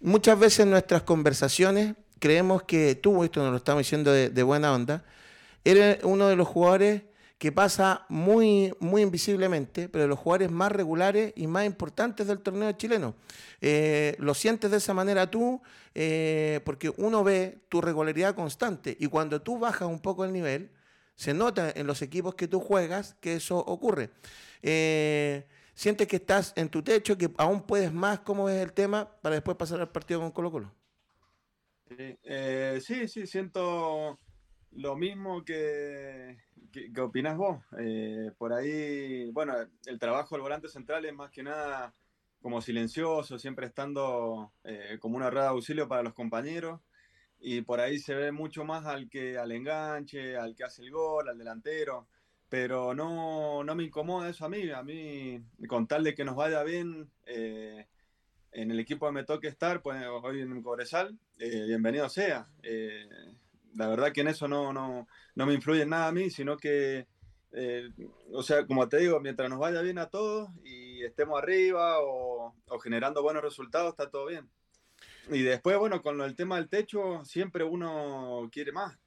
muchas 0.00 0.38
veces 0.38 0.60
en 0.60 0.70
nuestras 0.70 1.02
conversaciones 1.02 1.94
creemos 2.18 2.64
que 2.64 2.94
tú, 2.94 3.24
esto 3.24 3.40
nos 3.42 3.52
lo 3.52 3.56
estamos 3.56 3.80
diciendo 3.80 4.12
de, 4.12 4.28
de 4.28 4.42
buena 4.42 4.72
onda, 4.74 5.04
eres 5.64 5.98
uno 6.02 6.28
de 6.28 6.36
los 6.36 6.46
jugadores 6.46 7.02
que 7.40 7.52
pasa 7.52 8.04
muy, 8.10 8.70
muy 8.80 9.00
invisiblemente, 9.00 9.88
pero 9.88 10.06
los 10.06 10.18
jugadores 10.18 10.50
más 10.50 10.70
regulares 10.70 11.32
y 11.36 11.46
más 11.46 11.64
importantes 11.64 12.26
del 12.26 12.40
torneo 12.40 12.70
chileno. 12.72 13.14
Eh, 13.62 14.14
¿Lo 14.18 14.34
sientes 14.34 14.70
de 14.70 14.76
esa 14.76 14.92
manera 14.92 15.30
tú? 15.30 15.62
Eh, 15.94 16.60
porque 16.66 16.92
uno 16.98 17.24
ve 17.24 17.62
tu 17.70 17.80
regularidad 17.80 18.34
constante 18.34 18.94
y 19.00 19.06
cuando 19.06 19.40
tú 19.40 19.58
bajas 19.58 19.88
un 19.88 20.00
poco 20.00 20.26
el 20.26 20.34
nivel, 20.34 20.70
se 21.14 21.32
nota 21.32 21.72
en 21.74 21.86
los 21.86 22.02
equipos 22.02 22.34
que 22.34 22.46
tú 22.46 22.60
juegas 22.60 23.16
que 23.20 23.36
eso 23.36 23.56
ocurre. 23.56 24.10
Eh, 24.60 25.46
¿Sientes 25.72 26.08
que 26.08 26.16
estás 26.16 26.52
en 26.56 26.68
tu 26.68 26.82
techo, 26.82 27.16
que 27.16 27.30
aún 27.38 27.62
puedes 27.62 27.90
más? 27.90 28.20
¿Cómo 28.20 28.50
es 28.50 28.60
el 28.60 28.74
tema 28.74 29.10
para 29.22 29.36
después 29.36 29.56
pasar 29.56 29.80
al 29.80 29.90
partido 29.90 30.20
con 30.20 30.30
Colo 30.30 30.52
Colo? 30.52 30.74
sí, 32.82 33.08
sí, 33.08 33.26
siento 33.26 34.18
lo 34.72 34.96
mismo 34.96 35.44
que, 35.44 36.38
¿Qué, 36.72 37.00
opinas 37.00 37.36
vos? 37.36 37.58
Eh, 37.78 38.30
por 38.38 38.52
ahí, 38.52 39.30
bueno, 39.32 39.54
el 39.86 39.98
trabajo 39.98 40.36
del 40.36 40.42
volante 40.42 40.68
central 40.68 41.04
es 41.04 41.12
más 41.12 41.30
que 41.30 41.42
nada 41.42 41.92
como 42.40 42.60
silencioso, 42.60 43.38
siempre 43.38 43.66
estando 43.66 44.52
eh, 44.64 44.98
como 45.00 45.16
una 45.16 45.30
red 45.30 45.40
de 45.42 45.46
auxilio 45.48 45.88
para 45.88 46.02
los 46.02 46.14
compañeros. 46.14 46.80
Y 47.40 47.62
por 47.62 47.80
ahí 47.80 47.98
se 47.98 48.14
ve 48.14 48.32
mucho 48.32 48.64
más 48.64 48.86
al 48.86 49.08
que 49.08 49.36
al 49.38 49.50
enganche, 49.50 50.36
al 50.36 50.54
que 50.54 50.64
hace 50.64 50.82
el 50.82 50.90
gol, 50.90 51.28
al 51.28 51.38
delantero. 51.38 52.06
Pero 52.48 52.94
no, 52.94 53.64
no 53.64 53.74
me 53.74 53.84
incomoda 53.84 54.28
eso 54.28 54.44
a 54.44 54.48
mí. 54.48 54.70
A 54.70 54.82
mí, 54.82 55.42
con 55.68 55.86
tal 55.86 56.04
de 56.04 56.14
que 56.14 56.24
nos 56.24 56.36
vaya 56.36 56.62
bien 56.62 57.10
eh, 57.26 57.86
en 58.52 58.70
el 58.70 58.78
equipo 58.78 59.06
que 59.06 59.12
me 59.12 59.24
toque 59.24 59.48
estar, 59.48 59.82
pues 59.82 60.04
hoy 60.22 60.40
en 60.40 60.62
Cobresal, 60.62 61.18
bienvenido 61.38 62.08
sea 62.08 62.46
la 63.74 63.88
verdad 63.88 64.12
que 64.12 64.22
en 64.22 64.28
eso 64.28 64.48
no, 64.48 64.72
no, 64.72 65.06
no 65.34 65.46
me 65.46 65.54
influye 65.54 65.86
nada 65.86 66.08
a 66.08 66.12
mí, 66.12 66.30
sino 66.30 66.56
que, 66.56 67.06
eh, 67.52 67.88
o 68.32 68.42
sea, 68.42 68.66
como 68.66 68.88
te 68.88 68.98
digo, 68.98 69.20
mientras 69.20 69.48
nos 69.48 69.58
vaya 69.58 69.80
bien 69.82 69.98
a 69.98 70.08
todos 70.08 70.50
y 70.64 71.02
estemos 71.04 71.40
arriba 71.40 72.00
o, 72.00 72.54
o 72.68 72.78
generando 72.78 73.22
buenos 73.22 73.42
resultados, 73.42 73.90
está 73.90 74.10
todo 74.10 74.26
bien. 74.26 74.48
Y 75.30 75.42
después, 75.42 75.78
bueno, 75.78 76.02
con 76.02 76.20
el 76.20 76.34
tema 76.34 76.56
del 76.56 76.68
techo, 76.68 77.24
siempre 77.24 77.64
uno 77.64 78.48
quiere 78.52 78.72
más. 78.72 78.98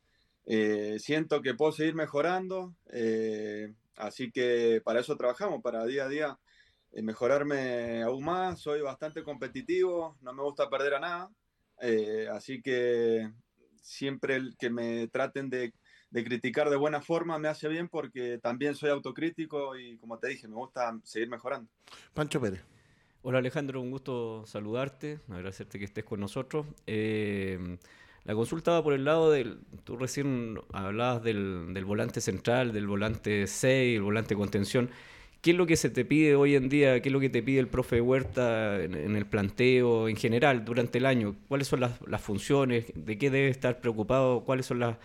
Eh, 0.46 0.98
siento 1.00 1.42
que 1.42 1.54
puedo 1.54 1.72
seguir 1.72 1.96
mejorando, 1.96 2.76
eh, 2.92 3.74
así 3.96 4.32
que 4.32 4.82
para 4.84 5.00
eso 5.00 5.16
trabajamos, 5.16 5.62
para 5.62 5.86
día 5.86 6.06
a 6.06 6.10
día 6.10 6.40
eh, 6.92 7.02
mejorarme 7.02 8.04
aún 8.04 8.26
más. 8.26 8.60
Soy 8.60 8.82
bastante 8.82 9.24
competitivo, 9.24 10.18
no 10.22 10.34
me 10.34 10.44
gusta 10.44 10.70
perder 10.70 10.96
a 10.96 11.00
nada, 11.00 11.32
así 12.32 12.62
que 12.62 13.32
siempre 13.84 14.36
el 14.36 14.56
que 14.58 14.70
me 14.70 15.08
traten 15.10 15.50
de, 15.50 15.74
de, 16.10 16.24
criticar 16.24 16.70
de 16.70 16.78
buena 16.78 17.02
forma 17.02 17.38
me 17.38 17.50
hace 17.50 17.68
bien 17.68 17.90
porque 17.90 18.40
también 18.42 18.74
soy 18.74 18.90
autocrítico 18.90 19.78
y 19.78 19.98
como 19.98 20.18
te 20.18 20.30
dije, 20.30 20.48
me 20.48 20.56
gusta 20.56 20.98
seguir 21.04 21.30
mejorando. 21.30 21.70
Pancho 22.14 22.42
Pérez. 22.42 22.64
Hola 23.22 23.38
Alejandro, 23.38 23.80
un 23.80 23.92
gusto 23.92 24.44
saludarte, 24.46 25.20
agradecerte 25.30 25.80
que 25.80 25.86
estés 25.86 26.04
con 26.04 26.20
nosotros. 26.20 26.66
Eh, 26.88 27.78
la 28.26 28.36
consulta 28.36 28.72
va 28.72 28.84
por 28.84 28.94
el 28.94 29.06
lado 29.06 29.32
del, 29.32 29.60
tú 29.84 29.98
recién 29.98 30.60
hablabas 30.72 31.24
del, 31.24 31.74
del, 31.74 31.86
volante 31.86 32.22
central, 32.22 32.72
del 32.72 32.88
volante 32.88 33.48
6, 33.48 33.98
el 33.98 34.02
volante 34.02 34.36
contención. 34.36 34.90
¿Qué 35.44 35.52
es 35.52 35.58
lo 35.58 35.68
que 35.68 35.76
se 35.76 35.90
te 35.90 36.06
pide 36.06 36.38
hoy 36.38 36.56
en 36.56 36.70
día? 36.70 37.02
¿Qué 37.02 37.10
es 37.10 37.14
lo 37.14 37.20
que 37.20 37.28
te 37.30 37.44
pide 37.44 37.60
el 37.60 37.68
profe 37.68 38.00
Huerta 38.00 38.82
en, 38.82 39.18
el 39.18 39.26
planteo 39.26 40.08
en 40.08 40.16
general 40.16 40.64
durante 40.64 41.00
el 41.00 41.06
año? 41.06 41.36
¿Cuáles 41.50 41.68
son 41.68 41.82
las, 41.82 42.22
funciones? 42.22 42.86
¿De 42.96 43.18
qué 43.18 43.30
debe 43.30 43.50
estar 43.50 43.82
preocupado? 43.82 44.46
¿Cuáles 44.46 44.66
son 44.66 44.80
las, 44.80 44.96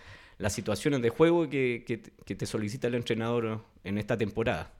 situaciones 0.53 1.01
de 1.01 1.09
juego 1.09 1.49
que, 1.49 1.83
te 2.25 2.45
solicita 2.45 2.87
el 2.87 2.95
entrenador 2.95 3.59
en 3.83 3.97
esta 3.97 4.15
temporada? 4.15 4.71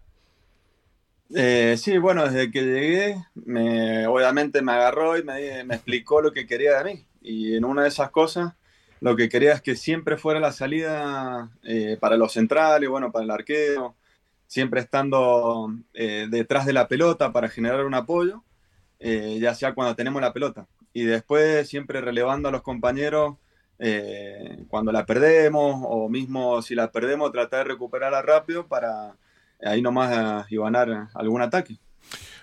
Eh, 1.36 1.76
sí, 1.78 1.98
bueno, 1.98 2.24
desde 2.24 2.50
que 2.52 2.62
llegué, 2.62 3.18
me, 3.36 4.08
obviamente 4.08 4.62
me 4.62 4.72
agarró 4.72 5.18
y 5.18 5.24
me, 5.24 5.66
me, 5.66 5.76
explicó 5.76 6.22
lo 6.22 6.32
que 6.32 6.48
quería 6.48 6.82
de 6.82 6.94
mí. 6.94 7.06
Y 7.22 7.58
en 7.58 7.66
una 7.66 7.82
de 7.82 7.90
esas 7.90 8.12
cosas, 8.12 8.54
lo 9.02 9.18
que 9.18 9.28
quería 9.28 9.52
es 9.56 9.62
que 9.62 9.76
siempre 9.76 10.16
fuera 10.16 10.40
la 10.40 10.54
salida 10.54 11.52
eh, 11.64 11.98
para 12.00 12.16
los 12.16 12.32
centrales, 12.32 12.90
bueno, 12.90 13.12
para 13.12 13.26
el 13.26 13.32
arquero, 13.32 13.98
siempre 14.50 14.82
estando 14.82 15.72
eh, 15.94 16.28
detrás 16.30 16.66
de 16.66 16.74
la 16.74 16.88
pelota 16.88 17.32
para 17.32 17.50
generar 17.50 17.86
un 17.86 17.94
apoyo, 17.94 18.44
eh, 19.00 19.38
ya 19.40 19.54
sea 19.54 19.76
cuando 19.76 19.96
tenemos 19.96 20.20
la 20.22 20.34
pelota. 20.34 20.68
Y 20.92 21.04
después 21.04 21.70
siempre 21.70 22.02
relevando 22.02 22.50
a 22.50 22.52
los 22.52 22.64
compañeros 22.64 23.38
cuando 24.68 24.92
la 24.92 25.06
perdemos 25.06 25.82
o 25.86 26.10
mismo 26.10 26.62
si 26.62 26.76
la 26.76 26.92
perdemos, 26.92 27.32
tratar 27.32 27.60
de 27.60 27.72
recuperarla 27.72 28.22
rápido 28.22 28.68
para 28.68 29.16
ahí 29.64 29.82
nomás 29.82 30.52
ibanar 30.52 31.08
algún 31.14 31.42
ataque. 31.42 31.78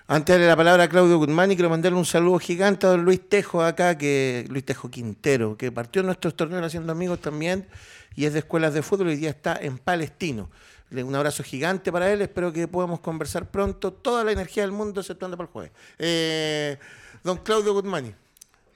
Antes 0.07 0.39
de 0.39 0.47
la 0.47 0.55
palabra 0.55 0.83
a 0.85 0.89
Claudio 0.89 1.19
Guzmán 1.19 1.51
y 1.51 1.55
quiero 1.55 1.69
mandarle 1.69 1.99
un 1.99 2.05
saludo 2.05 2.39
gigante 2.39 2.87
a 2.87 2.91
don 2.91 3.03
Luis 3.03 3.29
Tejo 3.29 3.61
acá, 3.61 3.99
que 3.99 4.45
Luis 4.49 4.65
Tejo 4.65 4.89
Quintero, 4.89 5.57
que 5.57 5.71
partió 5.71 5.99
en 5.99 6.07
nuestros 6.07 6.35
torneos 6.35 6.65
haciendo 6.65 6.91
amigos 6.91 7.19
también 7.19 7.67
y 8.15 8.25
es 8.25 8.33
de 8.33 8.39
escuelas 8.39 8.73
de 8.73 8.81
fútbol 8.81 9.11
y 9.11 9.17
día 9.17 9.29
está 9.29 9.55
en 9.61 9.77
Palestino. 9.77 10.49
Un 10.89 11.15
abrazo 11.15 11.43
gigante 11.43 11.91
para 11.91 12.11
él, 12.11 12.21
espero 12.21 12.53
que 12.53 12.67
podamos 12.67 13.01
conversar 13.01 13.51
pronto. 13.51 13.91
Toda 13.91 14.23
la 14.23 14.31
energía 14.31 14.63
del 14.63 14.71
mundo, 14.71 15.01
exceptuando 15.01 15.35
para 15.35 15.47
el 15.47 15.51
jueves. 15.51 15.71
Eh, 15.99 16.77
don 17.23 17.37
Claudio 17.37 17.73
Guzmán. 17.73 18.15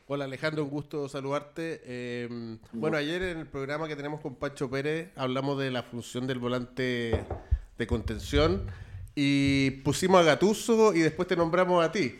Hola 0.07 0.25
Alejandro, 0.25 0.65
un 0.65 0.69
gusto 0.69 1.07
saludarte. 1.07 1.81
Eh, 1.85 2.57
bueno, 2.73 2.97
ayer 2.97 3.21
en 3.21 3.37
el 3.37 3.47
programa 3.47 3.87
que 3.87 3.95
tenemos 3.95 4.19
con 4.19 4.35
Pancho 4.35 4.69
Pérez 4.69 5.09
hablamos 5.15 5.57
de 5.57 5.71
la 5.71 5.83
función 5.83 6.27
del 6.27 6.37
volante 6.37 7.23
de 7.77 7.87
contención 7.87 8.67
y 9.15 9.71
pusimos 9.85 10.19
a 10.19 10.23
Gatuso 10.23 10.93
y 10.93 10.99
después 10.99 11.29
te 11.29 11.37
nombramos 11.37 11.81
a 11.81 11.93
ti. 11.93 12.19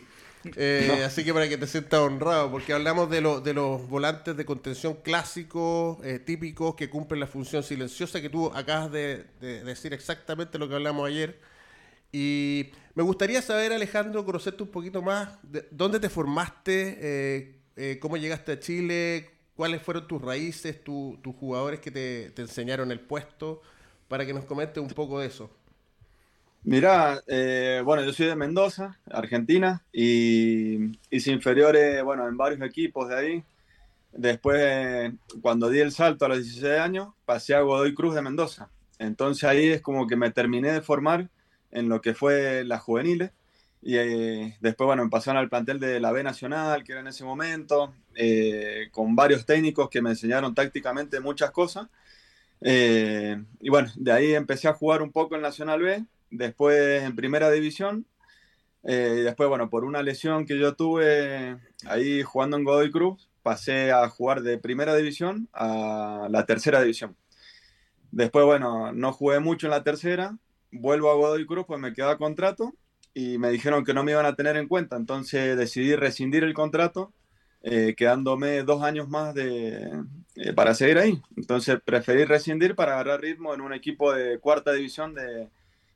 Eh, 0.56 0.86
no. 0.88 1.04
Así 1.04 1.24
que 1.24 1.32
para 1.32 1.48
que 1.48 1.56
te 1.56 1.66
sientas 1.66 2.00
honrado, 2.00 2.50
porque 2.50 2.72
hablamos 2.72 3.08
de, 3.10 3.20
lo, 3.20 3.40
de 3.40 3.54
los 3.54 3.88
volantes 3.88 4.36
de 4.36 4.44
contención 4.44 4.94
clásicos, 5.02 5.98
eh, 6.04 6.18
típicos, 6.18 6.74
que 6.74 6.90
cumplen 6.90 7.20
la 7.20 7.26
función 7.26 7.62
silenciosa 7.62 8.20
que 8.20 8.28
tú 8.28 8.50
acabas 8.54 8.90
de, 8.90 9.24
de, 9.40 9.62
decir 9.64 9.92
exactamente 9.92 10.58
lo 10.58 10.68
que 10.68 10.74
hablamos 10.74 11.08
ayer. 11.08 11.40
Y 12.12 12.70
me 12.94 13.02
gustaría 13.02 13.40
saber, 13.40 13.72
Alejandro, 13.72 14.24
conocerte 14.24 14.62
un 14.62 14.68
poquito 14.68 15.00
más, 15.00 15.38
de, 15.42 15.66
dónde 15.70 15.98
te 15.98 16.10
formaste, 16.10 16.98
eh, 17.00 17.60
eh, 17.76 17.98
cómo 18.00 18.16
llegaste 18.16 18.52
a 18.52 18.60
Chile, 18.60 19.30
cuáles 19.56 19.80
fueron 19.82 20.06
tus 20.06 20.20
raíces, 20.20 20.84
tu, 20.84 21.18
tus 21.22 21.34
jugadores 21.34 21.80
que 21.80 21.90
te, 21.90 22.30
te 22.30 22.42
enseñaron 22.42 22.92
el 22.92 23.00
puesto 23.00 23.62
para 24.08 24.26
que 24.26 24.34
nos 24.34 24.44
comente 24.44 24.78
un 24.78 24.88
poco 24.88 25.20
de 25.20 25.28
eso. 25.28 25.50
Mirá, 26.64 27.20
eh, 27.26 27.82
bueno, 27.84 28.04
yo 28.04 28.12
soy 28.12 28.26
de 28.26 28.36
Mendoza, 28.36 28.98
Argentina, 29.10 29.84
y 29.92 30.96
hice 31.10 31.32
inferiores, 31.32 32.02
bueno, 32.04 32.28
en 32.28 32.36
varios 32.36 32.60
equipos 32.62 33.08
de 33.08 33.16
ahí. 33.16 33.44
Después, 34.12 35.12
cuando 35.40 35.70
di 35.70 35.80
el 35.80 35.90
salto 35.90 36.24
a 36.24 36.28
los 36.28 36.38
16 36.38 36.78
años, 36.78 37.08
pasé 37.24 37.54
a 37.54 37.62
Godoy 37.62 37.94
Cruz 37.94 38.14
de 38.14 38.22
Mendoza. 38.22 38.70
Entonces 38.98 39.44
ahí 39.44 39.68
es 39.70 39.80
como 39.80 40.06
que 40.06 40.16
me 40.16 40.30
terminé 40.30 40.70
de 40.72 40.82
formar 40.82 41.28
en 41.72 41.88
lo 41.88 42.00
que 42.00 42.14
fue 42.14 42.64
las 42.64 42.82
juveniles. 42.82 43.32
Y 43.80 43.96
eh, 43.96 44.56
después, 44.60 44.86
bueno, 44.86 45.02
me 45.04 45.10
pasaron 45.10 45.40
al 45.40 45.48
plantel 45.48 45.80
de 45.80 45.98
la 45.98 46.12
B 46.12 46.22
Nacional, 46.22 46.84
que 46.84 46.92
era 46.92 47.00
en 47.00 47.08
ese 47.08 47.24
momento, 47.24 47.92
eh, 48.14 48.88
con 48.92 49.16
varios 49.16 49.44
técnicos 49.44 49.90
que 49.90 50.00
me 50.00 50.10
enseñaron 50.10 50.54
tácticamente 50.54 51.18
muchas 51.18 51.50
cosas. 51.50 51.88
Eh, 52.60 53.42
y 53.60 53.70
bueno, 53.70 53.90
de 53.96 54.12
ahí 54.12 54.34
empecé 54.34 54.68
a 54.68 54.74
jugar 54.74 55.02
un 55.02 55.10
poco 55.10 55.34
en 55.34 55.42
Nacional 55.42 55.82
B, 55.82 56.04
después 56.32 57.02
en 57.02 57.14
Primera 57.14 57.50
División. 57.50 58.06
Eh, 58.84 59.18
y 59.20 59.22
después, 59.22 59.48
bueno, 59.48 59.70
por 59.70 59.84
una 59.84 60.02
lesión 60.02 60.44
que 60.44 60.58
yo 60.58 60.74
tuve 60.74 61.56
ahí 61.86 62.22
jugando 62.22 62.56
en 62.56 62.64
Godoy 62.64 62.90
Cruz, 62.90 63.30
pasé 63.42 63.92
a 63.92 64.08
jugar 64.08 64.42
de 64.42 64.58
Primera 64.58 64.96
División 64.96 65.48
a 65.52 66.26
la 66.30 66.44
Tercera 66.46 66.80
División. 66.80 67.16
Después, 68.10 68.44
bueno, 68.44 68.92
no 68.92 69.12
jugué 69.12 69.38
mucho 69.40 69.66
en 69.68 69.70
la 69.70 69.84
tercera, 69.84 70.36
vuelvo 70.70 71.10
a 71.10 71.14
Godoy 71.14 71.46
Cruz, 71.46 71.64
pues 71.66 71.80
me 71.80 71.92
quedaba 71.92 72.18
contrato 72.18 72.74
y 73.14 73.38
me 73.38 73.50
dijeron 73.50 73.84
que 73.84 73.94
no 73.94 74.04
me 74.04 74.12
iban 74.12 74.26
a 74.26 74.34
tener 74.34 74.56
en 74.56 74.68
cuenta, 74.68 74.96
entonces 74.96 75.56
decidí 75.56 75.94
rescindir 75.96 76.44
el 76.44 76.54
contrato, 76.54 77.12
eh, 77.62 77.94
quedándome 77.96 78.64
dos 78.64 78.82
años 78.82 79.08
más 79.08 79.34
de, 79.34 79.90
eh, 80.34 80.52
para 80.52 80.74
seguir 80.74 80.98
ahí. 80.98 81.22
Entonces 81.36 81.78
preferí 81.84 82.24
rescindir 82.24 82.74
para 82.74 82.94
agarrar 82.94 83.20
ritmo 83.20 83.54
en 83.54 83.60
un 83.60 83.72
equipo 83.72 84.12
de 84.12 84.38
cuarta 84.40 84.72
división 84.72 85.14
de, 85.14 85.48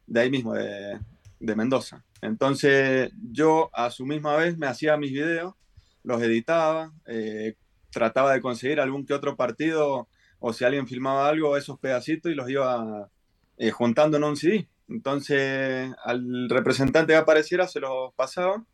de 0.07 0.21
ahí 0.21 0.31
mismo, 0.31 0.55
de, 0.55 0.99
de, 1.41 1.57
Mendoza. 1.57 2.05
Entonces 2.23 3.13
yo 3.31 3.71
a 3.73 3.91
su 3.91 4.07
misma 4.07 4.37
vez 4.37 4.57
me 4.57 4.67
hacía 4.67 4.97
mis 4.97 5.13
videos, 5.13 5.55
los 6.03 6.23
editaba, 6.23 6.93
eh, 7.07 7.55
trataba 7.91 8.33
de 8.33 8.41
conseguir 8.41 8.81
algún 8.81 9.07
que 9.07 9.15
otro 9.15 9.37
partido 9.37 10.09
o 10.39 10.53
si 10.53 10.65
alguien 10.65 10.87
filmaba 10.87 11.29
algo, 11.29 11.57
esos 11.57 11.79
pedacitos 11.79 12.31
y 12.31 12.35
los 12.35 12.49
iba 12.49 13.11
eh, 13.59 13.71
juntando 13.71 14.17
en 14.17 14.25
un 14.25 14.37
CD. 14.37 14.69
Entonces 14.89 15.93
al 16.05 16.49
representante 16.49 17.13
que 17.13 17.19
apareciera 17.19 17.67
se 17.67 17.81
los 17.81 18.15
pasaba 18.15 18.65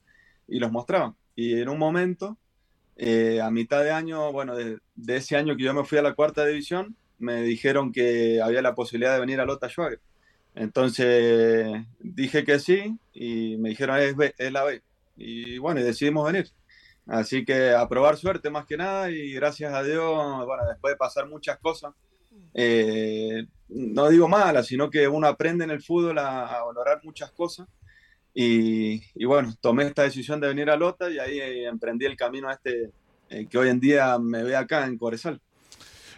y 0.48 0.58
los 0.58 0.70
mostraba. 0.70 1.16
Y 1.34 1.60
en 1.60 1.68
un 1.68 1.78
momento 1.78 2.36
eh, 2.96 3.40
a 3.40 3.50
mitad 3.50 3.82
de 3.82 3.90
año, 3.90 4.32
bueno, 4.32 4.54
de, 4.54 4.78
de, 4.94 5.16
ese 5.16 5.36
año 5.36 5.56
que 5.56 5.62
yo 5.62 5.72
me 5.74 5.84
fui 5.84 5.98
a 5.98 6.02
la 6.02 6.14
cuarta 6.14 6.44
división, 6.44 6.96
me 7.18 7.42
dijeron 7.42 7.92
que 7.92 8.40
había 8.42 8.62
la 8.62 8.74
posibilidad 8.74 9.14
de 9.14 9.20
venir 9.20 9.40
a 9.40 9.46
Lota 9.46 9.68
Schwager. 9.68 10.00
Entonces 10.54 11.86
dije 11.98 12.44
que 12.44 12.58
sí 12.58 12.98
y 13.12 13.56
me 13.56 13.70
dijeron 13.70 13.98
es, 13.98 14.16
B, 14.16 14.34
la 14.50 14.64
B. 14.64 14.82
Y 15.16 15.58
bueno, 15.58 15.80
y 15.80 15.84
decidimos 15.84 16.30
venir. 16.30 16.50
Así 17.06 17.44
que 17.44 17.70
a 17.70 17.88
probar 17.88 18.16
suerte 18.16 18.50
más 18.50 18.66
que 18.66 18.76
nada 18.76 19.10
y 19.10 19.32
gracias 19.32 19.72
a 19.74 19.82
Dios, 19.82 20.46
bueno, 20.46 20.64
después 20.68 20.92
de 20.92 20.96
pasar 20.96 21.28
muchas 21.28 21.58
cosas, 21.58 21.92
eh, 22.54 23.46
no 23.68 24.08
digo 24.08 24.28
malas, 24.28 24.66
sino 24.66 24.90
que 24.90 25.08
uno 25.08 25.26
aprende 25.26 25.64
en 25.64 25.70
el 25.70 25.82
fútbol 25.82 26.18
a, 26.18 26.46
a 26.46 27.00
muchas 27.02 27.32
cosas 27.32 27.66
y, 28.34 29.02
y, 29.14 29.24
bueno, 29.24 29.54
tomé 29.60 29.84
esta 29.84 30.04
decisión 30.04 30.40
de 30.40 30.48
venir 30.48 30.70
a 30.70 30.76
Lota 30.76 31.10
y 31.10 31.18
ahí 31.18 31.38
eh, 31.38 31.66
emprendí 31.66 32.06
el 32.06 32.16
camino 32.16 32.48
a 32.48 32.54
este 32.54 32.90
eh, 33.28 33.46
que 33.46 33.58
hoy 33.58 33.68
en 33.68 33.80
día 33.80 34.18
me 34.18 34.42
ve 34.42 34.56
acá 34.56 34.86
en 34.86 34.96
Corezal. 34.96 35.40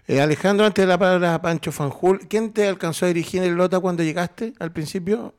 Eh, 0.06 0.20
Alejandro, 0.20 0.66
antes 0.66 0.82
de 0.82 0.86
la 0.86 0.98
palabra 0.98 1.34
a 1.34 1.40
Pancho 1.40 1.72
Fanjul, 1.72 2.28
¿quién 2.28 2.52
te 2.52 2.68
alcanzó 2.68 3.06
a 3.06 3.08
dirigir 3.08 3.42
el 3.42 3.54
Lota 3.54 3.80
cuando 3.80 4.02
llegaste 4.02 4.52
al 4.58 4.70
principio? 4.70 5.34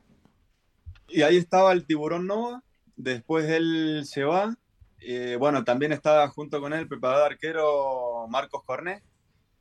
Y 1.08 1.22
ahí 1.22 1.36
estaba 1.36 1.72
el 1.72 1.86
Tiburón 1.86 2.26
Nova, 2.26 2.64
después 2.96 3.48
él 3.48 4.02
se 4.04 4.24
va. 4.24 4.56
Eh, 5.00 5.36
bueno, 5.38 5.62
también 5.62 5.92
estaba 5.92 6.26
junto 6.28 6.60
con 6.60 6.72
él 6.72 6.80
el 6.80 6.88
preparador 6.88 7.30
arquero 7.30 8.26
Marcos 8.28 8.64
Cornet 8.64 9.04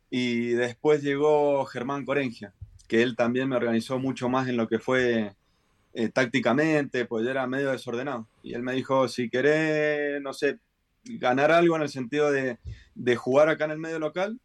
y 0.09 0.49
después 0.53 1.03
llegó 1.03 1.63
Germán 1.65 2.03
Corengia, 2.03 2.55
que 2.87 3.03
él 3.03 3.15
también 3.15 3.47
me 3.47 3.57
organizó 3.57 3.99
mucho 3.99 4.27
más 4.27 4.47
en 4.47 4.57
lo 4.57 4.67
que 4.67 4.79
fue 4.79 5.35
eh, 5.93 6.09
tácticamente, 6.09 7.05
pues 7.05 7.23
yo 7.23 7.29
era 7.29 7.45
medio 7.45 7.69
desordenado. 7.69 8.27
Y 8.41 8.55
él 8.55 8.63
me 8.63 8.73
dijo, 8.73 9.07
si 9.07 9.29
querés, 9.29 10.19
no 10.23 10.33
sé, 10.33 10.57
ganar 11.03 11.51
algo 11.51 11.75
en 11.75 11.83
el 11.83 11.89
sentido 11.89 12.31
de, 12.31 12.57
de 12.95 13.15
jugar 13.15 13.49
acá 13.49 13.65
en 13.65 13.71
el 13.71 13.77
medio 13.77 13.99
local, 13.99 14.39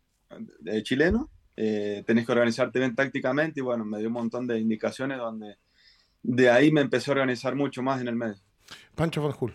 de 0.61 0.83
chileno, 0.83 1.31
eh, 1.57 2.03
tenés 2.07 2.27
que 2.27 2.33
organizarte 2.33 2.79
bien 2.79 2.95
tácticamente 2.95 3.61
y 3.61 3.63
bueno, 3.63 3.85
me 3.85 3.99
dio 3.99 4.09
un 4.09 4.15
montón 4.15 4.47
de 4.47 4.59
indicaciones 4.59 5.19
donde 5.19 5.59
de 6.23 6.51
ahí 6.51 6.71
me 6.71 6.81
empecé 6.81 7.11
a 7.11 7.15
organizar 7.15 7.55
mucho 7.55 7.83
más 7.83 8.01
en 8.01 8.09
el 8.09 8.17
medio. 8.17 8.41
Pancho 8.95 9.23
Fanjul. 9.23 9.55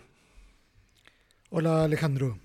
Hola 1.50 1.84
Alejandro. 1.84 2.38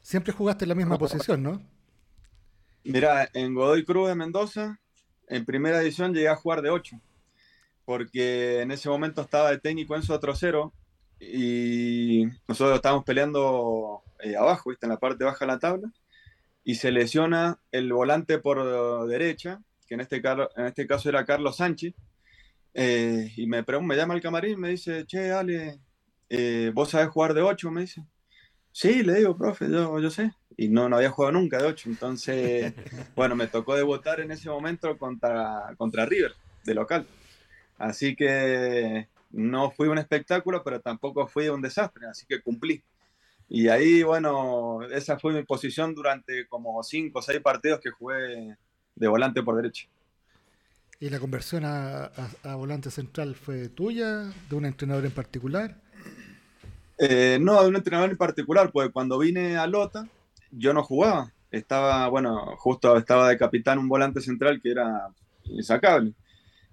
Siempre 0.00 0.32
jugaste 0.32 0.64
en 0.64 0.70
la 0.70 0.74
misma 0.74 0.98
posición, 0.98 1.42
¿no? 1.42 1.62
Mira, 2.84 3.30
en 3.34 3.54
Godoy 3.54 3.84
Cruz 3.84 4.08
de 4.08 4.16
Mendoza, 4.16 4.80
en 5.28 5.44
primera 5.44 5.80
edición 5.80 6.12
llegué 6.12 6.28
a 6.28 6.36
jugar 6.36 6.62
de 6.62 6.70
8, 6.70 7.00
porque 7.84 8.60
en 8.60 8.72
ese 8.72 8.88
momento 8.88 9.22
estaba 9.22 9.50
de 9.50 9.60
técnico 9.60 9.94
Enzo 9.94 10.18
Trocero 10.18 10.72
y 11.20 12.24
nosotros 12.48 12.74
estábamos 12.74 13.04
peleando 13.04 14.02
eh, 14.18 14.36
abajo, 14.36 14.70
¿viste? 14.70 14.86
en 14.86 14.90
la 14.90 14.98
parte 14.98 15.24
baja 15.24 15.44
de 15.46 15.52
la 15.52 15.58
tabla, 15.60 15.92
y 16.64 16.76
se 16.76 16.92
lesiona 16.92 17.58
el 17.72 17.92
volante 17.92 18.38
por 18.38 19.06
derecha, 19.08 19.60
que 19.86 19.94
en 19.94 20.00
este, 20.00 20.22
en 20.56 20.66
este 20.66 20.86
caso 20.86 21.08
era 21.08 21.24
Carlos 21.24 21.56
Sánchez, 21.56 21.94
eh, 22.74 23.32
y 23.36 23.46
me, 23.46 23.62
me 23.62 23.96
llama 23.96 24.14
el 24.14 24.22
camarín 24.22 24.58
me 24.58 24.70
dice, 24.70 25.04
che, 25.06 25.30
Ale, 25.30 25.78
eh, 26.30 26.70
¿vos 26.74 26.90
sabés 26.90 27.08
jugar 27.08 27.34
de 27.34 27.42
8? 27.42 27.70
Me 27.70 27.82
dice. 27.82 28.04
Sí, 28.70 29.02
le 29.02 29.14
digo, 29.14 29.36
profe, 29.36 29.70
yo, 29.70 29.98
yo 29.98 30.10
sé. 30.10 30.32
Y 30.56 30.68
no, 30.68 30.88
no 30.88 30.96
había 30.96 31.10
jugado 31.10 31.32
nunca 31.32 31.58
de 31.58 31.66
8. 31.66 31.90
Entonces, 31.90 32.72
bueno, 33.14 33.36
me 33.36 33.46
tocó 33.46 33.76
debutar 33.76 34.20
en 34.20 34.32
ese 34.32 34.48
momento 34.48 34.96
contra, 34.96 35.74
contra 35.76 36.06
River, 36.06 36.32
de 36.64 36.74
local. 36.74 37.06
Así 37.78 38.16
que 38.16 39.08
no 39.30 39.70
fui 39.70 39.88
un 39.88 39.98
espectáculo, 39.98 40.62
pero 40.64 40.80
tampoco 40.80 41.26
fui 41.26 41.48
un 41.48 41.60
desastre, 41.60 42.06
así 42.06 42.24
que 42.26 42.40
cumplí. 42.40 42.82
Y 43.54 43.68
ahí, 43.68 44.02
bueno, 44.02 44.80
esa 44.90 45.18
fue 45.18 45.34
mi 45.34 45.42
posición 45.42 45.94
durante 45.94 46.46
como 46.48 46.82
5 46.82 47.18
o 47.18 47.20
6 47.20 47.38
partidos 47.40 47.80
que 47.80 47.90
jugué 47.90 48.56
de 48.94 49.08
volante 49.08 49.42
por 49.42 49.56
derecha. 49.56 49.86
¿Y 50.98 51.10
la 51.10 51.20
conversión 51.20 51.66
a, 51.66 52.06
a 52.44 52.54
volante 52.54 52.90
central 52.90 53.34
fue 53.34 53.68
tuya, 53.68 54.32
de 54.48 54.56
un 54.56 54.64
entrenador 54.64 55.04
en 55.04 55.10
particular? 55.10 55.76
Eh, 56.96 57.38
no, 57.42 57.60
de 57.60 57.68
un 57.68 57.76
entrenador 57.76 58.08
en 58.08 58.16
particular, 58.16 58.70
porque 58.72 58.90
cuando 58.90 59.18
vine 59.18 59.58
a 59.58 59.66
Lota, 59.66 60.08
yo 60.50 60.72
no 60.72 60.82
jugaba. 60.82 61.30
Estaba, 61.50 62.08
bueno, 62.08 62.56
justo 62.56 62.96
estaba 62.96 63.28
de 63.28 63.36
capitán 63.36 63.78
un 63.78 63.88
volante 63.88 64.22
central 64.22 64.62
que 64.62 64.70
era 64.70 65.08
insacable. 65.44 66.14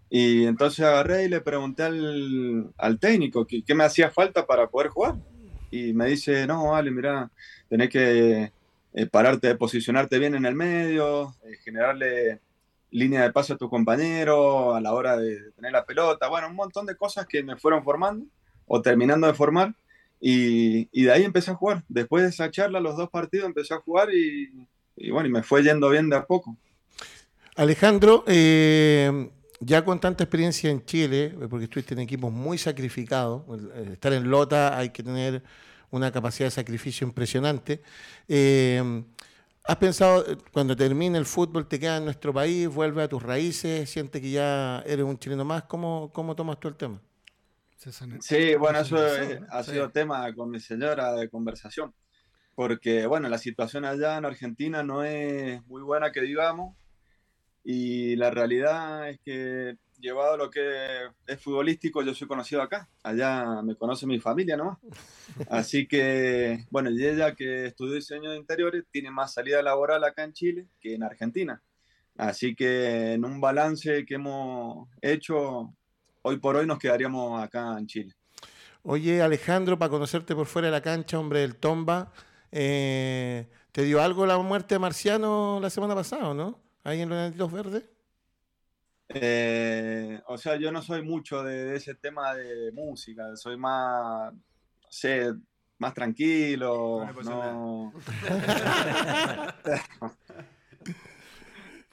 Y 0.10 0.46
entonces 0.46 0.86
agarré 0.86 1.26
y 1.26 1.28
le 1.30 1.42
pregunté 1.42 1.84
al, 1.84 2.72
al 2.78 3.00
técnico 3.00 3.46
qué, 3.46 3.76
me 3.76 3.84
hacía 3.84 4.12
falta 4.12 4.46
para 4.46 4.70
poder 4.70 4.88
jugar. 4.88 5.16
Y 5.72 5.94
me 5.94 6.08
dice, 6.08 6.48
no, 6.48 6.72
vale, 6.72 6.92
mira, 6.92 7.30
tenés 7.68 7.90
que 7.90 8.52
eh, 8.94 9.06
pararte, 9.06 9.56
posicionarte 9.56 10.18
bien 10.18 10.36
en 10.36 10.46
el 10.46 10.56
medio, 10.56 11.36
eh, 11.44 11.58
generarle 11.64 12.40
línea 12.92 13.22
de 13.22 13.32
paso 13.32 13.54
a 13.54 13.58
tu 13.58 13.70
compañero 13.70 14.74
a 14.74 14.82
la 14.82 14.94
hora 14.94 15.18
de 15.18 15.52
tener 15.52 15.72
la 15.72 15.86
pelota. 15.86 16.28
Bueno, 16.28 16.48
un 16.48 16.56
montón 16.56 16.86
de 16.86 16.96
cosas 16.96 17.28
que 17.28 17.44
me 17.44 17.56
fueron 17.56 17.84
formando 17.84 18.26
o 18.66 18.82
terminando 18.82 19.28
de 19.28 19.34
formar 19.34 19.74
y, 20.20 21.04
de 21.04 21.12
ahí 21.12 21.24
empecé 21.24 21.52
a 21.52 21.56
jugar. 21.56 21.84
Después 21.88 22.24
de 22.24 22.30
esa 22.30 22.52
charla, 22.52 22.80
los 22.80 22.98
dos 22.98 23.10
partidos 23.10 23.46
empecé 23.46 23.74
a 23.74 23.80
jugar 23.80 24.10
y, 24.14 24.50
bueno, 25.12 25.30
y 25.30 25.32
me 25.32 25.44
fue 25.44 25.64
yendo 25.64 25.90
bien 25.90 26.10
de 26.10 26.18
a 26.18 26.26
poco. 26.26 26.58
Alejandro, 27.56 28.24
eh, 28.26 29.30
ya 29.60 29.84
con 29.84 30.00
tanta 30.00 30.24
experiencia 30.24 30.70
en 30.70 30.86
Chile, 30.86 31.36
porque 31.50 31.66
estuviste 31.66 31.94
en 31.94 32.02
equipos 32.02 32.32
muy 32.32 32.58
sacrificados, 32.58 33.44
estar 33.92 34.14
en 34.14 34.30
Lota 34.30 34.78
hay 34.78 34.90
que 34.90 35.04
tener 35.04 35.44
una 35.92 36.12
capacidad 36.12 36.48
de 36.48 36.52
sacrificio 36.52 37.06
impresionante. 37.06 37.82
Eh, 38.28 39.04
¿Has 39.66 39.76
pensado, 39.76 40.26
cuando 40.52 40.76
termine 40.76 41.18
el 41.18 41.26
fútbol, 41.26 41.68
te 41.68 41.80
quedas 41.80 42.00
en 42.00 42.06
nuestro 42.06 42.34
país, 42.34 42.68
vuelves 42.68 43.06
a 43.06 43.08
tus 43.08 43.22
raíces, 43.22 43.90
sientes 43.90 44.22
que 44.22 44.32
ya 44.32 44.80
eres 44.86 45.06
un 45.06 45.20
chileno 45.20 45.46
más? 45.46 45.64
¿Cómo, 45.64 46.12
cómo 46.12 46.36
tomas 46.36 46.60
tú 46.60 46.70
el 46.70 46.76
tema? 46.76 47.00
Sí, 48.20 48.56
bueno, 48.56 48.80
eso 48.80 48.98
ha 49.50 49.64
sido 49.64 49.90
tema 49.90 50.34
con 50.34 50.50
mi 50.50 50.60
señora 50.60 51.14
de 51.14 51.30
conversación, 51.30 51.94
porque 52.56 53.06
bueno, 53.06 53.30
la 53.30 53.38
situación 53.38 53.86
allá 53.86 54.18
en 54.18 54.26
Argentina 54.26 54.84
no 54.84 55.04
es 55.04 55.66
muy 55.68 55.82
buena 55.82 56.12
que 56.12 56.22
digamos, 56.22 56.76
y 57.72 58.16
la 58.16 58.32
realidad 58.32 59.10
es 59.10 59.20
que 59.20 59.78
llevado 60.00 60.36
lo 60.38 60.50
que 60.50 60.62
es 61.28 61.40
futbolístico, 61.40 62.02
yo 62.02 62.16
soy 62.16 62.28
conocido 62.28 62.64
acá, 62.64 62.90
allá 63.04 63.62
me 63.62 63.76
conoce 63.76 64.08
mi 64.08 64.20
familia 64.20 64.58
nomás, 64.58 64.80
así 65.52 65.88
que 65.88 66.66
bueno, 66.72 66.90
y 66.90 67.06
ella 67.06 67.36
que 67.36 67.68
estudió 67.68 67.94
diseño 67.94 68.32
de 68.32 68.38
interiores 68.38 68.86
tiene 68.90 69.12
más 69.12 69.34
salida 69.34 69.62
laboral 69.62 70.04
acá 70.04 70.24
en 70.24 70.34
Chile 70.34 70.68
que 70.82 70.96
en 70.96 71.04
Argentina. 71.04 71.62
Así 72.18 72.56
que 72.56 73.14
en 73.14 73.24
un 73.24 73.40
balance 73.40 74.04
que 74.04 74.16
hemos 74.16 74.90
hecho, 75.00 75.72
hoy 76.24 76.38
por 76.40 76.56
hoy 76.56 76.66
nos 76.66 76.80
quedaríamos 76.80 77.40
acá 77.40 77.78
en 77.78 77.86
Chile. 77.86 78.16
Oye, 78.82 79.22
Alejandro, 79.22 79.78
para 79.78 79.92
conocerte 79.92 80.34
por 80.34 80.48
fuera 80.48 80.70
de 80.70 80.72
la 80.72 80.82
cancha, 80.82 81.20
hombre 81.20 81.42
del 81.42 81.56
Tomba, 81.58 82.12
eh, 82.52 83.48
¿te 83.72 83.84
dio 83.84 84.02
algo 84.02 84.26
la 84.26 84.40
muerte 84.40 84.74
de 84.74 84.80
Marciano 84.80 85.60
la 85.62 85.70
semana 85.70 85.94
pasada, 85.94 86.34
no? 86.34 86.69
Ahí 86.84 87.02
en 87.02 87.10
los 87.10 87.18
Enanitos 87.18 87.52
Verdes. 87.52 87.90
Eh, 89.10 90.22
o 90.28 90.38
sea, 90.38 90.56
yo 90.56 90.72
no 90.72 90.82
soy 90.82 91.02
mucho 91.02 91.44
de, 91.44 91.76
ese 91.76 91.96
tema 91.96 92.36
de 92.36 92.72
música, 92.72 93.36
soy 93.36 93.58
más, 93.58 94.32
no 94.34 94.40
sé, 94.88 95.34
más 95.80 95.94
tranquilo. 95.94 97.08
No, 97.24 97.92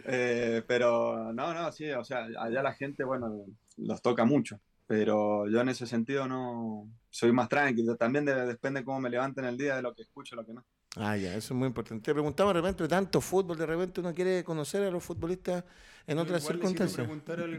eh, 0.04 0.62
pero 0.66 1.32
no, 1.32 1.54
no, 1.54 1.72
sí, 1.72 1.90
o 1.90 2.04
sea, 2.04 2.26
allá 2.38 2.62
la 2.62 2.74
gente, 2.74 3.02
bueno, 3.02 3.46
los 3.78 4.02
toca 4.02 4.24
mucho. 4.24 4.60
Pero 4.86 5.48
yo 5.48 5.60
en 5.62 5.70
ese 5.70 5.86
sentido 5.86 6.28
no 6.28 6.88
soy 7.10 7.32
más 7.32 7.48
tranquilo. 7.48 7.96
También 7.96 8.24
depende 8.24 8.84
cómo 8.84 9.00
me 9.00 9.10
levanten 9.10 9.44
el 9.44 9.58
día 9.58 9.74
de 9.74 9.82
lo 9.82 9.92
que 9.94 10.02
escucho, 10.02 10.36
lo 10.36 10.46
que 10.46 10.52
no. 10.52 10.64
Ah, 10.96 11.14
ya, 11.16 11.36
eso 11.36 11.52
es 11.52 11.58
muy 11.58 11.66
importante. 11.66 12.02
Te 12.02 12.12
preguntaba 12.14 12.54
de 12.54 12.60
repente, 12.60 12.88
tanto 12.88 13.20
fútbol, 13.20 13.58
de 13.58 13.66
repente 13.66 14.00
uno 14.00 14.14
quiere 14.14 14.42
conocer 14.42 14.82
a 14.82 14.90
los 14.90 15.04
futbolistas 15.04 15.62
en 16.06 16.18
otras 16.18 16.42
circunstancias. 16.42 17.06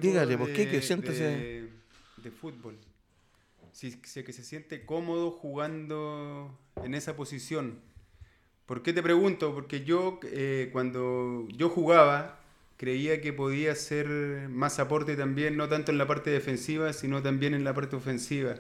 Dígale, 0.01 0.37
¿por 0.37 0.51
qué? 0.51 0.67
Que 0.67 0.81
siéntese. 0.81 1.69
De, 2.17 2.31
fútbol. 2.31 2.77
Si, 3.71 3.91
si, 4.03 4.23
que 4.23 4.33
se 4.33 4.43
siente 4.43 4.85
cómodo 4.85 5.29
jugando 5.29 6.57
en 6.83 6.95
esa 6.95 7.15
posición. 7.15 7.79
¿Por 8.65 8.81
qué 8.81 8.91
te 8.91 9.03
pregunto? 9.03 9.53
Porque 9.53 9.85
yo, 9.85 10.19
eh, 10.23 10.69
cuando 10.73 11.47
yo 11.55 11.69
jugaba, 11.69 12.39
creía 12.75 13.21
que 13.21 13.33
podía 13.33 13.75
ser 13.75 14.49
más 14.49 14.79
aporte 14.79 15.15
también, 15.15 15.57
no 15.57 15.69
tanto 15.69 15.91
en 15.91 15.99
la 15.99 16.07
parte 16.07 16.31
defensiva, 16.31 16.91
sino 16.91 17.21
también 17.21 17.53
en 17.53 17.63
la 17.63 17.75
parte 17.75 17.95
ofensiva. 17.95 18.55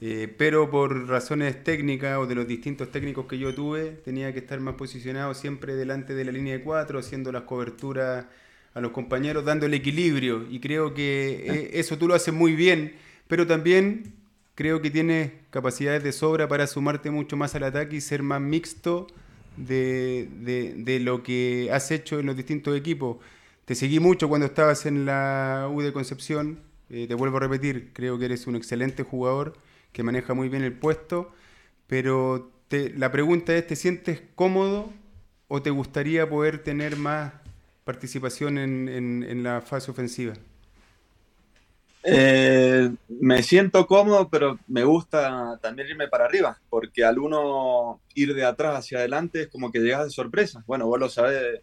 Eh, 0.00 0.32
pero 0.36 0.70
por 0.70 1.08
razones 1.08 1.64
técnicas 1.64 2.18
o 2.18 2.26
de 2.26 2.34
los 2.34 2.46
distintos 2.46 2.90
técnicos 2.90 3.26
que 3.26 3.38
yo 3.38 3.54
tuve, 3.54 3.92
tenía 4.04 4.32
que 4.32 4.40
estar 4.40 4.60
más 4.60 4.74
posicionado 4.74 5.32
siempre 5.32 5.74
delante 5.74 6.14
de 6.14 6.24
la 6.24 6.32
línea 6.32 6.52
de 6.58 6.62
cuatro, 6.62 6.98
haciendo 6.98 7.32
las 7.32 7.44
coberturas 7.44 8.26
a 8.74 8.80
los 8.80 8.90
compañeros, 8.92 9.44
dando 9.46 9.64
el 9.64 9.72
equilibrio. 9.72 10.46
Y 10.50 10.60
creo 10.60 10.92
que 10.92 11.46
eh, 11.46 11.70
eso 11.80 11.96
tú 11.96 12.08
lo 12.08 12.14
haces 12.14 12.34
muy 12.34 12.54
bien, 12.54 12.92
pero 13.26 13.46
también 13.46 14.12
creo 14.54 14.82
que 14.82 14.90
tienes 14.90 15.32
capacidades 15.50 16.02
de 16.02 16.12
sobra 16.12 16.46
para 16.46 16.66
sumarte 16.66 17.10
mucho 17.10 17.36
más 17.38 17.54
al 17.54 17.62
ataque 17.62 17.96
y 17.96 18.00
ser 18.02 18.22
más 18.22 18.40
mixto 18.40 19.06
de, 19.56 20.28
de, 20.40 20.74
de 20.76 21.00
lo 21.00 21.22
que 21.22 21.70
has 21.72 21.90
hecho 21.90 22.20
en 22.20 22.26
los 22.26 22.36
distintos 22.36 22.76
equipos. 22.76 23.16
Te 23.64 23.74
seguí 23.74 23.98
mucho 23.98 24.28
cuando 24.28 24.46
estabas 24.46 24.84
en 24.84 25.06
la 25.06 25.70
U 25.72 25.80
de 25.80 25.92
Concepción. 25.92 26.58
Eh, 26.90 27.06
te 27.08 27.14
vuelvo 27.14 27.38
a 27.38 27.40
repetir, 27.40 27.90
creo 27.94 28.18
que 28.18 28.26
eres 28.26 28.46
un 28.46 28.56
excelente 28.56 29.02
jugador 29.02 29.54
que 29.96 30.02
maneja 30.02 30.34
muy 30.34 30.50
bien 30.50 30.62
el 30.62 30.74
puesto. 30.74 31.32
Pero 31.86 32.50
la 32.70 33.10
pregunta 33.10 33.54
es, 33.54 33.66
¿te 33.66 33.76
sientes 33.76 34.20
cómodo 34.34 34.92
o 35.48 35.62
te 35.62 35.70
gustaría 35.70 36.28
poder 36.28 36.62
tener 36.62 36.96
más 36.96 37.32
participación 37.84 38.58
en, 38.58 39.42
la 39.42 39.62
fase 39.62 39.90
ofensiva? 39.90 40.34
Eh, 42.02 42.90
me 43.08 43.42
siento 43.42 43.86
cómodo, 43.86 44.28
pero 44.28 44.58
me 44.68 44.84
gusta 44.84 45.58
también 45.62 45.88
irme 45.88 46.08
para 46.08 46.26
arriba, 46.26 46.58
porque 46.68 47.02
al 47.02 47.18
uno 47.18 47.98
ir 48.14 48.34
de 48.34 48.44
atrás 48.44 48.80
hacia 48.80 48.98
adelante 48.98 49.42
es 49.42 49.48
como 49.48 49.72
que 49.72 49.80
llegas 49.80 50.04
de 50.04 50.10
sorpresa. 50.10 50.62
Bueno, 50.66 50.86
vos 50.86 51.00
lo 51.00 51.08
sabés 51.08 51.62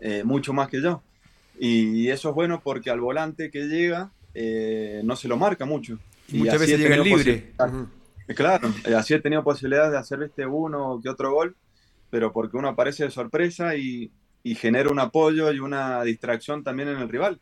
eh, 0.00 0.22
mucho 0.22 0.52
más 0.52 0.68
que 0.68 0.82
yo. 0.82 1.02
Y 1.58 2.10
eso 2.10 2.28
es 2.28 2.34
bueno 2.34 2.60
porque 2.62 2.90
al 2.90 3.00
volante 3.00 3.50
que 3.50 3.68
llega 3.68 4.10
eh, 4.34 5.00
no 5.02 5.16
se 5.16 5.28
lo 5.28 5.38
marca 5.38 5.64
mucho. 5.64 5.98
Y 6.32 6.38
muchas 6.38 6.60
veces 6.60 6.78
llega 6.78 6.96
libre. 6.98 7.52
Claro, 8.34 8.72
así 8.96 9.14
he 9.14 9.20
tenido 9.20 9.42
posibilidades 9.42 9.90
de 9.90 9.98
hacer 9.98 10.22
este 10.22 10.46
uno 10.46 11.00
que 11.02 11.08
otro 11.08 11.32
gol, 11.32 11.56
pero 12.10 12.32
porque 12.32 12.56
uno 12.56 12.68
aparece 12.68 13.04
de 13.04 13.10
sorpresa 13.10 13.74
y, 13.74 14.12
genera 14.56 14.90
un 14.90 15.00
apoyo 15.00 15.52
y 15.52 15.58
una 15.58 16.02
distracción 16.02 16.62
también 16.62 16.88
en 16.88 16.98
el 16.98 17.08
rival. 17.08 17.40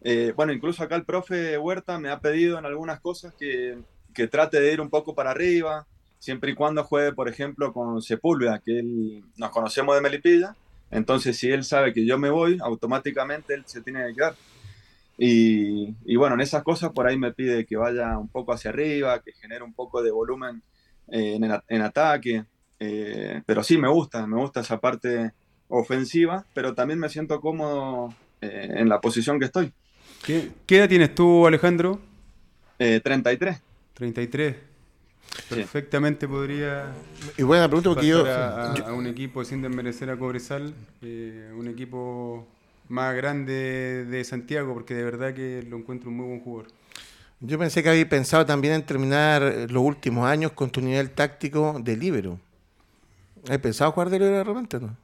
Eh, 0.00 0.32
bueno, 0.34 0.52
incluso 0.52 0.82
acá 0.82 0.96
el 0.96 1.04
profe 1.04 1.58
Huerta 1.58 1.98
me 1.98 2.08
ha 2.08 2.20
pedido 2.20 2.58
en 2.58 2.64
algunas 2.64 3.00
cosas 3.00 3.34
que, 3.38 3.78
que, 4.14 4.28
trate 4.28 4.60
de 4.60 4.72
ir 4.72 4.80
un 4.80 4.88
poco 4.88 5.14
para 5.14 5.30
arriba, 5.30 5.86
siempre 6.18 6.52
y 6.52 6.54
cuando 6.54 6.84
juegue, 6.84 7.12
por 7.12 7.28
ejemplo, 7.28 7.72
con 7.72 8.00
Sepúlveda, 8.00 8.60
que 8.60 8.78
él, 8.78 9.24
nos 9.36 9.50
conocemos 9.50 9.94
de 9.94 10.00
Melipilla, 10.00 10.56
entonces, 10.90 11.36
si 11.36 11.50
él 11.50 11.64
sabe 11.64 11.92
que 11.92 12.06
yo 12.06 12.18
me 12.18 12.30
voy, 12.30 12.58
automáticamente 12.62 13.54
él 13.54 13.64
se 13.66 13.82
tiene 13.82 14.06
que 14.06 14.14
quedar. 14.14 14.34
Y, 15.18 15.96
y, 16.04 16.16
bueno, 16.16 16.36
en 16.36 16.42
esas 16.42 16.62
cosas 16.62 16.92
por 16.92 17.06
ahí 17.06 17.18
me 17.18 17.32
pide 17.32 17.66
que 17.66 17.76
vaya 17.76 18.16
un 18.16 18.28
poco 18.28 18.52
hacia 18.52 18.70
arriba, 18.70 19.20
que 19.20 19.32
genere 19.32 19.64
un 19.64 19.74
poco 19.74 20.00
de 20.00 20.12
volumen 20.12 20.62
eh, 21.08 21.34
en, 21.34 21.44
en, 21.68 21.82
ataque. 21.82 22.44
Eh, 22.78 23.42
pero 23.44 23.64
sí, 23.64 23.76
me 23.78 23.88
gusta, 23.88 24.26
me 24.26 24.36
gusta 24.36 24.60
esa 24.60 24.78
parte 24.78 25.32
ofensiva, 25.66 26.46
pero 26.54 26.74
también 26.74 27.00
me 27.00 27.08
siento 27.08 27.40
cómodo 27.40 28.14
eh, 28.40 28.74
en 28.76 28.88
la 28.88 29.00
posición 29.00 29.40
que 29.40 29.46
estoy. 29.46 29.72
¿Qué, 30.24 30.50
¿Qué, 30.66 30.78
edad 30.78 30.88
tienes 30.88 31.14
tú, 31.14 31.46
Alejandro? 31.46 32.00
33. 32.78 33.60
33. 33.94 34.68
Perfectamente 35.48 36.28
podría. 36.28 36.92
Y 37.36 37.42
buena 37.42 37.66
pregunta 37.68 37.90
porque 37.90 38.06
yo. 38.06 38.24
A, 38.26 38.72
a, 38.72 38.92
un 38.92 39.06
equipo 39.06 39.44
sin 39.44 39.62
desmerecer 39.62 40.10
a 40.10 40.16
Cobresal, 40.16 40.74
eh, 41.02 41.52
un 41.56 41.68
equipo 41.68 42.46
más 42.88 43.14
grande 43.14 44.04
de 44.04 44.24
Santiago, 44.24 44.74
porque 44.74 44.94
de 44.94 45.04
verdad 45.04 45.34
que 45.34 45.62
lo 45.68 45.76
encuentro 45.76 46.10
un 46.10 46.16
muy 46.16 46.26
buen 46.26 46.40
jugador. 46.40 46.72
Yo 47.40 47.58
pensé 47.58 47.82
que 47.82 47.90
había 47.90 48.08
pensado 48.08 48.44
también 48.44 48.74
en 48.74 48.84
terminar 48.84 49.42
los 49.70 49.82
últimos 49.82 50.26
años 50.26 50.52
con 50.52 50.70
tu 50.70 50.80
nivel 50.80 51.10
táctico 51.10 51.78
de 51.80 51.96
libero. 51.96 52.40
¿Has 53.48 53.58
pensado 53.58 53.92
jugar 53.92 54.10
de 54.10 54.18
libero 54.18 54.38
de 54.38 54.44
repente 54.44 54.80
no? 54.80 54.96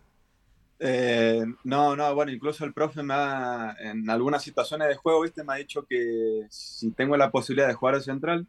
Eh, 0.80 1.45
no, 1.62 1.95
no, 1.95 2.14
bueno, 2.14 2.32
incluso 2.32 2.64
el 2.64 2.74
profe 2.74 3.03
me 3.03 3.14
ha, 3.14 3.76
en 3.78 4.11
algunas 4.11 4.43
situaciones 4.43 4.89
de 4.89 4.97
juego, 4.97 5.22
viste, 5.22 5.45
me 5.45 5.53
ha 5.53 5.57
dicho 5.57 5.87
que 5.89 6.47
si 6.51 6.91
tengo 6.91 7.16
la 7.16 7.30
posibilidad 7.30 7.68
de 7.68 7.74
jugar 7.74 7.95
de 7.95 8.03
central, 8.03 8.47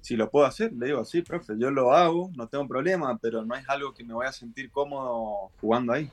si 0.00 0.16
lo 0.16 0.30
puedo 0.30 0.46
hacer, 0.46 0.72
le 0.72 0.86
digo, 0.86 1.04
sí, 1.04 1.22
profe, 1.22 1.54
yo 1.58 1.70
lo 1.70 1.92
hago, 1.92 2.30
no 2.36 2.48
tengo 2.48 2.66
problema, 2.66 3.18
pero 3.18 3.44
no 3.44 3.54
es 3.54 3.68
algo 3.68 3.92
que 3.92 4.04
me 4.04 4.14
voy 4.14 4.26
a 4.26 4.32
sentir 4.32 4.70
cómodo 4.70 5.50
jugando 5.60 5.92
ahí. 5.92 6.10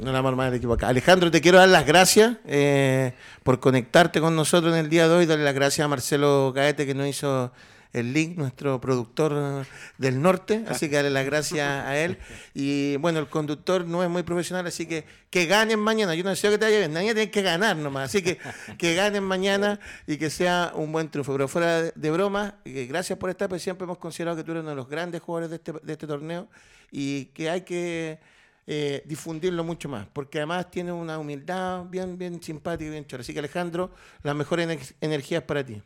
No 0.00 0.12
la 0.12 0.48
equipo 0.54 0.72
acá. 0.72 0.88
Alejandro, 0.88 1.30
te 1.30 1.40
quiero 1.40 1.58
dar 1.58 1.68
las 1.68 1.86
gracias 1.86 2.36
eh, 2.46 3.12
por 3.42 3.60
conectarte 3.60 4.20
con 4.20 4.34
nosotros 4.34 4.72
en 4.72 4.80
el 4.80 4.90
día 4.90 5.08
de 5.08 5.14
hoy. 5.14 5.26
Darle 5.26 5.44
las 5.44 5.54
gracias 5.54 5.84
a 5.84 5.88
Marcelo 5.88 6.52
Gaete 6.52 6.86
que 6.86 6.94
nos 6.94 7.06
hizo 7.06 7.52
el 7.92 8.12
link, 8.12 8.36
nuestro 8.36 8.78
productor 8.78 9.64
del 9.96 10.20
norte, 10.20 10.64
así 10.68 10.90
que 10.90 10.96
darle 10.96 11.10
las 11.10 11.24
gracias 11.24 11.66
a 11.66 11.96
él. 11.96 12.18
Y 12.52 12.96
bueno, 12.96 13.20
el 13.20 13.28
conductor 13.28 13.86
no 13.86 14.02
es 14.02 14.10
muy 14.10 14.22
profesional, 14.22 14.66
así 14.66 14.86
que 14.86 15.06
que 15.30 15.46
ganen 15.46 15.78
mañana. 15.78 16.14
Yo 16.14 16.22
no 16.22 16.36
sé 16.36 16.50
que 16.50 16.58
te 16.58 16.66
vaya 16.66 16.78
bien, 16.78 16.92
nadie 16.92 17.14
tiene 17.14 17.30
que 17.30 17.42
ganar 17.42 17.76
nomás, 17.76 18.10
así 18.10 18.22
que 18.22 18.38
que 18.76 18.94
ganen 18.94 19.24
mañana 19.24 19.80
y 20.06 20.18
que 20.18 20.28
sea 20.28 20.72
un 20.74 20.92
buen 20.92 21.08
triunfo. 21.08 21.32
Pero 21.32 21.48
fuera 21.48 21.82
de, 21.82 22.10
broma, 22.10 22.56
gracias 22.64 23.18
por 23.18 23.30
estar, 23.30 23.48
porque 23.48 23.62
siempre 23.62 23.84
hemos 23.84 23.98
considerado 23.98 24.36
que 24.36 24.44
tú 24.44 24.50
eres 24.50 24.60
uno 24.62 24.70
de 24.70 24.76
los 24.76 24.88
grandes 24.88 25.22
jugadores 25.22 25.50
de 25.50 25.56
este, 25.56 25.72
de 25.72 25.92
este 25.92 26.06
torneo 26.06 26.48
y 26.90 27.26
que 27.26 27.48
hay 27.48 27.62
que 27.62 28.18
eh, 28.66 29.02
difundirlo 29.06 29.62
mucho 29.64 29.88
más, 29.88 30.06
porque 30.12 30.38
además 30.38 30.70
tiene 30.70 30.92
una 30.92 31.18
humildad 31.18 31.84
bien, 31.84 32.18
bien 32.18 32.42
simpática 32.42 32.86
y 32.88 32.90
bien 32.90 33.06
chora. 33.06 33.20
Así 33.20 33.32
que 33.32 33.38
Alejandro, 33.38 33.92
las 34.22 34.34
mejores 34.34 34.64
ener 34.64 34.80
energías 35.00 35.42
para 35.44 35.64
ti. 35.64 35.82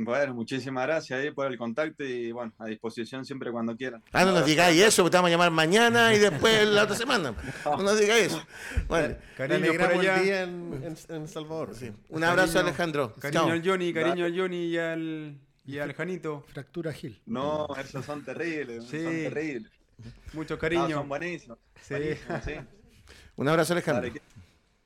Bueno, 0.00 0.32
muchísimas 0.32 0.86
gracias 0.86 1.18
ahí 1.18 1.32
por 1.32 1.48
el 1.50 1.58
contacto 1.58 2.04
y 2.04 2.30
bueno, 2.30 2.52
a 2.58 2.66
disposición 2.66 3.24
siempre 3.24 3.50
cuando 3.50 3.76
quieran. 3.76 4.00
Ah, 4.12 4.24
no 4.24 4.30
nos 4.30 4.46
digáis 4.46 4.80
eso, 4.80 5.02
porque 5.02 5.10
te 5.12 5.16
vamos 5.16 5.28
a 5.28 5.32
llamar 5.32 5.50
mañana 5.50 6.14
y 6.14 6.18
después 6.18 6.68
la 6.68 6.84
otra 6.84 6.94
semana. 7.04 7.34
No 7.64 7.82
nos 7.82 7.98
digáis 7.98 8.26
eso. 8.26 8.40
Bueno, 8.86 9.16
cariño 9.36 9.72
por 9.72 9.82
allá. 9.82 10.18
Día 10.20 10.42
en, 10.42 10.80
en, 10.84 11.16
en 11.16 11.26
Salvador. 11.26 11.74
Sí. 11.74 11.90
Un 12.10 12.22
abrazo, 12.22 12.52
cariño, 12.52 12.68
Alejandro. 12.68 13.14
Cariño 13.14 13.40
Chao. 13.40 13.50
al 13.50 13.66
Johnny, 13.68 13.92
cariño 13.92 14.24
al 14.26 14.38
Johnny 14.38 14.66
y 14.66 14.78
al, 14.78 15.38
y 15.66 15.78
al 15.78 15.92
Janito. 15.94 16.44
Fractura 16.46 16.92
Gil. 16.92 17.20
No, 17.26 17.66
esos 17.76 18.04
son 18.04 18.24
terribles. 18.24 18.84
Sí. 18.84 19.02
Son 19.02 19.12
terribles. 19.12 19.72
Mucho 20.32 20.58
cariño. 20.58 20.88
No, 20.88 20.96
son 20.96 21.08
buenísimos. 21.08 21.58
Sí. 21.82 21.94
buenísimos 21.94 22.44
sí. 22.44 22.54
Un 23.36 23.48
abrazo, 23.48 23.72
Alejandro. 23.72 24.12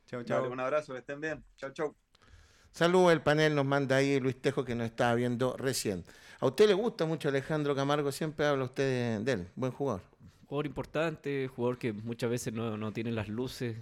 Chao, 0.07 0.23
chao. 0.25 0.51
un 0.51 0.61
abrazo, 0.61 0.93
que 0.93 0.99
estén 0.99 1.21
bien. 1.21 1.43
Chao, 1.57 1.71
chao. 1.71 1.95
Saludos, 2.71 3.13
el 3.13 3.23
panel 3.23 3.55
nos 3.55 3.65
manda 3.65 3.97
ahí 3.97 4.21
Luis 4.21 4.41
Tejo 4.41 4.63
que 4.65 4.75
nos 4.75 4.87
estaba 4.87 5.15
viendo 5.15 5.57
recién. 5.57 6.05
¿A 6.39 6.47
usted 6.47 6.69
le 6.69 6.75
gusta 6.75 7.07
mucho 7.07 7.31
Alejandro 7.31 7.75
Camargo? 7.75 8.13
Siempre 8.13 8.45
habla 8.47 8.65
usted 8.65 9.19
de, 9.19 9.25
de 9.25 9.33
él. 9.33 9.49
Buen 9.57 9.73
jugador. 9.73 10.03
Jugador 10.47 10.67
importante, 10.67 11.49
jugador 11.49 11.79
que 11.79 11.95
muchas 11.95 12.29
veces 12.29 12.53
no, 12.53 12.77
no 12.77 12.93
tiene 12.93 13.11
las 13.11 13.29
luces 13.29 13.77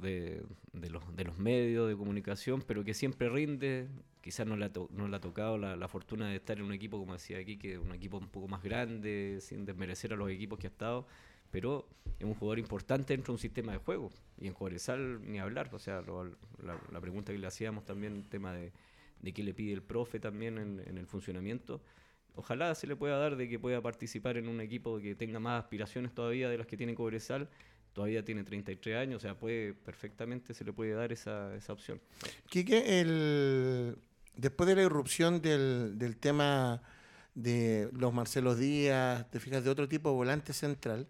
de, 0.00 0.42
los, 0.72 1.16
de 1.16 1.24
los 1.24 1.38
medios 1.38 1.88
de 1.88 1.96
comunicación, 1.96 2.62
pero 2.66 2.84
que 2.84 2.94
siempre 2.94 3.28
rinde. 3.28 3.88
Quizás 4.20 4.46
no 4.46 4.56
le 4.56 4.66
ha, 4.66 4.72
no 4.90 5.08
le 5.08 5.16
ha 5.16 5.20
tocado 5.20 5.56
la, 5.56 5.76
la, 5.76 5.88
fortuna 5.88 6.28
de 6.28 6.36
estar 6.36 6.58
en 6.58 6.64
un 6.64 6.72
equipo, 6.72 6.98
como 6.98 7.14
decía 7.14 7.38
aquí, 7.38 7.56
que 7.56 7.78
un 7.78 7.94
equipo 7.94 8.18
un 8.18 8.28
poco 8.28 8.48
más 8.48 8.62
grande, 8.62 9.38
sin 9.40 9.64
desmerecer 9.64 10.12
a 10.12 10.16
los 10.16 10.30
equipos 10.30 10.58
que 10.58 10.66
ha 10.66 10.70
estado 10.70 11.06
pero 11.50 11.88
es 12.18 12.24
un 12.24 12.34
jugador 12.34 12.58
importante 12.58 13.14
dentro 13.14 13.32
de 13.32 13.36
un 13.36 13.38
sistema 13.38 13.72
de 13.72 13.78
juego. 13.78 14.10
Y 14.40 14.46
en 14.46 14.54
Cobresal 14.54 15.20
ni 15.30 15.38
hablar, 15.38 15.70
o 15.72 15.78
sea, 15.78 16.02
la, 16.02 17.00
pregunta 17.00 17.32
que 17.32 17.38
le 17.38 17.46
hacíamos 17.46 17.84
también, 17.84 18.16
el 18.16 18.28
tema 18.28 18.52
de, 18.52 18.72
de 19.20 19.32
qué 19.32 19.42
le 19.42 19.54
pide 19.54 19.72
el 19.72 19.82
profe 19.82 20.20
también 20.20 20.58
en, 20.58 20.82
en, 20.86 20.98
el 20.98 21.06
funcionamiento. 21.06 21.80
Ojalá 22.34 22.74
se 22.74 22.86
le 22.86 22.96
pueda 22.96 23.18
dar 23.18 23.36
de 23.36 23.48
que 23.48 23.58
pueda 23.58 23.80
participar 23.80 24.36
en 24.36 24.48
un 24.48 24.60
equipo 24.60 24.98
que 24.98 25.14
tenga 25.14 25.40
más 25.40 25.62
aspiraciones 25.62 26.12
todavía 26.12 26.48
de 26.48 26.58
las 26.58 26.66
que 26.66 26.76
tiene 26.76 26.94
Cobresal. 26.94 27.48
Todavía 27.98 28.24
tiene 28.24 28.44
33 28.44 28.96
años, 28.96 29.16
o 29.16 29.20
sea, 29.26 29.34
puede 29.34 29.74
perfectamente 29.74 30.54
se 30.54 30.62
le 30.62 30.72
puede 30.72 30.92
dar 30.92 31.10
esa, 31.10 31.52
esa 31.56 31.72
opción. 31.72 32.00
Quique, 32.48 33.00
el, 33.00 33.98
después 34.36 34.68
de 34.68 34.76
la 34.76 34.82
irrupción 34.82 35.42
del, 35.42 35.98
del 35.98 36.16
tema 36.16 36.80
de 37.34 37.90
los 37.92 38.14
Marcelos 38.14 38.56
Díaz, 38.56 39.28
te 39.32 39.40
fijas, 39.40 39.64
de 39.64 39.70
otro 39.70 39.88
tipo 39.88 40.10
de 40.10 40.14
volante 40.14 40.52
central, 40.52 41.08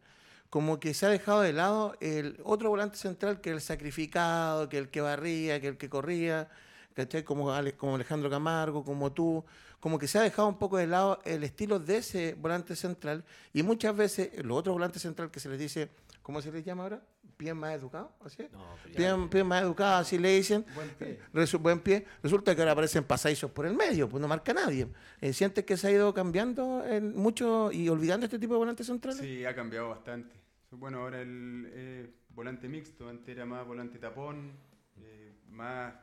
como 0.48 0.80
que 0.80 0.94
se 0.94 1.04
ha 1.04 1.10
dejado 1.10 1.42
de 1.42 1.52
lado 1.52 1.94
el 2.00 2.40
otro 2.42 2.70
volante 2.70 2.96
central 2.96 3.42
que 3.42 3.50
el 3.50 3.60
sacrificado, 3.60 4.70
que 4.70 4.78
el 4.78 4.88
que 4.88 5.02
barría, 5.02 5.60
que 5.60 5.68
el 5.68 5.76
que 5.76 5.90
corría, 5.90 6.48
¿cachai? 6.94 7.22
Como, 7.22 7.52
como 7.76 7.96
Alejandro 7.96 8.30
Camargo, 8.30 8.82
como 8.82 9.12
tú, 9.12 9.44
como 9.78 9.98
que 9.98 10.08
se 10.08 10.18
ha 10.18 10.22
dejado 10.22 10.48
un 10.48 10.58
poco 10.58 10.78
de 10.78 10.86
lado 10.86 11.20
el 11.26 11.44
estilo 11.44 11.78
de 11.78 11.98
ese 11.98 12.32
volante 12.32 12.74
central 12.74 13.26
y 13.52 13.62
muchas 13.62 13.94
veces 13.94 14.42
los 14.42 14.56
otros 14.56 14.72
volantes 14.72 15.02
central 15.02 15.30
que 15.30 15.38
se 15.38 15.50
les 15.50 15.58
dice, 15.58 15.90
¿cómo 16.28 16.42
se 16.42 16.52
les 16.52 16.62
llama 16.62 16.82
ahora? 16.82 17.02
Pie 17.38 17.54
más 17.54 17.74
educado, 17.74 18.12
¿así? 18.22 18.46
No, 18.52 18.76
pie, 18.94 19.28
pie, 19.30 19.44
más 19.44 19.62
educado, 19.62 19.96
así 19.96 20.18
le 20.18 20.36
dicen. 20.36 20.62
Buen 20.74 20.90
pie. 20.90 21.18
Resu, 21.32 21.58
buen 21.58 21.80
pie. 21.80 22.04
Resulta 22.22 22.54
que 22.54 22.60
ahora 22.60 22.72
aparecen 22.72 23.02
pasadizos 23.02 23.50
por 23.50 23.64
el 23.64 23.72
medio, 23.72 24.10
pues 24.10 24.20
no 24.20 24.28
marca 24.28 24.52
nadie. 24.52 24.88
Eh, 25.22 25.32
¿Sientes 25.32 25.64
que 25.64 25.78
se 25.78 25.86
ha 25.86 25.90
ido 25.90 26.12
cambiando 26.12 26.84
mucho 27.14 27.72
y 27.72 27.88
olvidando 27.88 28.26
este 28.26 28.38
tipo 28.38 28.52
de 28.52 28.58
volantes 28.58 28.86
centrales? 28.86 29.22
Sí, 29.22 29.42
ha 29.46 29.54
cambiado 29.54 29.88
bastante. 29.88 30.36
Bueno, 30.70 30.98
ahora 30.98 31.22
el 31.22 31.66
eh, 31.72 32.10
volante 32.28 32.68
mixto, 32.68 33.08
antes 33.08 33.34
era 33.34 33.46
más 33.46 33.66
volante 33.66 33.98
tapón, 33.98 34.52
eh, 34.98 35.32
más 35.48 35.94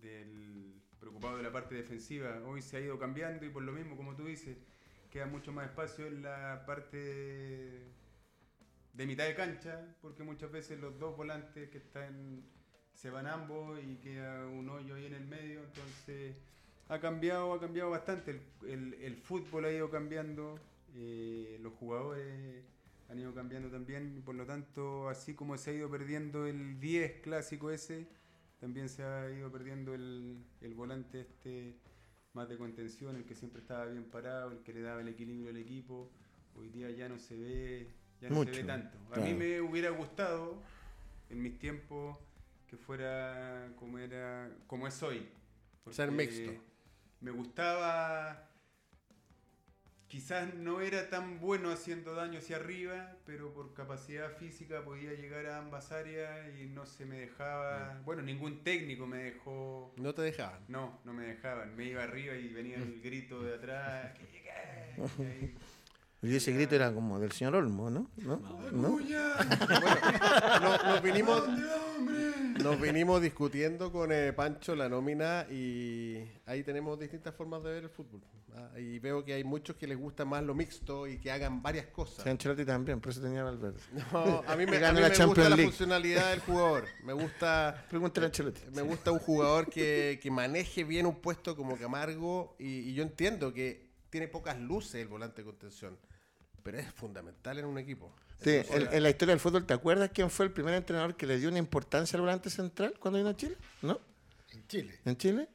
del 0.00 0.80
preocupado 1.00 1.38
de 1.38 1.42
la 1.42 1.50
parte 1.50 1.74
defensiva. 1.74 2.40
Hoy 2.46 2.62
se 2.62 2.76
ha 2.76 2.80
ido 2.80 3.00
cambiando 3.00 3.44
y 3.44 3.48
por 3.48 3.64
lo 3.64 3.72
mismo, 3.72 3.96
como 3.96 4.14
tú 4.14 4.26
dices, 4.26 4.58
queda 5.10 5.26
mucho 5.26 5.50
más 5.50 5.66
espacio 5.66 6.06
en 6.06 6.22
la 6.22 6.62
parte 6.64 7.95
de 8.96 9.06
mitad 9.06 9.26
de 9.26 9.34
cancha, 9.34 9.94
porque 10.00 10.22
muchas 10.22 10.50
veces 10.50 10.80
los 10.80 10.98
dos 10.98 11.16
volantes 11.16 11.68
que 11.68 11.78
están 11.78 12.42
se 12.94 13.10
van 13.10 13.26
ambos 13.26 13.78
y 13.82 13.96
queda 13.96 14.46
un 14.46 14.70
hoyo 14.70 14.94
ahí 14.94 15.04
en 15.04 15.12
el 15.12 15.26
medio, 15.26 15.60
entonces 15.62 16.34
ha 16.88 16.98
cambiado, 16.98 17.52
ha 17.52 17.60
cambiado 17.60 17.90
bastante, 17.90 18.40
el, 18.66 18.94
el, 18.94 19.16
fútbol 19.16 19.66
ha 19.66 19.72
ido 19.72 19.90
cambiando, 19.90 20.58
eh, 20.94 21.58
los 21.60 21.74
jugadores 21.74 22.64
han 23.10 23.18
ido 23.18 23.34
cambiando 23.34 23.68
también, 23.68 24.22
por 24.24 24.34
lo 24.34 24.46
tanto, 24.46 25.10
así 25.10 25.34
como 25.34 25.58
se 25.58 25.70
ha 25.70 25.74
ido 25.74 25.90
perdiendo 25.90 26.46
el 26.46 26.80
10 26.80 27.20
clásico 27.20 27.70
ese, 27.70 28.06
también 28.60 28.88
se 28.88 29.02
ha 29.02 29.30
ido 29.30 29.52
perdiendo 29.52 29.94
el, 29.94 30.42
el 30.62 30.74
volante 30.74 31.20
este 31.20 31.76
más 32.32 32.48
de 32.48 32.56
contención, 32.56 33.16
el 33.16 33.26
que 33.26 33.34
siempre 33.34 33.60
estaba 33.60 33.84
bien 33.86 34.04
parado, 34.04 34.52
el 34.52 34.62
que 34.62 34.72
le 34.72 34.80
daba 34.80 35.02
el 35.02 35.08
equilibrio 35.08 35.50
al 35.50 35.56
equipo, 35.58 36.10
hoy 36.54 36.70
día 36.70 36.90
ya 36.90 37.10
no 37.10 37.18
se 37.18 37.36
ve 37.36 38.05
ya 38.20 38.28
no 38.28 38.36
Mucho, 38.36 38.54
se 38.54 38.62
ve 38.62 38.66
tanto. 38.66 38.98
A 39.10 39.14
claro. 39.14 39.22
mí 39.22 39.34
me 39.34 39.60
hubiera 39.60 39.90
gustado 39.90 40.62
en 41.30 41.42
mis 41.42 41.58
tiempos 41.58 42.18
que 42.68 42.76
fuera 42.76 43.68
como 43.78 43.98
era 43.98 44.50
como 44.66 44.86
es 44.88 45.02
hoy. 45.02 45.28
Ser 45.90 46.10
mixto. 46.10 46.52
Me 47.20 47.30
gustaba 47.30 48.42
quizás 50.08 50.54
no 50.54 50.80
era 50.80 51.10
tan 51.10 51.40
bueno 51.40 51.70
haciendo 51.70 52.14
daño 52.14 52.38
hacia 52.38 52.56
arriba, 52.56 53.16
pero 53.26 53.52
por 53.52 53.74
capacidad 53.74 54.30
física 54.36 54.84
podía 54.84 55.12
llegar 55.14 55.46
a 55.46 55.58
ambas 55.58 55.90
áreas 55.92 56.48
y 56.60 56.66
no 56.66 56.86
se 56.86 57.04
me 57.06 57.18
dejaba, 57.18 58.00
bueno, 58.04 58.22
ningún 58.22 58.62
técnico 58.62 59.06
me 59.06 59.18
dejó 59.18 59.92
No 59.96 60.14
te 60.14 60.22
dejaban. 60.22 60.60
no, 60.68 61.00
no 61.04 61.12
me 61.12 61.24
dejaban. 61.26 61.74
Me 61.76 61.84
iba 61.86 62.02
arriba 62.04 62.34
y 62.36 62.48
venía 62.48 62.76
el 62.76 63.00
grito 63.02 63.42
de 63.42 63.54
atrás. 63.56 64.12
"Que 64.18 64.26
llegué". 64.26 65.54
Y 66.26 66.36
ese 66.36 66.52
grito 66.52 66.74
era 66.74 66.92
como 66.92 67.20
del 67.20 67.30
señor 67.30 67.54
Olmo, 67.54 67.88
¿no? 67.88 68.10
¿No? 68.16 68.40
¿No? 68.72 68.90
Bueno, 68.90 70.60
nos, 70.60 70.84
nos 70.84 71.02
vinimos, 71.02 71.42
nos, 72.62 72.80
vinimos 72.80 73.22
discutiendo 73.22 73.92
con 73.92 74.10
eh, 74.10 74.32
Pancho 74.32 74.74
la 74.74 74.88
nómina 74.88 75.46
y 75.48 76.24
ahí 76.46 76.64
tenemos 76.64 76.98
distintas 76.98 77.32
formas 77.34 77.62
de 77.62 77.70
ver 77.70 77.84
el 77.84 77.90
fútbol. 77.90 78.20
Ah, 78.56 78.80
y 78.80 78.98
veo 78.98 79.24
que 79.24 79.34
hay 79.34 79.44
muchos 79.44 79.76
que 79.76 79.86
les 79.86 79.98
gusta 79.98 80.24
más 80.24 80.42
lo 80.42 80.54
mixto 80.54 81.06
y 81.06 81.18
que 81.18 81.30
hagan 81.30 81.62
varias 81.62 81.86
cosas. 81.86 82.24
Sí, 82.24 82.30
Ancelotti 82.30 82.64
también, 82.64 83.00
por 83.00 83.12
eso 83.12 83.20
tenía 83.20 83.44
Valverde. 83.44 83.78
No, 84.12 84.42
a 84.46 84.56
mí 84.56 84.66
me, 84.66 84.84
a 84.84 84.92
mí 84.92 85.00
la 85.00 85.10
me 85.10 85.26
gusta 85.26 85.48
la 85.50 85.56
funcionalidad 85.56 86.30
del 86.30 86.40
jugador. 86.40 86.86
Me 87.04 87.12
gusta 87.12 87.84
Pregúntale 87.90 88.26
a 88.26 88.28
Ancelotti. 88.28 88.62
me 88.74 88.82
gusta 88.82 89.12
un 89.12 89.18
jugador 89.20 89.68
que, 89.68 90.18
que 90.20 90.30
maneje 90.30 90.82
bien 90.82 91.06
un 91.06 91.16
puesto 91.16 91.54
como 91.54 91.76
Camargo 91.76 92.56
y, 92.58 92.90
y 92.90 92.94
yo 92.94 93.02
entiendo 93.04 93.52
que 93.52 93.86
tiene 94.10 94.28
pocas 94.28 94.58
luces 94.58 94.94
el 94.94 95.08
volante 95.08 95.42
de 95.42 95.44
contención, 95.44 95.98
pero 96.66 96.78
es 96.78 96.92
fundamental 96.92 97.58
en 97.58 97.64
un 97.64 97.78
equipo. 97.78 98.12
Sí, 98.42 98.50
Entonces, 98.50 98.88
en, 98.88 98.94
en 98.96 99.02
la 99.02 99.08
historia 99.10 99.32
del 99.32 99.40
fútbol, 99.40 99.64
¿te 99.64 99.72
acuerdas 99.72 100.10
quién 100.12 100.28
fue 100.28 100.44
el 100.46 100.52
primer 100.52 100.74
entrenador 100.74 101.16
que 101.16 101.26
le 101.26 101.38
dio 101.38 101.48
una 101.48 101.58
importancia 101.58 102.16
al 102.16 102.20
volante 102.22 102.50
central 102.50 102.94
cuando 103.00 103.18
vino 103.18 103.30
a 103.30 103.36
Chile? 103.36 103.56
¿No? 103.82 103.98
En 104.52 104.66
Chile. 104.68 105.00
¿En 105.04 105.16
Chile? 105.16 105.48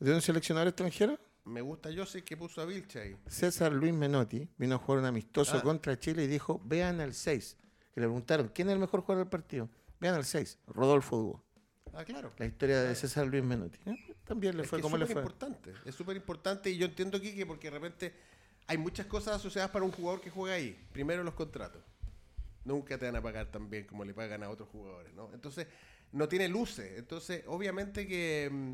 ¿De 0.00 0.12
un 0.12 0.20
seleccionador 0.20 0.68
extranjero? 0.68 1.18
me 1.46 1.60
gusta 1.60 1.90
yo 1.90 2.06
sé 2.06 2.24
que 2.24 2.38
puso 2.38 2.62
a 2.62 2.64
Vilche 2.64 2.98
ahí. 3.00 3.16
César 3.28 3.70
Luis 3.70 3.92
Menotti 3.92 4.48
vino 4.56 4.76
a 4.76 4.78
jugar 4.78 5.00
un 5.00 5.04
amistoso 5.06 5.58
Ah. 5.58 5.62
contra 5.62 5.98
Chile 5.98 6.24
y 6.24 6.26
dijo, 6.26 6.58
vean 6.64 7.02
al 7.02 7.12
6. 7.12 7.56
Que 7.92 8.00
le 8.00 8.06
preguntaron, 8.06 8.48
¿quién 8.54 8.68
es 8.68 8.72
el 8.72 8.78
mejor 8.80 9.02
jugador 9.02 9.24
del 9.26 9.30
partido? 9.30 9.68
Vean 10.00 10.14
al 10.14 10.24
6, 10.24 10.58
Rodolfo 10.68 11.16
Hugo. 11.18 11.44
Ah, 11.92 12.02
claro. 12.04 12.32
La 12.38 12.46
historia 12.46 12.80
de 12.82 12.94
César 12.94 13.26
Luis 13.26 13.44
Menotti. 13.44 13.78
¿eh? 13.88 14.16
También 14.24 14.56
le 14.56 14.62
Es 14.62 14.68
fue 14.70 14.80
como 14.80 14.96
es 14.96 15.00
le 15.00 15.06
súper 15.06 15.22
fue. 15.22 15.32
importante, 15.32 15.72
es 15.84 15.94
súper 15.94 16.16
importante 16.16 16.70
y 16.70 16.78
yo 16.78 16.86
entiendo, 16.86 17.20
Quique, 17.20 17.44
porque 17.46 17.70
de 17.70 17.78
repente 17.78 18.14
hay 18.66 18.78
muchas 18.78 19.06
cosas 19.06 19.36
asociadas 19.36 19.70
para 19.70 19.84
un 19.84 19.92
jugador 19.92 20.20
que 20.20 20.30
juega 20.30 20.56
ahí. 20.56 20.76
Primero 20.92 21.22
los 21.22 21.34
contratos. 21.34 21.82
Nunca 22.64 22.96
te 22.98 23.04
van 23.06 23.16
a 23.16 23.22
pagar 23.22 23.50
tan 23.50 23.68
bien 23.68 23.84
como 23.84 24.04
le 24.04 24.14
pagan 24.14 24.42
a 24.42 24.48
otros 24.50 24.68
jugadores, 24.70 25.12
¿no? 25.14 25.30
Entonces, 25.34 25.66
no 26.12 26.28
tiene 26.28 26.48
luces. 26.48 26.98
Entonces, 26.98 27.44
obviamente 27.46 28.06
que 28.06 28.48
mm, 28.50 28.72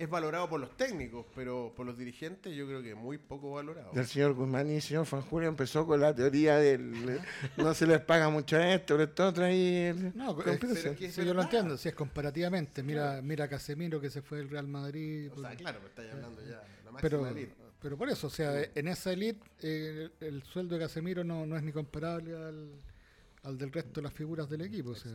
es 0.00 0.08
valorado 0.10 0.48
por 0.48 0.58
los 0.58 0.76
técnicos, 0.76 1.26
pero 1.34 1.72
por 1.76 1.86
los 1.86 1.96
dirigentes 1.96 2.56
yo 2.56 2.66
creo 2.66 2.82
que 2.82 2.94
muy 2.96 3.18
poco 3.18 3.52
valorado. 3.52 3.92
El 3.94 4.06
señor 4.06 4.32
Guzmán 4.32 4.68
y 4.70 4.76
el 4.76 4.82
señor 4.82 5.06
Fanjulio 5.06 5.48
empezó 5.48 5.86
con 5.86 6.00
la 6.00 6.12
teoría 6.12 6.56
del 6.56 7.20
no 7.56 7.72
se 7.74 7.86
les 7.86 8.00
paga 8.00 8.30
mucho 8.30 8.56
a 8.56 8.72
esto, 8.74 8.94
pero 8.94 9.04
esto 9.04 9.28
otro 9.28 9.44
ahí. 9.44 10.12
No, 10.16 10.34
¿Cómo 10.34 10.50
es- 10.50 10.58
piensa? 10.58 10.80
pero 10.82 10.96
que 10.96 11.06
es 11.06 11.14
Sí, 11.14 11.24
yo 11.24 11.34
lo 11.34 11.42
entiendo, 11.42 11.76
si 11.76 11.88
es 11.90 11.94
comparativamente. 11.94 12.82
Mira, 12.82 13.20
mira 13.22 13.46
Casemiro 13.46 14.00
que 14.00 14.10
se 14.10 14.22
fue 14.22 14.38
del 14.38 14.48
Real 14.48 14.66
Madrid. 14.66 15.30
O 15.36 15.40
sea, 15.40 15.54
claro, 15.54 15.78
me 15.80 15.86
estáis 15.86 16.10
hablando 16.12 16.40
ya 16.40 16.46
de 16.62 16.84
la 16.84 16.90
máxima 16.90 17.00
pero, 17.00 17.26
elite. 17.28 17.54
Pero 17.82 17.96
por 17.96 18.08
eso, 18.08 18.26
o 18.26 18.30
sea, 18.30 18.62
en 18.74 18.88
esa 18.88 19.12
elite 19.12 19.40
eh, 19.62 20.08
el, 20.20 20.26
el 20.28 20.42
sueldo 20.44 20.74
de 20.76 20.82
Casemiro 20.82 21.24
no, 21.24 21.46
no 21.46 21.56
es 21.56 21.62
ni 21.62 21.72
comparable 21.72 22.36
al, 22.36 22.70
al 23.44 23.58
del 23.58 23.72
resto 23.72 24.00
de 24.00 24.02
las 24.02 24.12
figuras 24.12 24.48
del 24.48 24.60
equipo. 24.62 24.90
o 24.90 24.94
sea. 24.94 25.10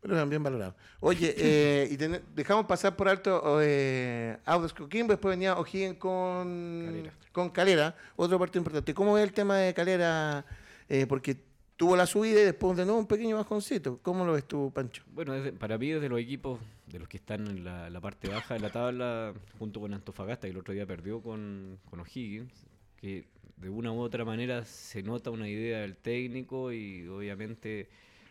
Pero 0.00 0.16
también 0.16 0.42
valorado. 0.42 0.74
Oye, 1.00 1.32
eh, 1.38 1.88
y 1.92 1.96
ten- 1.96 2.22
dejamos 2.34 2.66
pasar 2.66 2.96
por 2.96 3.08
alto 3.08 3.58
eh, 3.62 4.36
Audax 4.44 4.74
Coquimbo, 4.74 5.12
después 5.12 5.32
venía 5.32 5.56
O'Higgins 5.56 5.96
con 5.98 6.84
Calera. 6.86 7.12
con 7.30 7.50
Calera, 7.50 7.96
otro 8.16 8.38
partido 8.38 8.60
importante. 8.60 8.92
¿Cómo 8.94 9.14
ves 9.14 9.22
el 9.24 9.32
tema 9.32 9.58
de 9.58 9.72
Calera? 9.72 10.44
Eh, 10.88 11.06
porque 11.06 11.36
tuvo 11.76 11.94
la 11.96 12.06
subida 12.06 12.40
y 12.40 12.44
después 12.44 12.76
de 12.76 12.84
nuevo 12.84 12.98
un 12.98 13.06
pequeño 13.06 13.36
bajoncito. 13.36 13.98
¿Cómo 14.02 14.24
lo 14.24 14.32
ves 14.32 14.44
tú, 14.44 14.72
Pancho? 14.74 15.04
Bueno, 15.06 15.34
desde- 15.34 15.52
para 15.52 15.78
mí 15.78 15.90
desde 15.90 16.08
los 16.08 16.18
equipos, 16.18 16.58
de 16.92 16.98
los 16.98 17.08
que 17.08 17.16
están 17.16 17.46
en 17.48 17.64
la, 17.64 18.00
parte 18.00 18.28
baja 18.28 18.54
de 18.54 18.60
la 18.60 18.70
tabla, 18.70 19.32
junto 19.58 19.80
con 19.80 19.94
Antofagasta, 19.94 20.46
que 20.46 20.50
el 20.50 20.58
otro 20.58 20.74
día 20.74 20.86
perdió 20.86 21.22
con, 21.22 21.78
con 21.86 22.00
O'Higgins, 22.00 22.66
que 22.96 23.24
de 23.56 23.70
una 23.70 23.92
u 23.92 24.00
otra 24.00 24.24
manera 24.26 24.64
se 24.66 25.02
nota 25.02 25.30
una 25.30 25.48
idea 25.48 25.80
del 25.80 25.96
técnico 25.96 26.70
y 26.70 27.08
obviamente 27.08 27.88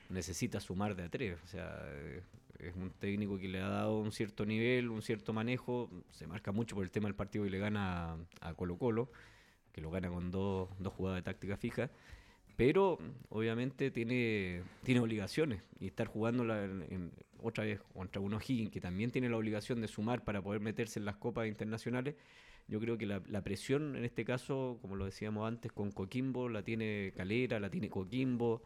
necesita 0.10 0.60
sumar 0.60 0.96
de 0.96 1.04
a 1.04 1.10
tres. 1.10 1.40
O 1.44 1.48
sea, 1.48 1.76
eh, 1.86 2.22
es 2.60 2.76
un 2.76 2.92
técnico 2.92 3.40
que 3.40 3.48
le 3.48 3.62
ha 3.62 3.68
dado 3.68 4.00
un 4.00 4.12
cierto 4.12 4.46
nivel, 4.46 4.90
un 4.90 5.02
cierto 5.02 5.34
manejo. 5.34 5.90
Se 6.12 6.28
marca 6.28 6.52
mucho 6.52 6.76
por 6.76 6.84
el 6.84 6.92
tema 6.92 7.08
del 7.08 7.16
partido 7.16 7.46
que 7.46 7.50
le 7.50 7.58
gana 7.58 8.14
a, 8.14 8.18
a 8.42 8.54
Colo 8.54 8.78
Colo, 8.78 9.12
que 9.72 9.82
lo 9.82 9.90
gana 9.90 10.10
con 10.10 10.30
dos, 10.30 10.70
dos 10.78 10.94
jugadas 10.94 11.18
de 11.18 11.24
táctica 11.24 11.58
fija. 11.58 11.90
Pero 12.58 13.00
obviamente 13.30 13.90
tiene, 13.90 14.62
tiene 14.84 15.00
obligaciones 15.00 15.64
y 15.80 15.88
estar 15.88 16.08
jugando 16.08 16.44
otra 17.42 17.64
vez 17.64 17.82
contra 17.94 18.22
un 18.22 18.34
O'Higgins 18.34 18.72
que 18.72 18.82
también 18.82 19.12
tiene 19.12 19.30
la 19.30 19.38
obligación 19.38 19.82
de 19.82 19.88
sumar 19.88 20.24
para 20.24 20.42
poder 20.42 20.62
meterse 20.62 21.00
en 21.00 21.06
las 21.06 21.18
copas 21.18 21.48
internacionales. 21.48 22.16
Yo 22.68 22.80
creo 22.80 22.98
que 22.98 23.06
la, 23.06 23.44
presión 23.44 23.96
en 23.96 24.06
este 24.06 24.24
caso, 24.24 24.78
como 24.82 24.96
lo 24.96 25.06
decíamos 25.06 25.48
antes, 25.48 25.72
con 25.72 25.92
Coquimbo 25.92 26.48
la 26.48 26.64
tiene 26.64 27.14
Calera, 27.16 27.60
la 27.60 27.70
tiene 27.70 27.90
Coquimbo. 27.90 28.62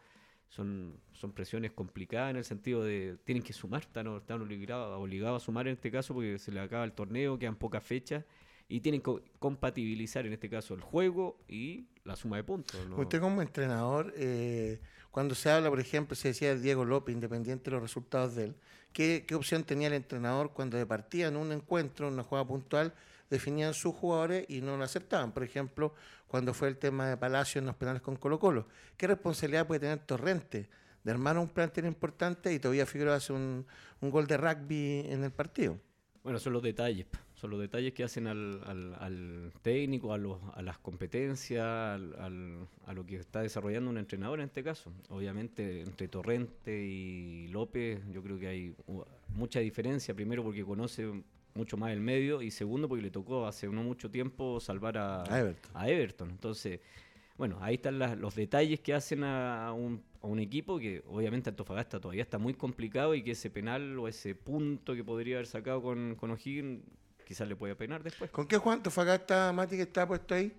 Son, 0.48 1.00
son 1.12 1.32
presiones 1.32 1.72
complicadas 1.72 2.30
en 2.30 2.38
el 2.38 2.46
sentido 2.46 2.84
de 2.84 3.18
tienen 3.24 3.44
que 3.44 3.52
sumar, 3.52 3.82
están, 3.82 4.08
están 4.16 4.42
obligados, 4.42 5.02
obligados 5.02 5.42
a 5.42 5.46
sumar 5.46 5.68
en 5.68 5.74
este 5.74 5.90
caso 5.90 6.14
porque 6.14 6.38
se 6.38 6.52
les 6.52 6.64
acaba 6.64 6.84
el 6.84 6.94
torneo, 6.94 7.40
quedan 7.40 7.56
pocas 7.56 7.84
fechas 7.84 8.24
y 8.68 8.82
tienen 8.82 9.02
que 9.02 9.22
compatibilizar 9.40 10.26
en 10.26 10.34
este 10.34 10.50
caso 10.50 10.74
el 10.74 10.82
juego 10.82 11.40
y 11.48 11.88
la 12.04 12.16
suma 12.16 12.38
de 12.38 12.44
puntos. 12.44 12.88
¿no? 12.88 12.98
Usted 12.98 13.20
como 13.20 13.42
entrenador, 13.42 14.14
eh, 14.16 14.80
cuando 15.16 15.34
se 15.34 15.50
habla, 15.50 15.70
por 15.70 15.80
ejemplo, 15.80 16.14
se 16.14 16.28
decía 16.28 16.50
de 16.50 16.60
Diego 16.60 16.84
López, 16.84 17.16
independiente 17.16 17.70
de 17.70 17.72
los 17.72 17.82
resultados 17.82 18.36
de 18.36 18.44
él, 18.44 18.56
¿qué, 18.92 19.24
qué 19.26 19.34
opción 19.34 19.64
tenía 19.64 19.88
el 19.88 19.94
entrenador 19.94 20.52
cuando 20.52 20.76
de 20.76 20.86
partida 20.86 21.30
en 21.30 21.38
un 21.38 21.54
encuentro, 21.54 22.10
en 22.10 22.16
una 22.16 22.24
jugada 22.24 22.46
puntual, 22.46 22.94
definían 23.30 23.74
sus 23.74 23.96
jugadores 23.96 24.46
y 24.50 24.60
no 24.60 24.76
lo 24.76 24.84
aceptaban? 24.84 25.32
Por 25.32 25.46
ejemplo, 25.46 25.94
cuando 26.28 26.54
fue 26.54 26.68
el 26.68 26.76
tema 26.76 27.08
de 27.08 27.16
Palacio 27.16 27.60
en 27.60 27.66
los 27.66 27.78
penales 27.78 28.02
con 28.02 28.18
Colo 28.18 28.38
Colo. 28.40 28.68
¿Qué 28.98 29.08
responsabilidad 29.08 29.66
puede 29.66 29.80
tener 29.80 30.00
Torrente 30.00 30.68
de 31.02 31.12
armar 31.12 31.38
un 31.38 31.48
plantel 31.48 31.86
importante 31.86 32.52
y 32.52 32.60
todavía 32.60 32.86
Figueroa 32.86 33.16
hace 33.16 33.32
un, 33.32 33.66
un 34.02 34.12
gol 34.12 34.28
de 34.28 34.36
rugby 34.36 35.06
en 35.08 35.24
el 35.24 35.32
partido? 35.32 35.80
Bueno, 36.24 36.40
son 36.40 36.52
los 36.52 36.62
detalles, 36.62 37.06
son 37.36 37.50
los 37.52 37.60
detalles 37.60 37.94
que 37.94 38.04
hacen 38.04 38.28
al, 38.28 38.62
al- 38.66 38.96
al 39.00 39.52
técnico, 39.62 40.14
a, 40.14 40.18
los, 40.18 40.40
a 40.54 40.62
las 40.62 40.78
competencias, 40.80 41.64
al- 41.66 42.68
a 42.86 42.94
lo 42.94 43.06
que 43.06 43.18
está 43.18 43.42
desarrollando 43.42 43.90
un 43.90 43.98
entrenador 43.98 44.40
en 44.40 44.46
este 44.46 44.64
caso. 44.64 44.92
Obviamente, 45.10 45.82
entre 45.82 46.08
Torrente 46.08 46.86
y 46.86 47.48
López, 47.50 48.00
yo 48.12 48.24
creo 48.24 48.40
que 48.40 48.48
hay 48.48 48.76
mucha 49.36 49.60
diferencia. 49.60 50.14
Primero, 50.14 50.44
porque 50.44 50.64
conoce 50.64 51.12
mucho 51.54 51.78
más 51.78 51.92
el 51.92 52.02
medio, 52.02 52.42
y 52.42 52.52
segundo, 52.52 52.88
porque 52.90 53.02
le 53.04 53.12
tocó 53.12 53.46
hace 53.48 53.68
no 53.68 53.84
mucho 53.84 54.10
tiempo 54.12 54.60
salvar 54.60 54.98
a, 54.98 55.24
A 55.24 55.40
Everton. 55.40 55.72
a 55.74 55.90
Everton. 55.90 56.30
Entonces, 56.32 56.80
bueno, 57.38 57.58
ahí 57.62 57.76
están 57.76 58.00
las- 58.00 58.18
los 58.18 58.34
detalles 58.36 58.80
que 58.80 58.94
hacen 58.94 59.24
a, 59.24 59.68
a 59.68 59.74
un, 59.74 60.02
a 60.22 60.28
un 60.28 60.40
equipo 60.40 60.80
que 60.80 61.04
obviamente 61.08 61.50
Antofagasta 61.50 62.00
todavía 62.00 62.24
está 62.24 62.38
muy 62.38 62.54
complicado 62.54 63.14
y 63.16 63.24
que 63.24 63.32
ese 63.32 63.50
penal 63.50 63.98
o 64.00 64.08
ese 64.08 64.36
punto 64.36 64.96
que 64.96 65.04
podría 65.04 65.36
haber 65.38 65.48
sacado 65.48 65.82
con, 65.82 66.16
con 66.16 66.32
O'Higgins 66.32 66.82
quizás 67.26 67.48
le 67.48 67.56
pueda 67.56 67.76
penar 67.76 68.04
después. 68.04 68.32
¿Con 68.32 68.48
qué 68.48 68.58
Juan 68.58 68.82
Tofagasta, 68.82 69.52
Mati, 69.52 69.76
que 69.76 69.84
está 69.84 70.08
puesto 70.08 70.36
ahí? 70.36 70.56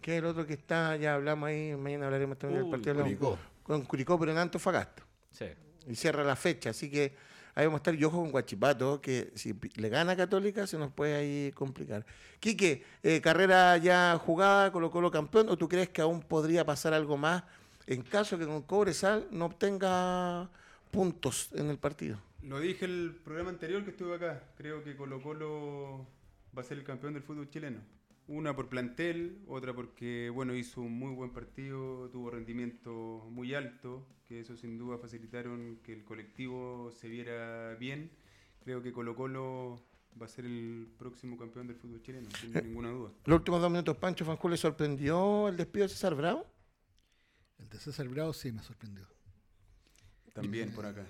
Que 0.00 0.12
es 0.12 0.18
el 0.18 0.26
otro 0.26 0.46
que 0.46 0.54
está, 0.54 0.96
ya 0.96 1.14
hablamos 1.14 1.48
ahí, 1.48 1.74
mañana 1.76 2.06
hablaremos 2.06 2.38
también 2.38 2.62
del 2.62 2.70
partido. 2.70 2.94
de 2.94 3.02
Curicó. 3.02 3.38
Con 3.62 3.82
Curicó, 3.82 4.18
pero 4.18 4.32
en 4.32 4.38
Antofagasta. 4.38 5.02
Sí. 5.30 5.46
Y 5.88 5.96
cierra 5.96 6.22
la 6.24 6.36
fecha, 6.36 6.70
así 6.70 6.90
que 6.90 7.14
ahí 7.54 7.66
vamos 7.66 7.78
a 7.78 7.80
estar. 7.80 7.94
Yo 7.94 8.08
ojo 8.08 8.20
con 8.20 8.30
Guachipato, 8.30 9.00
que 9.00 9.32
si 9.34 9.54
le 9.74 9.88
gana 9.88 10.12
a 10.12 10.16
Católica 10.16 10.66
se 10.66 10.78
nos 10.78 10.92
puede 10.92 11.16
ahí 11.16 11.52
complicar. 11.52 12.06
Quique, 12.38 12.84
eh, 13.02 13.20
carrera 13.20 13.76
ya 13.78 14.18
jugada, 14.18 14.70
Colo 14.72 14.90
Colo 14.90 15.10
campeón, 15.10 15.48
o 15.48 15.56
tú 15.56 15.68
crees 15.68 15.88
que 15.88 16.00
aún 16.00 16.20
podría 16.20 16.64
pasar 16.64 16.94
algo 16.94 17.16
más 17.16 17.42
en 17.90 18.02
caso 18.02 18.38
que 18.38 18.46
con 18.46 18.62
Cobresal 18.62 19.26
no 19.32 19.46
obtenga 19.46 20.48
puntos 20.92 21.50
en 21.54 21.70
el 21.70 21.78
partido? 21.78 22.18
Lo 22.42 22.58
dije 22.58 22.86
el 22.86 23.20
programa 23.22 23.50
anterior 23.50 23.84
que 23.84 23.90
estuve 23.90 24.14
acá. 24.14 24.42
Creo 24.56 24.82
que 24.82 24.96
Colo 24.96 25.22
Colo 25.22 26.06
va 26.56 26.62
a 26.62 26.64
ser 26.64 26.78
el 26.78 26.84
campeón 26.84 27.12
del 27.12 27.22
fútbol 27.22 27.50
chileno. 27.50 27.80
Una 28.28 28.54
por 28.54 28.68
plantel, 28.68 29.42
otra 29.46 29.74
porque 29.74 30.30
bueno 30.30 30.54
hizo 30.54 30.80
un 30.80 30.98
muy 30.98 31.12
buen 31.12 31.32
partido, 31.32 32.08
tuvo 32.10 32.30
rendimiento 32.30 33.26
muy 33.30 33.54
alto, 33.54 34.06
que 34.26 34.40
eso 34.40 34.56
sin 34.56 34.78
duda 34.78 34.98
facilitaron 34.98 35.80
que 35.82 35.92
el 35.92 36.04
colectivo 36.04 36.90
se 36.92 37.08
viera 37.08 37.74
bien. 37.74 38.10
Creo 38.64 38.82
que 38.82 38.92
Colo 38.92 39.14
Colo 39.16 39.82
va 40.20 40.26
a 40.26 40.28
ser 40.28 40.44
el 40.44 40.88
próximo 40.98 41.36
campeón 41.36 41.66
del 41.66 41.76
fútbol 41.76 42.02
chileno, 42.02 42.28
sin 42.40 42.52
ninguna 42.52 42.90
duda. 42.90 43.10
Los 43.24 43.38
últimos 43.38 43.60
dos 43.60 43.70
minutos, 43.70 43.96
Pancho 43.96 44.24
Fanjul, 44.24 44.52
¿le 44.52 44.56
sorprendió 44.56 45.48
el 45.48 45.56
despido 45.56 45.84
de 45.84 45.88
César 45.90 46.14
Bravo? 46.14 46.46
El 47.58 47.68
de 47.68 47.78
César 47.78 48.08
Bravo 48.08 48.32
sí 48.32 48.50
me 48.52 48.62
sorprendió. 48.62 49.06
También 50.32 50.72
por 50.72 50.86
acá. 50.86 51.04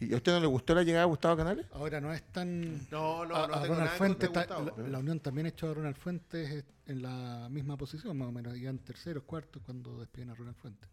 ¿Y 0.00 0.14
a 0.14 0.16
usted 0.16 0.32
no 0.32 0.40
le 0.40 0.46
gustó 0.46 0.74
la 0.74 0.82
llegada 0.82 1.04
de 1.04 1.10
Gustavo 1.10 1.36
Canales? 1.36 1.66
Ahora 1.72 2.00
no 2.00 2.12
es 2.12 2.22
tan. 2.32 2.88
No, 2.90 3.26
no, 3.26 3.36
a- 3.36 3.46
no 3.46 3.54
a 3.54 3.62
tengo 3.62 3.74
Ronald 3.74 3.90
Fuentes 3.98 4.28
contra 4.30 4.42
está- 4.42 4.54
Gustavo. 4.56 4.82
la, 4.82 4.88
la 4.88 4.98
Unión 4.98 5.20
también 5.20 5.46
echó 5.46 5.70
a 5.70 5.74
Ronald 5.74 5.96
Fuentes 5.96 6.64
en 6.86 7.02
la 7.02 7.48
misma 7.50 7.76
posición, 7.76 8.16
más 8.16 8.28
o 8.28 8.32
menos, 8.32 8.58
ya 8.58 8.70
en 8.70 8.78
terceros, 8.78 9.24
cuartos, 9.24 9.62
cuando 9.64 9.98
despiden 10.00 10.30
a 10.30 10.34
Ronald 10.34 10.56
Fuentes. 10.56 10.88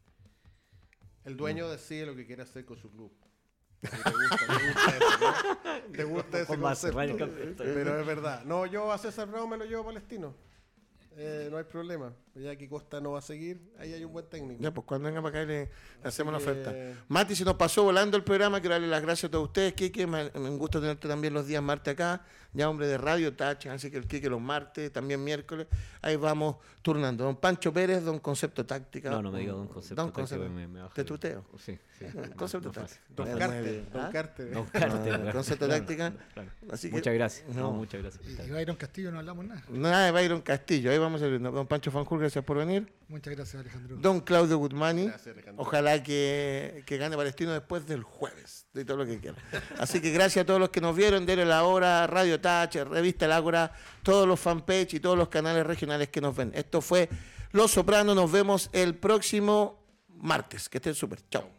El 1.23 1.37
dueño 1.37 1.69
decide 1.69 2.05
lo 2.05 2.15
que 2.15 2.25
quiere 2.25 2.43
hacer 2.43 2.65
con 2.65 2.77
su 2.77 2.89
club. 2.91 3.11
Te 3.79 3.89
gusta, 3.89 4.47
te 4.47 4.67
gusta 4.67 4.97
eso, 4.97 5.19
¿no? 5.19 5.91
Te 5.91 6.03
gusta 6.03 6.39
ese 6.39 6.57
concepto. 6.57 7.63
Pero 7.63 7.99
es 7.99 8.07
verdad. 8.07 8.43
No, 8.43 8.65
yo 8.65 8.91
a 8.91 8.97
César 8.97 9.27
Bravo 9.29 9.47
me 9.47 9.57
lo 9.57 9.65
llevo 9.65 9.85
palestino. 9.85 10.33
Eh, 11.17 11.47
no 11.51 11.57
hay 11.57 11.63
problema. 11.63 12.13
Ya 12.35 12.55
que 12.55 12.69
Costa 12.69 13.01
no 13.01 13.13
va 13.13 13.19
a 13.19 13.21
seguir, 13.23 13.59
ahí 13.79 13.91
hay 13.93 14.03
un 14.03 14.13
buen 14.13 14.25
técnico. 14.27 14.61
Ya, 14.61 14.71
pues 14.71 14.85
cuando 14.85 15.07
venga 15.07 15.21
para 15.23 15.39
acá 15.41 15.47
le, 15.47 15.65
le 15.65 15.69
hacemos 16.03 16.31
una 16.33 16.37
que- 16.43 16.51
oferta. 16.51 17.03
Mati, 17.07 17.35
se 17.35 17.43
nos 17.43 17.55
pasó 17.55 17.83
volando 17.83 18.15
el 18.15 18.23
programa. 18.23 18.59
Quiero 18.59 18.75
darle 18.75 18.87
las 18.87 19.01
gracias 19.01 19.29
a 19.29 19.31
todos 19.31 19.45
ustedes, 19.47 19.73
Kike. 19.73 20.05
Me, 20.05 20.29
me 20.31 20.49
gusta 20.51 20.79
tenerte 20.79 21.07
también 21.07 21.33
los 21.33 21.47
días 21.47 21.63
martes 21.63 21.93
acá. 21.93 22.23
Ya 22.57 22.69
hombre 22.69 22.87
de 22.87 22.97
radio, 22.97 23.35
Tachi, 23.35 23.69
así 23.69 23.91
que 23.91 23.97
el 23.97 24.07
Kike 24.07 24.29
los 24.29 24.41
martes, 24.41 24.91
también 24.91 25.23
miércoles. 25.23 25.67
Ahí 26.01 26.15
vamos 26.15 26.55
turnando. 26.81 27.23
Don 27.23 27.35
Pancho 27.35 27.71
Pérez, 27.71 28.03
don 28.03 28.19
Concepto 28.19 28.65
Táctica. 28.65 29.09
No, 29.11 29.21
no 29.21 29.31
me 29.31 29.39
diga 29.41 29.53
don 29.53 29.67
concepto. 29.67 30.01
Don 30.01 30.11
Concepto. 30.11 30.49
me- 30.49 30.67
me 30.67 30.81
baja 30.81 30.93
Te 30.95 31.01
el- 31.01 31.07
tuteo. 31.07 31.45
Sí, 31.59 31.77
sí. 31.99 32.05
Concepto 32.35 32.69
No, 32.69 32.73
no 32.73 32.81
Táctica. 32.81 33.01
Don 33.15 33.37
Carter, 33.37 33.63
bien. 33.63 33.87
Don 33.93 34.01
¿Ah? 34.01 34.09
Carter. 34.11 34.51
Don 34.51 34.65
Carter, 34.65 34.91
No, 34.91 35.03
claro. 35.03 35.31
concepto 35.33 35.65
Claro, 35.65 35.81
táctica. 35.81 36.13
claro. 36.33 36.49
Así 36.71 36.89
que- 36.89 36.95
Muchas 36.95 37.13
gracias. 37.13 37.47
no. 37.49 37.61
No, 37.61 37.71
muchas 37.73 38.01
gracias. 38.01 38.23
Y 38.47 38.51
Byron 38.51 38.75
Castillo 38.75 39.11
no 39.11 39.19
hablamos 39.19 39.45
nada. 39.45 39.63
Nada 39.69 40.05
de 40.05 40.11
Byron 40.11 40.41
Castillo. 40.41 40.91
Ahí 40.91 40.97
vamos 40.97 41.21
a 41.21 41.27
ver. 41.27 41.41
Don 41.41 41.67
Pancho 41.67 41.91
Fanjul, 41.91 42.19
gracias 42.19 42.43
por 42.43 42.57
venir. 42.57 42.91
Muchas 43.09 43.35
gracias, 43.35 43.61
Alejandro. 43.61 43.97
Don 43.97 44.19
Claudio 44.21 44.57
Guzmani. 44.57 45.05
Gracias, 45.07 45.33
Alejandro. 45.33 45.61
Ojalá 45.63 46.03
que, 46.03 46.83
que 46.85 46.97
gane 46.97 47.15
Palestino 47.15 47.51
después 47.53 47.85
del 47.87 48.03
jueves, 48.03 48.66
de 48.77 48.85
todo 48.85 48.97
lo 48.97 49.05
que 49.05 49.19
quiera. 49.19 49.37
Así 49.79 49.99
que 49.99 50.11
gracias 50.11 50.43
a 50.43 50.45
todos 50.45 50.59
los 50.59 50.69
que 50.69 50.79
nos 50.79 50.95
vieron, 50.95 51.25
Denle 51.25 51.45
la 51.45 51.63
hora, 51.63 52.07
Radio 52.07 52.39
Touch, 52.39 52.75
Revista 52.75 53.25
El 53.25 53.31
Ágora, 53.31 53.71
todos 54.03 54.27
los 54.27 54.39
fanpage 54.39 54.93
y 54.93 54.99
todos 54.99 55.17
los 55.17 55.29
canales 55.29 55.65
regionales 55.65 56.09
que 56.09 56.21
nos 56.21 56.35
ven. 56.35 56.51
Esto 56.55 56.81
fue 56.81 57.09
Los 57.51 57.71
Sopranos, 57.71 58.15
nos 58.15 58.31
vemos 58.31 58.69
el 58.73 58.95
próximo 58.95 59.79
martes. 60.09 60.69
Que 60.69 60.77
estén 60.77 60.95
súper. 60.95 61.19
Chao. 61.29 61.56